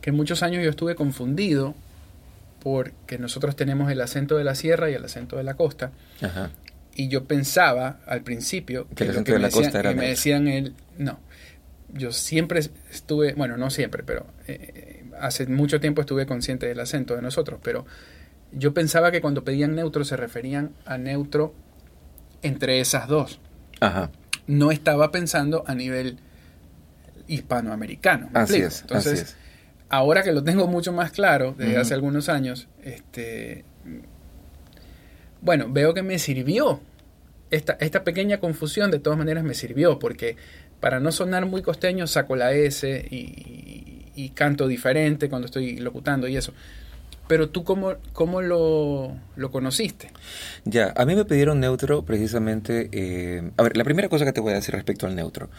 que 0.00 0.12
muchos 0.12 0.42
años 0.42 0.62
yo 0.64 0.70
estuve 0.70 0.94
confundido 0.94 1.74
porque 2.62 3.18
nosotros 3.18 3.56
tenemos 3.56 3.90
el 3.90 4.00
acento 4.00 4.36
de 4.36 4.44
la 4.44 4.54
sierra 4.54 4.90
y 4.90 4.94
el 4.94 5.04
acento 5.04 5.36
de 5.36 5.42
la 5.42 5.54
costa. 5.54 5.90
Ajá. 6.20 6.50
Y 6.94 7.08
yo 7.08 7.24
pensaba 7.24 8.00
al 8.06 8.22
principio 8.22 8.86
que, 8.94 9.04
el 9.04 9.10
acento 9.10 9.32
de 9.32 9.38
la 9.38 9.50
costa 9.50 9.80
era 9.80 9.92
me 9.92 10.08
decían 10.08 10.46
el 10.46 10.74
no 10.98 11.18
yo 11.92 12.12
siempre 12.12 12.60
estuve, 12.90 13.34
bueno, 13.34 13.56
no 13.56 13.70
siempre, 13.70 14.02
pero 14.02 14.26
eh, 14.46 15.04
hace 15.20 15.46
mucho 15.46 15.80
tiempo 15.80 16.00
estuve 16.00 16.26
consciente 16.26 16.66
del 16.66 16.80
acento 16.80 17.14
de 17.14 17.22
nosotros, 17.22 17.60
pero 17.62 17.86
yo 18.52 18.74
pensaba 18.74 19.10
que 19.10 19.20
cuando 19.20 19.44
pedían 19.44 19.74
neutro 19.74 20.04
se 20.04 20.16
referían 20.16 20.72
a 20.84 20.98
neutro 20.98 21.54
entre 22.42 22.80
esas 22.80 23.08
dos. 23.08 23.40
Ajá. 23.80 24.10
No 24.46 24.70
estaba 24.70 25.10
pensando 25.10 25.64
a 25.66 25.74
nivel 25.74 26.18
hispanoamericano. 27.26 28.30
Así 28.34 28.56
es. 28.56 28.82
Entonces, 28.82 29.36
ahora 29.88 30.22
que 30.22 30.32
lo 30.32 30.42
tengo 30.42 30.66
mucho 30.66 30.92
más 30.92 31.12
claro, 31.12 31.54
desde 31.56 31.76
hace 31.76 31.94
algunos 31.94 32.28
años, 32.28 32.68
este, 32.82 33.64
bueno, 35.40 35.66
veo 35.70 35.94
que 35.94 36.02
me 36.02 36.18
sirvió. 36.18 36.80
Esta, 37.50 37.74
esta 37.80 38.02
pequeña 38.02 38.40
confusión 38.40 38.90
de 38.90 38.98
todas 38.98 39.18
maneras 39.18 39.44
me 39.44 39.52
sirvió 39.52 39.98
porque 39.98 40.36
para 40.82 40.98
no 40.98 41.12
sonar 41.12 41.46
muy 41.46 41.62
costeño, 41.62 42.08
saco 42.08 42.34
la 42.34 42.52
S 42.54 43.06
y, 43.08 44.30
canto 44.34 44.66
diferente 44.66 45.28
cuando 45.28 45.46
estoy 45.46 45.76
locutando 45.76 46.26
y 46.26 46.36
eso. 46.36 46.52
Pero 47.28 47.50
tú, 47.50 47.62
¿cómo, 47.62 47.94
cómo 48.12 48.42
lo, 48.42 49.16
conociste? 49.52 50.10
Ya, 50.64 50.92
a 50.96 51.04
mí 51.04 51.14
me 51.14 51.24
pidieron 51.24 51.60
neutro 51.60 52.02
precisamente... 52.02 52.88
Eh, 52.90 53.48
a 53.56 53.62
ver, 53.62 53.76
la 53.76 53.84
primera 53.84 54.08
cosa 54.08 54.24
que 54.24 54.32
te 54.32 54.40
voy 54.40 54.52
a 54.52 54.56
decir 54.56 54.74
respecto 54.74 55.06
al 55.06 55.14
neutro. 55.14 55.50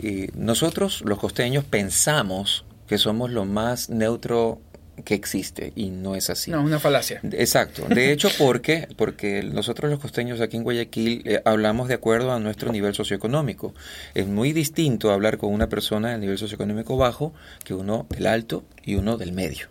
Eh, 0.00 0.30
nosotros, 0.34 1.02
los 1.06 1.20
costeños, 1.20 1.64
pensamos 1.64 2.64
que 2.88 2.98
somos 2.98 3.30
lo 3.30 3.44
más 3.44 3.90
neutro 3.90 4.60
que 5.04 5.14
existe 5.14 5.72
y 5.74 5.90
no 5.90 6.14
es 6.14 6.30
así. 6.30 6.50
No, 6.50 6.62
una 6.62 6.78
falacia. 6.78 7.20
Exacto. 7.32 7.86
De 7.88 8.12
hecho, 8.12 8.28
¿por 8.38 8.60
qué? 8.60 8.88
Porque 8.96 9.42
nosotros 9.42 9.90
los 9.90 10.00
costeños 10.00 10.40
aquí 10.40 10.56
en 10.56 10.62
Guayaquil 10.62 11.22
eh, 11.24 11.42
hablamos 11.44 11.88
de 11.88 11.94
acuerdo 11.94 12.32
a 12.32 12.38
nuestro 12.38 12.72
nivel 12.72 12.94
socioeconómico. 12.94 13.74
Es 14.14 14.26
muy 14.26 14.52
distinto 14.52 15.10
hablar 15.10 15.38
con 15.38 15.52
una 15.52 15.68
persona 15.68 16.10
del 16.10 16.20
nivel 16.20 16.38
socioeconómico 16.38 16.96
bajo 16.96 17.32
que 17.64 17.74
uno 17.74 18.06
del 18.10 18.26
alto 18.26 18.64
y 18.84 18.94
uno 18.94 19.16
del 19.16 19.32
medio. 19.32 19.68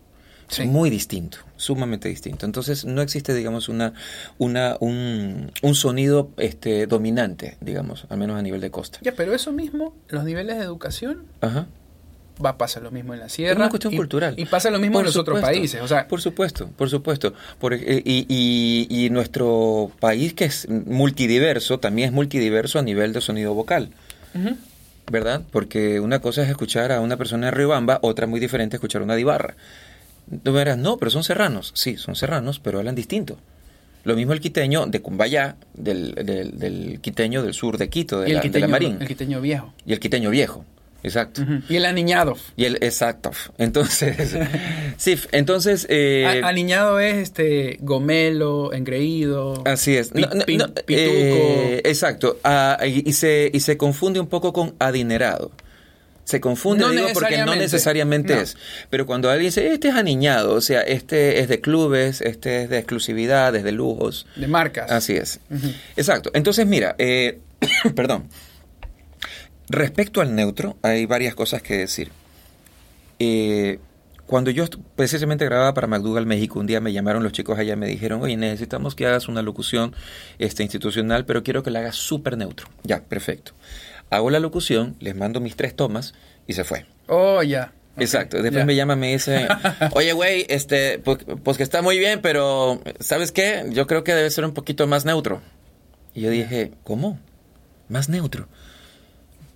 Es 0.50 0.68
muy 0.68 0.92
distinto, 0.92 1.40
sumamente 1.56 2.10
distinto. 2.10 2.46
Entonces 2.46 2.86
no 2.86 3.02
existe, 3.02 3.34
digamos, 3.34 3.70
una, 3.70 3.94
una, 4.38 4.78
un, 4.82 5.52
un 5.64 5.76
sonido 5.76 6.30
este, 6.38 6.86
dominante, 6.86 7.58
digamos, 7.60 8.06
al 8.10 8.20
menos 8.20 8.38
a 8.38 8.42
nivel 8.44 8.62
de 8.62 8.70
costa. 8.70 9.00
Ya, 9.02 9.14
pero 9.16 9.34
eso 9.34 9.52
mismo, 9.52 9.96
los 10.10 10.24
niveles 10.24 10.58
de 10.58 10.64
educación, 10.64 11.24
Ajá 11.42 11.68
va 12.44 12.52
a 12.52 12.58
pasar 12.58 12.84
lo 12.84 12.92
mismo 12.92 13.14
en 13.14 13.20
la 13.20 13.30
sierra. 13.30 13.52
Es 13.52 13.58
una 13.58 13.70
cuestión 13.70 13.96
cultural. 13.96 14.34
Y 14.38 14.46
pasa 14.46 14.70
lo 14.70 14.80
mismo 14.80 15.00
en 15.00 15.06
los 15.06 15.16
otros 15.18 15.40
países. 15.42 15.82
O 15.82 15.88
sea, 15.88 16.08
por 16.08 16.22
supuesto, 16.22 16.70
por 16.76 16.90
supuesto. 16.90 17.34
Eh, 17.72 18.02
y, 18.06 18.88
y, 18.90 19.10
nuestro 19.10 19.92
país, 20.00 20.34
que 20.34 20.46
es 20.46 20.68
multidiverso, 20.70 21.80
también 21.80 22.10
es 22.10 22.14
multidiverso 22.14 22.80
a 22.80 22.82
nivel 22.82 23.14
de 23.14 23.22
sonido 23.22 23.54
vocal. 23.54 23.90
¿Verdad? 25.12 25.42
Porque 25.52 26.00
una 26.00 26.20
cosa 26.20 26.44
es 26.44 26.50
escuchar 26.50 26.92
a 26.92 27.02
una 27.02 27.18
persona 27.18 27.48
de 27.48 27.52
Riobamba, 27.52 28.00
otra 28.02 28.26
muy 28.26 28.40
diferente 28.40 28.76
es 28.76 28.80
escuchar 28.80 29.02
a 29.02 29.06
una 29.06 29.16
dibarra. 29.16 29.56
Tú 30.44 30.54
verás, 30.54 30.78
no, 30.78 30.98
pero 30.98 31.12
son 31.12 31.24
serranos. 31.24 31.72
Sí, 31.76 31.98
son 31.98 32.16
serranos, 32.16 32.60
pero 32.60 32.80
hablan 32.80 32.96
distinto. 32.96 33.38
Lo 34.06 34.16
mismo 34.16 34.34
el 34.34 34.42
quiteño 34.42 34.86
de 34.86 35.02
Cumbayá, 35.02 35.56
del, 35.74 36.14
del, 36.16 37.00
quiteño 37.02 37.44
del 37.44 37.54
sur 37.54 37.78
de 37.78 37.90
Quito, 37.90 38.22
de, 38.22 38.34
la, 38.34 38.42
de 38.42 38.60
la 38.60 38.68
Marín. 38.68 38.98
El 39.00 39.08
quiteño 39.08 39.40
viejo. 39.40 39.74
Y 39.86 39.94
el 39.94 40.00
quiteño 40.00 40.30
viejo. 40.30 40.66
Exacto. 41.04 41.42
Y 41.68 41.76
el 41.76 41.86
aniñado. 41.86 42.38
Y 42.56 42.66
el 42.66 42.78
exacto. 42.78 43.32
Entonces, 43.58 44.36
sí, 44.98 45.20
entonces... 45.32 45.86
Eh, 45.90 46.42
aniñado 46.44 47.00
es 47.00 47.16
este 47.16 47.78
gomelo, 47.82 48.72
engreído. 48.74 49.64
Así 49.66 49.96
es. 49.96 50.12
Eh, 50.88 51.82
exacto. 51.84 52.40
Ah, 52.44 52.78
y, 52.86 53.12
se, 53.14 53.52
y 53.54 53.60
se 53.60 53.78
confunde 53.78 54.20
un 54.22 54.28
poco 54.28 54.54
con 54.54 54.76
adinerado. 54.80 55.52
Se 56.24 56.40
confunde, 56.40 56.90
digo, 56.90 57.08
porque 57.14 57.38
no 57.40 57.54
necesariamente 57.54 58.40
es. 58.40 58.56
Pero 58.90 59.06
cuando 59.06 59.30
alguien 59.30 59.50
dice, 59.50 59.74
este 59.74 59.90
es 59.90 59.96
aniñado, 59.96 60.54
o 60.54 60.62
sea, 60.62 60.80
este 60.80 61.42
es 61.42 61.50
de 61.50 61.60
clubes, 61.60 62.22
este 62.22 62.64
es 62.64 62.70
de 62.70 62.78
exclusividad, 62.78 63.54
es 63.56 63.64
de 63.64 63.74
lujos. 63.74 64.26
De 64.38 64.48
marcas. 64.48 64.90
Así 64.90 65.18
es. 65.18 65.42
Exacto. 65.98 66.32
Entonces, 66.34 66.66
mira, 66.66 66.96
eh, 66.98 67.40
perdón. 67.96 68.30
Respecto 69.74 70.22
al 70.22 70.36
neutro, 70.36 70.78
hay 70.82 71.06
varias 71.06 71.36
cosas 71.36 71.62
que 71.62 71.78
decir. 71.78 72.12
Eh, 73.20 73.80
cuando 74.26 74.52
yo 74.52 74.66
precisamente 74.96 75.46
grababa 75.46 75.74
para 75.74 75.88
McDougall 75.88 76.26
México, 76.26 76.60
un 76.60 76.68
día 76.68 76.80
me 76.80 76.94
llamaron 76.94 77.24
los 77.24 77.34
chicos 77.34 77.60
allá 77.60 77.74
y 77.74 77.78
me 77.78 77.88
dijeron, 77.88 78.22
oye, 78.22 78.38
necesitamos 78.38 78.96
que 78.96 79.06
hagas 79.06 79.28
una 79.28 79.42
locución 79.42 79.94
este, 80.40 80.64
institucional, 80.64 81.26
pero 81.26 81.44
quiero 81.44 81.64
que 81.64 81.72
la 81.72 81.80
hagas 81.80 81.96
súper 81.96 82.38
neutro. 82.38 82.68
Ya, 82.84 83.02
perfecto 83.02 83.54
hago 84.14 84.30
la 84.30 84.40
locución, 84.40 84.96
les 85.00 85.16
mando 85.16 85.40
mis 85.40 85.56
tres 85.56 85.76
tomas 85.76 86.14
y 86.48 86.54
se 86.54 86.64
fue. 86.64 86.86
Oh, 87.08 87.42
ya. 87.44 87.74
Exacto. 87.98 88.42
Después 88.42 88.66
me 88.66 88.76
llama, 88.76 88.96
me 88.96 89.14
dice, 89.14 89.48
oye, 89.94 90.14
güey, 90.14 90.46
este, 90.50 91.00
pues, 91.00 91.20
pues, 91.44 91.58
que 91.58 91.64
está 91.64 91.82
muy 91.82 92.00
bien, 92.00 92.22
pero 92.22 92.82
¿sabes 93.00 93.32
qué? 93.32 93.66
Yo 93.70 93.88
creo 93.88 94.04
que 94.04 94.14
debe 94.14 94.30
ser 94.30 94.46
un 94.46 94.54
poquito 94.54 94.88
más 94.88 95.06
neutro. 95.06 95.42
Y 96.14 96.22
yo 96.22 96.30
dije, 96.30 96.72
¿cómo? 96.84 97.20
¿Más 97.90 98.10
neutro? 98.10 98.48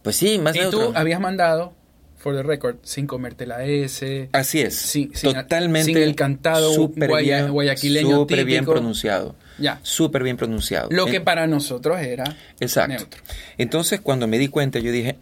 Pues 0.07 0.15
sí, 0.15 0.39
más 0.39 0.55
neutro. 0.55 0.79
Y 0.79 0.85
tú 0.85 0.97
habías 0.97 1.19
mandado, 1.19 1.73
for 2.15 2.33
the 2.33 2.41
record, 2.41 2.77
sin 2.81 3.07
comerte 3.07 3.45
la 3.45 3.65
S. 3.65 4.29
Así 4.31 4.61
es. 4.61 4.97
totalmente. 5.21 5.91
Sin 5.91 5.97
el 5.97 6.15
cantado 6.15 6.71
super 6.73 7.11
bien, 7.21 7.51
guayaquileño 7.51 8.15
Súper 8.19 8.45
bien 8.45 8.63
pronunciado. 8.63 9.35
Ya. 9.57 9.81
Súper 9.83 10.23
bien 10.23 10.37
pronunciado. 10.37 10.87
Lo 10.91 11.07
que 11.07 11.19
para 11.19 11.45
nosotros 11.45 11.99
era 11.99 12.23
Exacto. 12.61 12.93
neutro. 12.93 13.21
Entonces, 13.57 13.99
cuando 13.99 14.27
me 14.27 14.37
di 14.37 14.47
cuenta, 14.47 14.79
yo 14.79 14.93
dije, 14.93 15.17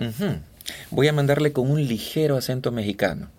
voy 0.91 1.07
a 1.07 1.13
mandarle 1.13 1.51
con 1.51 1.71
un 1.71 1.83
ligero 1.83 2.37
acento 2.37 2.71
mexicano. 2.71 3.31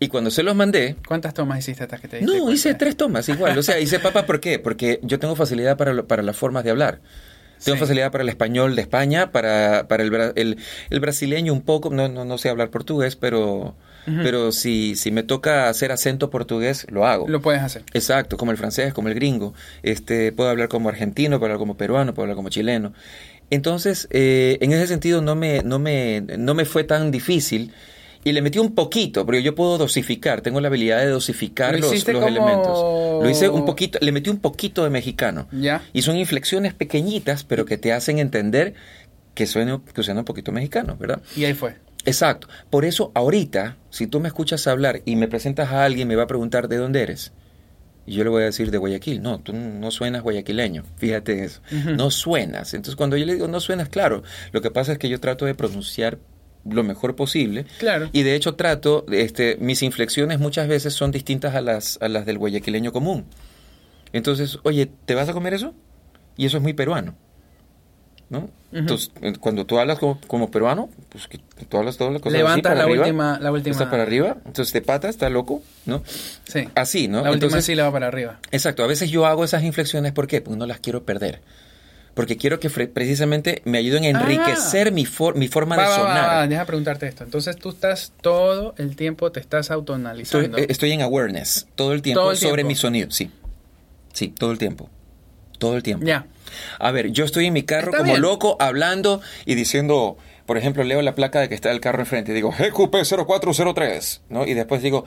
Y 0.00 0.08
cuando 0.08 0.30
se 0.30 0.42
los 0.42 0.56
mandé... 0.56 0.96
¿Cuántas 1.06 1.34
tomas 1.34 1.58
hiciste 1.58 1.82
hasta 1.82 1.98
que 1.98 2.08
te 2.08 2.22
No, 2.22 2.50
hice 2.50 2.72
tres 2.72 2.96
tomas 2.96 3.28
igual. 3.28 3.58
O 3.58 3.62
sea, 3.62 3.78
hice 3.78 3.98
papa, 3.98 4.24
¿por 4.24 4.40
qué? 4.40 4.58
Porque 4.58 5.00
yo 5.02 5.18
tengo 5.18 5.36
facilidad 5.36 5.76
para, 5.76 6.04
para 6.04 6.22
las 6.22 6.34
formas 6.34 6.64
de 6.64 6.70
hablar. 6.70 7.00
Tengo 7.64 7.78
facilidad 7.78 8.10
para 8.10 8.22
el 8.22 8.28
español 8.28 8.76
de 8.76 8.82
España, 8.82 9.30
para, 9.30 9.86
para 9.88 10.02
el, 10.02 10.56
el, 10.90 11.00
brasileño 11.00 11.52
un 11.52 11.62
poco, 11.62 11.90
no, 11.90 12.08
no, 12.08 12.24
no 12.24 12.38
sé 12.38 12.48
hablar 12.48 12.70
portugués, 12.70 13.16
pero 13.16 13.74
pero 14.04 14.50
si, 14.50 14.96
si 14.96 15.10
me 15.12 15.22
toca 15.22 15.68
hacer 15.68 15.92
acento 15.92 16.30
portugués, 16.30 16.86
lo 16.90 17.06
hago. 17.06 17.28
Lo 17.28 17.40
puedes 17.40 17.62
hacer. 17.62 17.84
Exacto, 17.94 18.36
como 18.36 18.50
el 18.50 18.56
francés, 18.56 18.92
como 18.92 19.08
el 19.08 19.14
gringo. 19.14 19.54
Este, 19.82 20.32
puedo 20.32 20.50
hablar 20.50 20.68
como 20.68 20.88
argentino, 20.88 21.38
puedo 21.38 21.52
hablar 21.52 21.58
como 21.58 21.76
peruano, 21.76 22.12
puedo 22.12 22.24
hablar 22.24 22.36
como 22.36 22.48
chileno. 22.48 22.92
Entonces, 23.50 24.08
eh, 24.10 24.58
en 24.60 24.72
ese 24.72 24.86
sentido 24.86 25.22
no 25.22 25.36
me, 25.36 25.62
no, 25.62 25.78
me, 25.78 26.20
no 26.20 26.54
me 26.54 26.64
fue 26.64 26.84
tan 26.84 27.10
difícil. 27.10 27.72
Y 28.24 28.32
le 28.32 28.40
metí 28.40 28.58
un 28.58 28.74
poquito, 28.74 29.26
porque 29.26 29.42
yo 29.42 29.54
puedo 29.54 29.78
dosificar, 29.78 30.42
tengo 30.42 30.60
la 30.60 30.68
habilidad 30.68 30.98
de 30.98 31.08
dosificar 31.08 31.78
los, 31.80 31.90
los 31.90 32.24
elementos. 32.24 33.22
Lo 33.22 33.28
hice 33.28 33.48
un 33.48 33.64
poquito, 33.64 33.98
le 34.00 34.12
metí 34.12 34.30
un 34.30 34.38
poquito 34.38 34.84
de 34.84 34.90
mexicano. 34.90 35.48
¿Ya? 35.50 35.82
Y 35.92 36.02
son 36.02 36.16
inflexiones 36.16 36.72
pequeñitas, 36.72 37.42
pero 37.42 37.64
que 37.64 37.78
te 37.78 37.92
hacen 37.92 38.18
entender 38.18 38.74
que 39.34 39.46
suena, 39.46 39.80
que 39.92 40.02
suena 40.02 40.20
un 40.20 40.24
poquito 40.24 40.52
mexicano, 40.52 40.96
¿verdad? 40.96 41.20
Y 41.36 41.44
ahí 41.44 41.54
fue. 41.54 41.76
Exacto. 42.04 42.48
Por 42.70 42.84
eso 42.84 43.12
ahorita, 43.14 43.76
si 43.90 44.06
tú 44.06 44.20
me 44.20 44.28
escuchas 44.28 44.66
hablar 44.66 45.02
y 45.04 45.16
me 45.16 45.28
presentas 45.28 45.70
a 45.70 45.84
alguien, 45.84 46.08
me 46.08 46.16
va 46.16 46.24
a 46.24 46.28
preguntar 46.28 46.68
de 46.68 46.76
dónde 46.76 47.02
eres. 47.02 47.32
Y 48.04 48.14
yo 48.14 48.24
le 48.24 48.30
voy 48.30 48.42
a 48.42 48.46
decir 48.46 48.70
de 48.70 48.78
Guayaquil. 48.78 49.22
No, 49.22 49.38
tú 49.38 49.52
no 49.52 49.90
suenas 49.92 50.22
guayaquileño. 50.22 50.84
Fíjate 50.96 51.44
eso. 51.44 51.60
No 51.96 52.10
suenas. 52.10 52.74
Entonces 52.74 52.96
cuando 52.96 53.16
yo 53.16 53.24
le 53.26 53.34
digo 53.34 53.46
no 53.46 53.60
suenas, 53.60 53.88
claro. 53.88 54.24
Lo 54.50 54.60
que 54.60 54.70
pasa 54.70 54.92
es 54.92 54.98
que 54.98 55.08
yo 55.08 55.20
trato 55.20 55.44
de 55.44 55.54
pronunciar 55.54 56.18
lo 56.64 56.84
mejor 56.84 57.16
posible. 57.16 57.66
Claro. 57.78 58.08
Y 58.12 58.22
de 58.22 58.34
hecho 58.34 58.54
trato, 58.54 59.04
este, 59.10 59.56
mis 59.60 59.82
inflexiones 59.82 60.38
muchas 60.38 60.68
veces 60.68 60.94
son 60.94 61.10
distintas 61.10 61.54
a 61.54 61.60
las, 61.60 61.98
a 62.00 62.08
las 62.08 62.26
del 62.26 62.38
guayaquileño 62.38 62.92
común. 62.92 63.24
Entonces, 64.12 64.58
oye, 64.62 64.90
¿te 65.04 65.14
vas 65.14 65.28
a 65.28 65.32
comer 65.32 65.54
eso? 65.54 65.74
Y 66.36 66.46
eso 66.46 66.56
es 66.56 66.62
muy 66.62 66.72
peruano. 66.72 67.14
¿no? 68.32 68.48
Entonces, 68.72 69.10
cuando 69.40 69.66
tú 69.66 69.78
hablas 69.78 69.98
como, 69.98 70.50
peruano, 70.50 70.88
pues 71.10 71.28
que 71.28 71.38
tú 71.68 71.76
hablas 71.76 71.98
todas 71.98 72.14
las 72.14 72.22
cosas 72.22 72.38
Levanta 72.38 72.54
así 72.54 72.62
para 72.62 72.74
la 72.76 72.82
arriba, 72.84 73.04
última, 73.04 73.38
la 73.38 73.52
última. 73.52 73.72
Está 73.72 73.90
para 73.90 74.04
arriba, 74.04 74.38
entonces 74.46 74.72
de 74.72 74.80
pata, 74.80 75.10
está 75.10 75.28
loco, 75.28 75.62
¿no? 75.84 76.02
Sí. 76.44 76.66
Así, 76.74 77.08
¿no? 77.08 77.22
La 77.22 77.30
última 77.30 77.60
sí 77.60 77.74
la 77.74 77.84
va 77.84 77.92
para 77.92 78.06
arriba. 78.06 78.40
Exacto, 78.50 78.82
a 78.84 78.86
veces 78.86 79.10
yo 79.10 79.26
hago 79.26 79.44
esas 79.44 79.62
inflexiones, 79.64 80.12
¿por 80.12 80.28
qué? 80.28 80.40
Porque 80.40 80.58
no 80.58 80.64
las 80.64 80.80
quiero 80.80 81.04
perder. 81.04 81.42
Porque 82.14 82.36
quiero 82.36 82.60
que 82.60 82.68
precisamente 82.68 83.62
me 83.64 83.78
ayuden 83.78 84.04
a 84.04 84.08
enriquecer 84.08 84.92
mi, 84.92 85.06
mi 85.34 85.48
forma 85.48 85.76
de 85.76 85.86
sonar. 85.86 86.48
deja 86.48 86.64
preguntarte 86.66 87.06
esto. 87.06 87.24
Entonces 87.24 87.56
tú 87.56 87.70
estás 87.70 88.12
todo 88.20 88.74
el 88.76 88.96
tiempo, 88.96 89.32
te 89.32 89.40
estás 89.40 89.70
autonalizando. 89.70 90.58
Estoy, 90.58 90.66
estoy 90.68 90.92
en 90.92 91.02
awareness 91.02 91.66
todo 91.74 91.94
el 91.94 92.02
tiempo 92.02 92.34
sobre 92.34 92.64
mi 92.64 92.74
sonido, 92.74 93.10
sí. 93.10 93.30
Sí, 94.12 94.28
todo 94.28 94.52
el 94.52 94.58
tiempo. 94.58 94.90
Todo 95.58 95.76
el 95.76 95.82
tiempo. 95.82 96.04
Ya. 96.04 96.26
A 96.78 96.90
ver, 96.90 97.12
yo 97.12 97.24
estoy 97.24 97.46
en 97.46 97.54
mi 97.54 97.62
carro 97.62 97.92
como 97.96 98.16
loco 98.18 98.56
hablando 98.60 99.22
y 99.46 99.54
diciendo, 99.54 100.18
por 100.52 100.58
ejemplo, 100.58 100.84
leo 100.84 101.00
la 101.00 101.14
placa 101.14 101.40
de 101.40 101.48
que 101.48 101.54
está 101.54 101.70
el 101.70 101.80
carro 101.80 102.00
enfrente 102.00 102.32
y 102.32 102.34
digo 102.34 102.52
GQP0403, 102.52 104.20
¿no? 104.28 104.46
Y 104.46 104.52
después 104.52 104.82
digo 104.82 105.06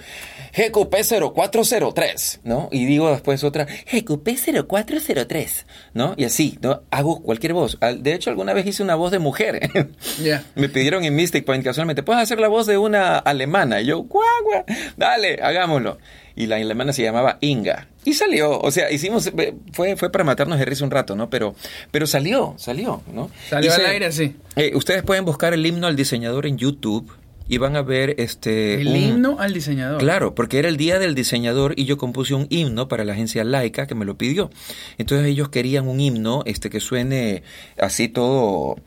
GQP0403, 0.55 2.39
¿no? 2.43 2.67
Y 2.71 2.87
digo 2.87 3.11
después 3.11 3.43
otra 3.43 3.67
GQP0403, 3.67 5.65
¿no? 5.93 6.15
Y 6.17 6.23
así, 6.23 6.57
¿no? 6.63 6.81
Hago 6.89 7.21
cualquier 7.21 7.53
voz. 7.53 7.77
De 7.99 8.15
hecho, 8.15 8.31
alguna 8.31 8.53
vez 8.53 8.65
hice 8.65 8.81
una 8.81 8.95
voz 8.95 9.11
de 9.11 9.19
mujer. 9.19 9.69
Me 10.55 10.67
pidieron 10.67 11.03
en 11.03 11.15
Mystic 11.15 11.45
Point 11.45 11.63
casualmente, 11.63 12.01
¿puedes 12.01 12.23
hacer 12.23 12.39
la 12.39 12.47
voz 12.47 12.65
de 12.65 12.79
una 12.79 13.19
alemana? 13.19 13.81
Y 13.81 13.85
yo, 13.85 13.99
guau, 13.99 14.25
guau, 14.45 14.65
dale, 14.97 15.37
hagámoslo 15.43 15.99
y 16.35 16.47
la 16.47 16.57
alemana 16.57 16.93
se 16.93 17.03
llamaba 17.03 17.37
Inga. 17.41 17.87
Y 18.03 18.13
salió, 18.13 18.59
o 18.59 18.71
sea, 18.71 18.91
hicimos, 18.91 19.31
fue, 19.71 19.95
fue 19.95 20.11
para 20.11 20.23
matarnos 20.23 20.59
de 20.59 20.65
risa 20.65 20.83
un 20.83 20.91
rato, 20.91 21.15
¿no? 21.15 21.29
Pero, 21.29 21.55
pero 21.91 22.05
salió, 22.05 22.53
salió, 22.57 23.01
¿no? 23.13 23.31
Salió 23.49 23.73
al 23.73 23.85
aire, 23.85 24.11
sí. 24.11 24.35
Eh, 24.55 24.73
ustedes 24.75 25.03
pueden 25.03 25.25
buscar 25.25 25.53
el 25.53 25.65
himno 25.65 25.87
al 25.87 25.95
diseñador 25.95 26.45
en 26.45 26.57
YouTube 26.57 27.11
y 27.47 27.57
van 27.57 27.75
a 27.75 27.81
ver 27.81 28.15
este... 28.17 28.81
El 28.81 28.95
himno 28.95 29.37
al 29.39 29.53
diseñador. 29.53 29.99
Claro, 29.99 30.35
porque 30.35 30.59
era 30.59 30.67
el 30.67 30.77
día 30.77 30.99
del 30.99 31.15
diseñador 31.15 31.73
y 31.77 31.85
yo 31.85 31.97
compuse 31.97 32.33
un 32.33 32.47
himno 32.49 32.87
para 32.87 33.05
la 33.05 33.13
agencia 33.13 33.43
Laika 33.43 33.87
que 33.87 33.95
me 33.95 34.05
lo 34.05 34.17
pidió. 34.17 34.49
Entonces 34.97 35.27
ellos 35.27 35.49
querían 35.49 35.87
un 35.87 35.99
himno 35.99 36.43
este 36.45 36.69
que 36.69 36.79
suene 36.79 37.43
así 37.77 38.07
todo 38.07 38.77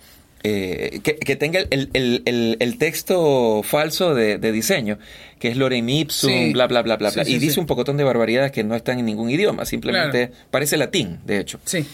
eh, 0.45 1.01
que, 1.03 1.36
tenga 1.36 1.61
el, 1.70 2.76
texto 2.78 3.62
falso 3.64 4.14
de, 4.14 4.39
diseño, 4.53 4.99
que 5.39 5.49
es 5.49 5.57
lorem 5.57 5.89
ipsum, 5.89 6.53
bla, 6.53 6.66
bla, 6.66 6.82
bla, 6.82 6.97
bla, 6.97 7.11
bla. 7.11 7.22
y 7.26 7.39
dice 7.39 7.59
un 7.59 7.66
pocotón 7.66 7.97
de 7.97 8.05
barbaridades 8.05 8.53
que 8.53 8.64
no 8.64 8.74
están 8.74 8.99
en 8.99 9.07
ningún 9.07 9.30
idioma, 9.30 9.64
simplemente 9.64 10.30
parece 10.51 10.76
latín, 10.76 11.20
de 11.26 11.41
hecho. 11.41 11.61
Sí. 11.64 11.84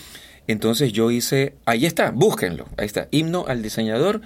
Entonces 0.47 0.93
yo 0.93 1.11
hice, 1.11 1.55
ahí 1.65 1.87
está, 1.87 2.11
búsquenlo, 2.11 2.67
ahí 2.77 2.85
está, 2.85 3.09
himno 3.11 3.47
al 3.49 3.63
diseñador 3.63 4.21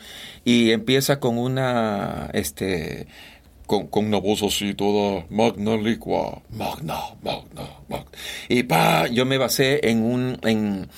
y 0.44 0.72
empieza 0.72 1.20
con 1.20 1.38
una, 1.38 2.28
este, 2.32 3.06
con, 3.66 3.86
con, 3.86 4.06
una 4.06 4.18
voz 4.18 4.42
así 4.42 4.74
toda 4.74 5.26
magna 5.30 5.76
liqua, 5.76 6.42
magna, 6.50 6.98
magna, 7.22 7.68
magna. 7.88 8.06
Y 8.48 8.64
pa, 8.64 9.06
yo 9.06 9.26
me 9.26 9.38
basé 9.38 9.88
en 9.88 10.02
un, 10.02 10.38
en, 10.42 10.88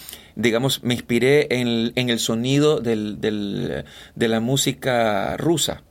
digamos, 0.40 0.82
me 0.82 0.94
inspiré 0.94 1.46
en, 1.50 1.92
en 1.94 2.10
el 2.10 2.18
sonido 2.18 2.80
del, 2.80 3.20
del, 3.20 3.84
de 4.14 4.28
la 4.28 4.40
música 4.40 5.36
rusa. 5.36 5.82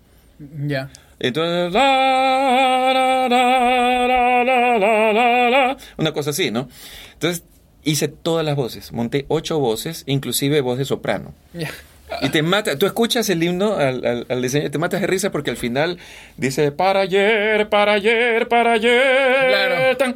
Ya. 0.68 0.90
Entonces, 1.20 1.74
una 5.98 6.14
cosa 6.14 6.30
así, 6.30 6.52
¿no? 6.52 6.70
Entonces 7.14 7.44
hice 7.84 8.08
todas 8.08 8.46
las 8.46 8.56
voces, 8.56 8.92
monté 8.92 9.26
ocho 9.28 9.60
voces, 9.60 10.04
inclusive 10.06 10.62
voz 10.62 10.78
de 10.78 10.86
soprano. 10.86 11.34
Ya. 11.54 11.70
Y 12.22 12.30
te 12.30 12.42
mata, 12.42 12.78
tú 12.78 12.86
escuchas 12.86 13.30
el 13.30 13.42
himno 13.44 13.76
al, 13.76 14.26
al, 14.28 14.42
diseño, 14.42 14.72
te 14.72 14.78
matas 14.78 15.02
de 15.02 15.08
risa 15.08 15.32
porque 15.32 15.52
al 15.52 15.58
final 15.58 15.98
dice 16.38 16.72
para 16.72 17.02
ayer, 17.02 17.70
para 17.70 17.94
ayer, 17.94 18.48
para 18.48 18.74
ayer. 18.74 19.96
Tan, 19.98 20.16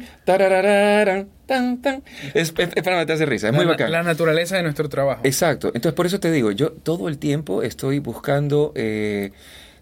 tan, 1.46 1.82
tan. 1.82 2.02
Es, 2.34 2.52
para 2.52 2.96
matarse 2.96 3.24
de 3.24 3.26
risa, 3.26 3.48
es 3.48 3.54
muy 3.54 3.64
bacán. 3.64 3.92
La 3.92 4.02
naturaleza 4.02 4.56
de 4.56 4.62
nuestro 4.62 4.88
trabajo. 4.88 5.20
Exacto. 5.24 5.68
Entonces, 5.68 5.94
por 5.94 6.06
eso 6.06 6.20
te 6.20 6.30
digo, 6.30 6.50
yo 6.50 6.72
todo 6.72 7.08
el 7.08 7.18
tiempo 7.18 7.62
estoy 7.62 7.98
buscando 8.00 8.72
eh, 8.74 9.32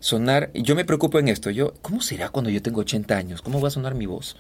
sonar. 0.01 0.51
Yo 0.55 0.75
me 0.75 0.85
preocupo 0.85 1.19
en 1.19 1.29
esto. 1.29 1.51
Yo, 1.51 1.75
¿cómo 1.83 2.03
será 2.03 2.29
cuando 2.29 2.51
yo 2.51 2.61
tengo 2.63 2.81
80 2.81 3.17
años? 3.17 3.43
¿Cómo 3.43 3.61
va 3.61 3.69
a 3.69 3.71
sonar 3.71 3.95
mi 3.95 4.07
voz? 4.07 4.37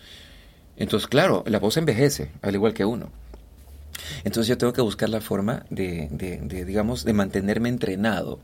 Entonces, 0.77 1.07
claro, 1.07 1.45
la 1.47 1.59
voz 1.59 1.77
envejece, 1.77 2.31
al 2.43 2.55
igual 2.55 2.75
que 2.75 2.85
uno. 2.85 3.11
Entonces 4.25 4.49
yo 4.49 4.59
tengo 4.59 4.73
que 4.73 4.81
buscar 4.81 5.09
la 5.09 5.21
forma 5.21 5.65
de, 5.71 6.09
digamos, 6.67 7.05
de 7.05 7.13
mantenerme 7.13 7.69
entrenado 7.69 8.41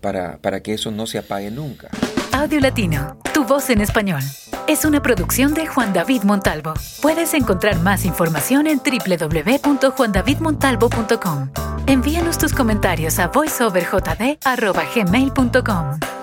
para, 0.00 0.38
para 0.38 0.60
que 0.60 0.74
eso 0.74 0.90
no 0.90 1.06
se 1.06 1.18
apague 1.18 1.50
nunca. 1.50 1.88
Audio 2.32 2.60
Latino, 2.60 3.18
tu 3.34 3.44
voz 3.44 3.68
en 3.70 3.80
español. 3.80 4.20
Es 4.68 4.84
una 4.84 5.02
producción 5.02 5.54
de 5.54 5.66
Juan 5.66 5.92
David 5.94 6.24
Montalvo. 6.24 6.74
Puedes 7.00 7.32
encontrar 7.34 7.80
más 7.80 8.04
información 8.04 8.66
en 8.66 8.78
www.juandavidmontalvo.com. 8.78 11.50
Envíanos 11.86 12.36
tus 12.36 12.52
comentarios 12.52 13.18
a 13.18 13.28
voiceoverjd.gmail.com. 13.28 16.17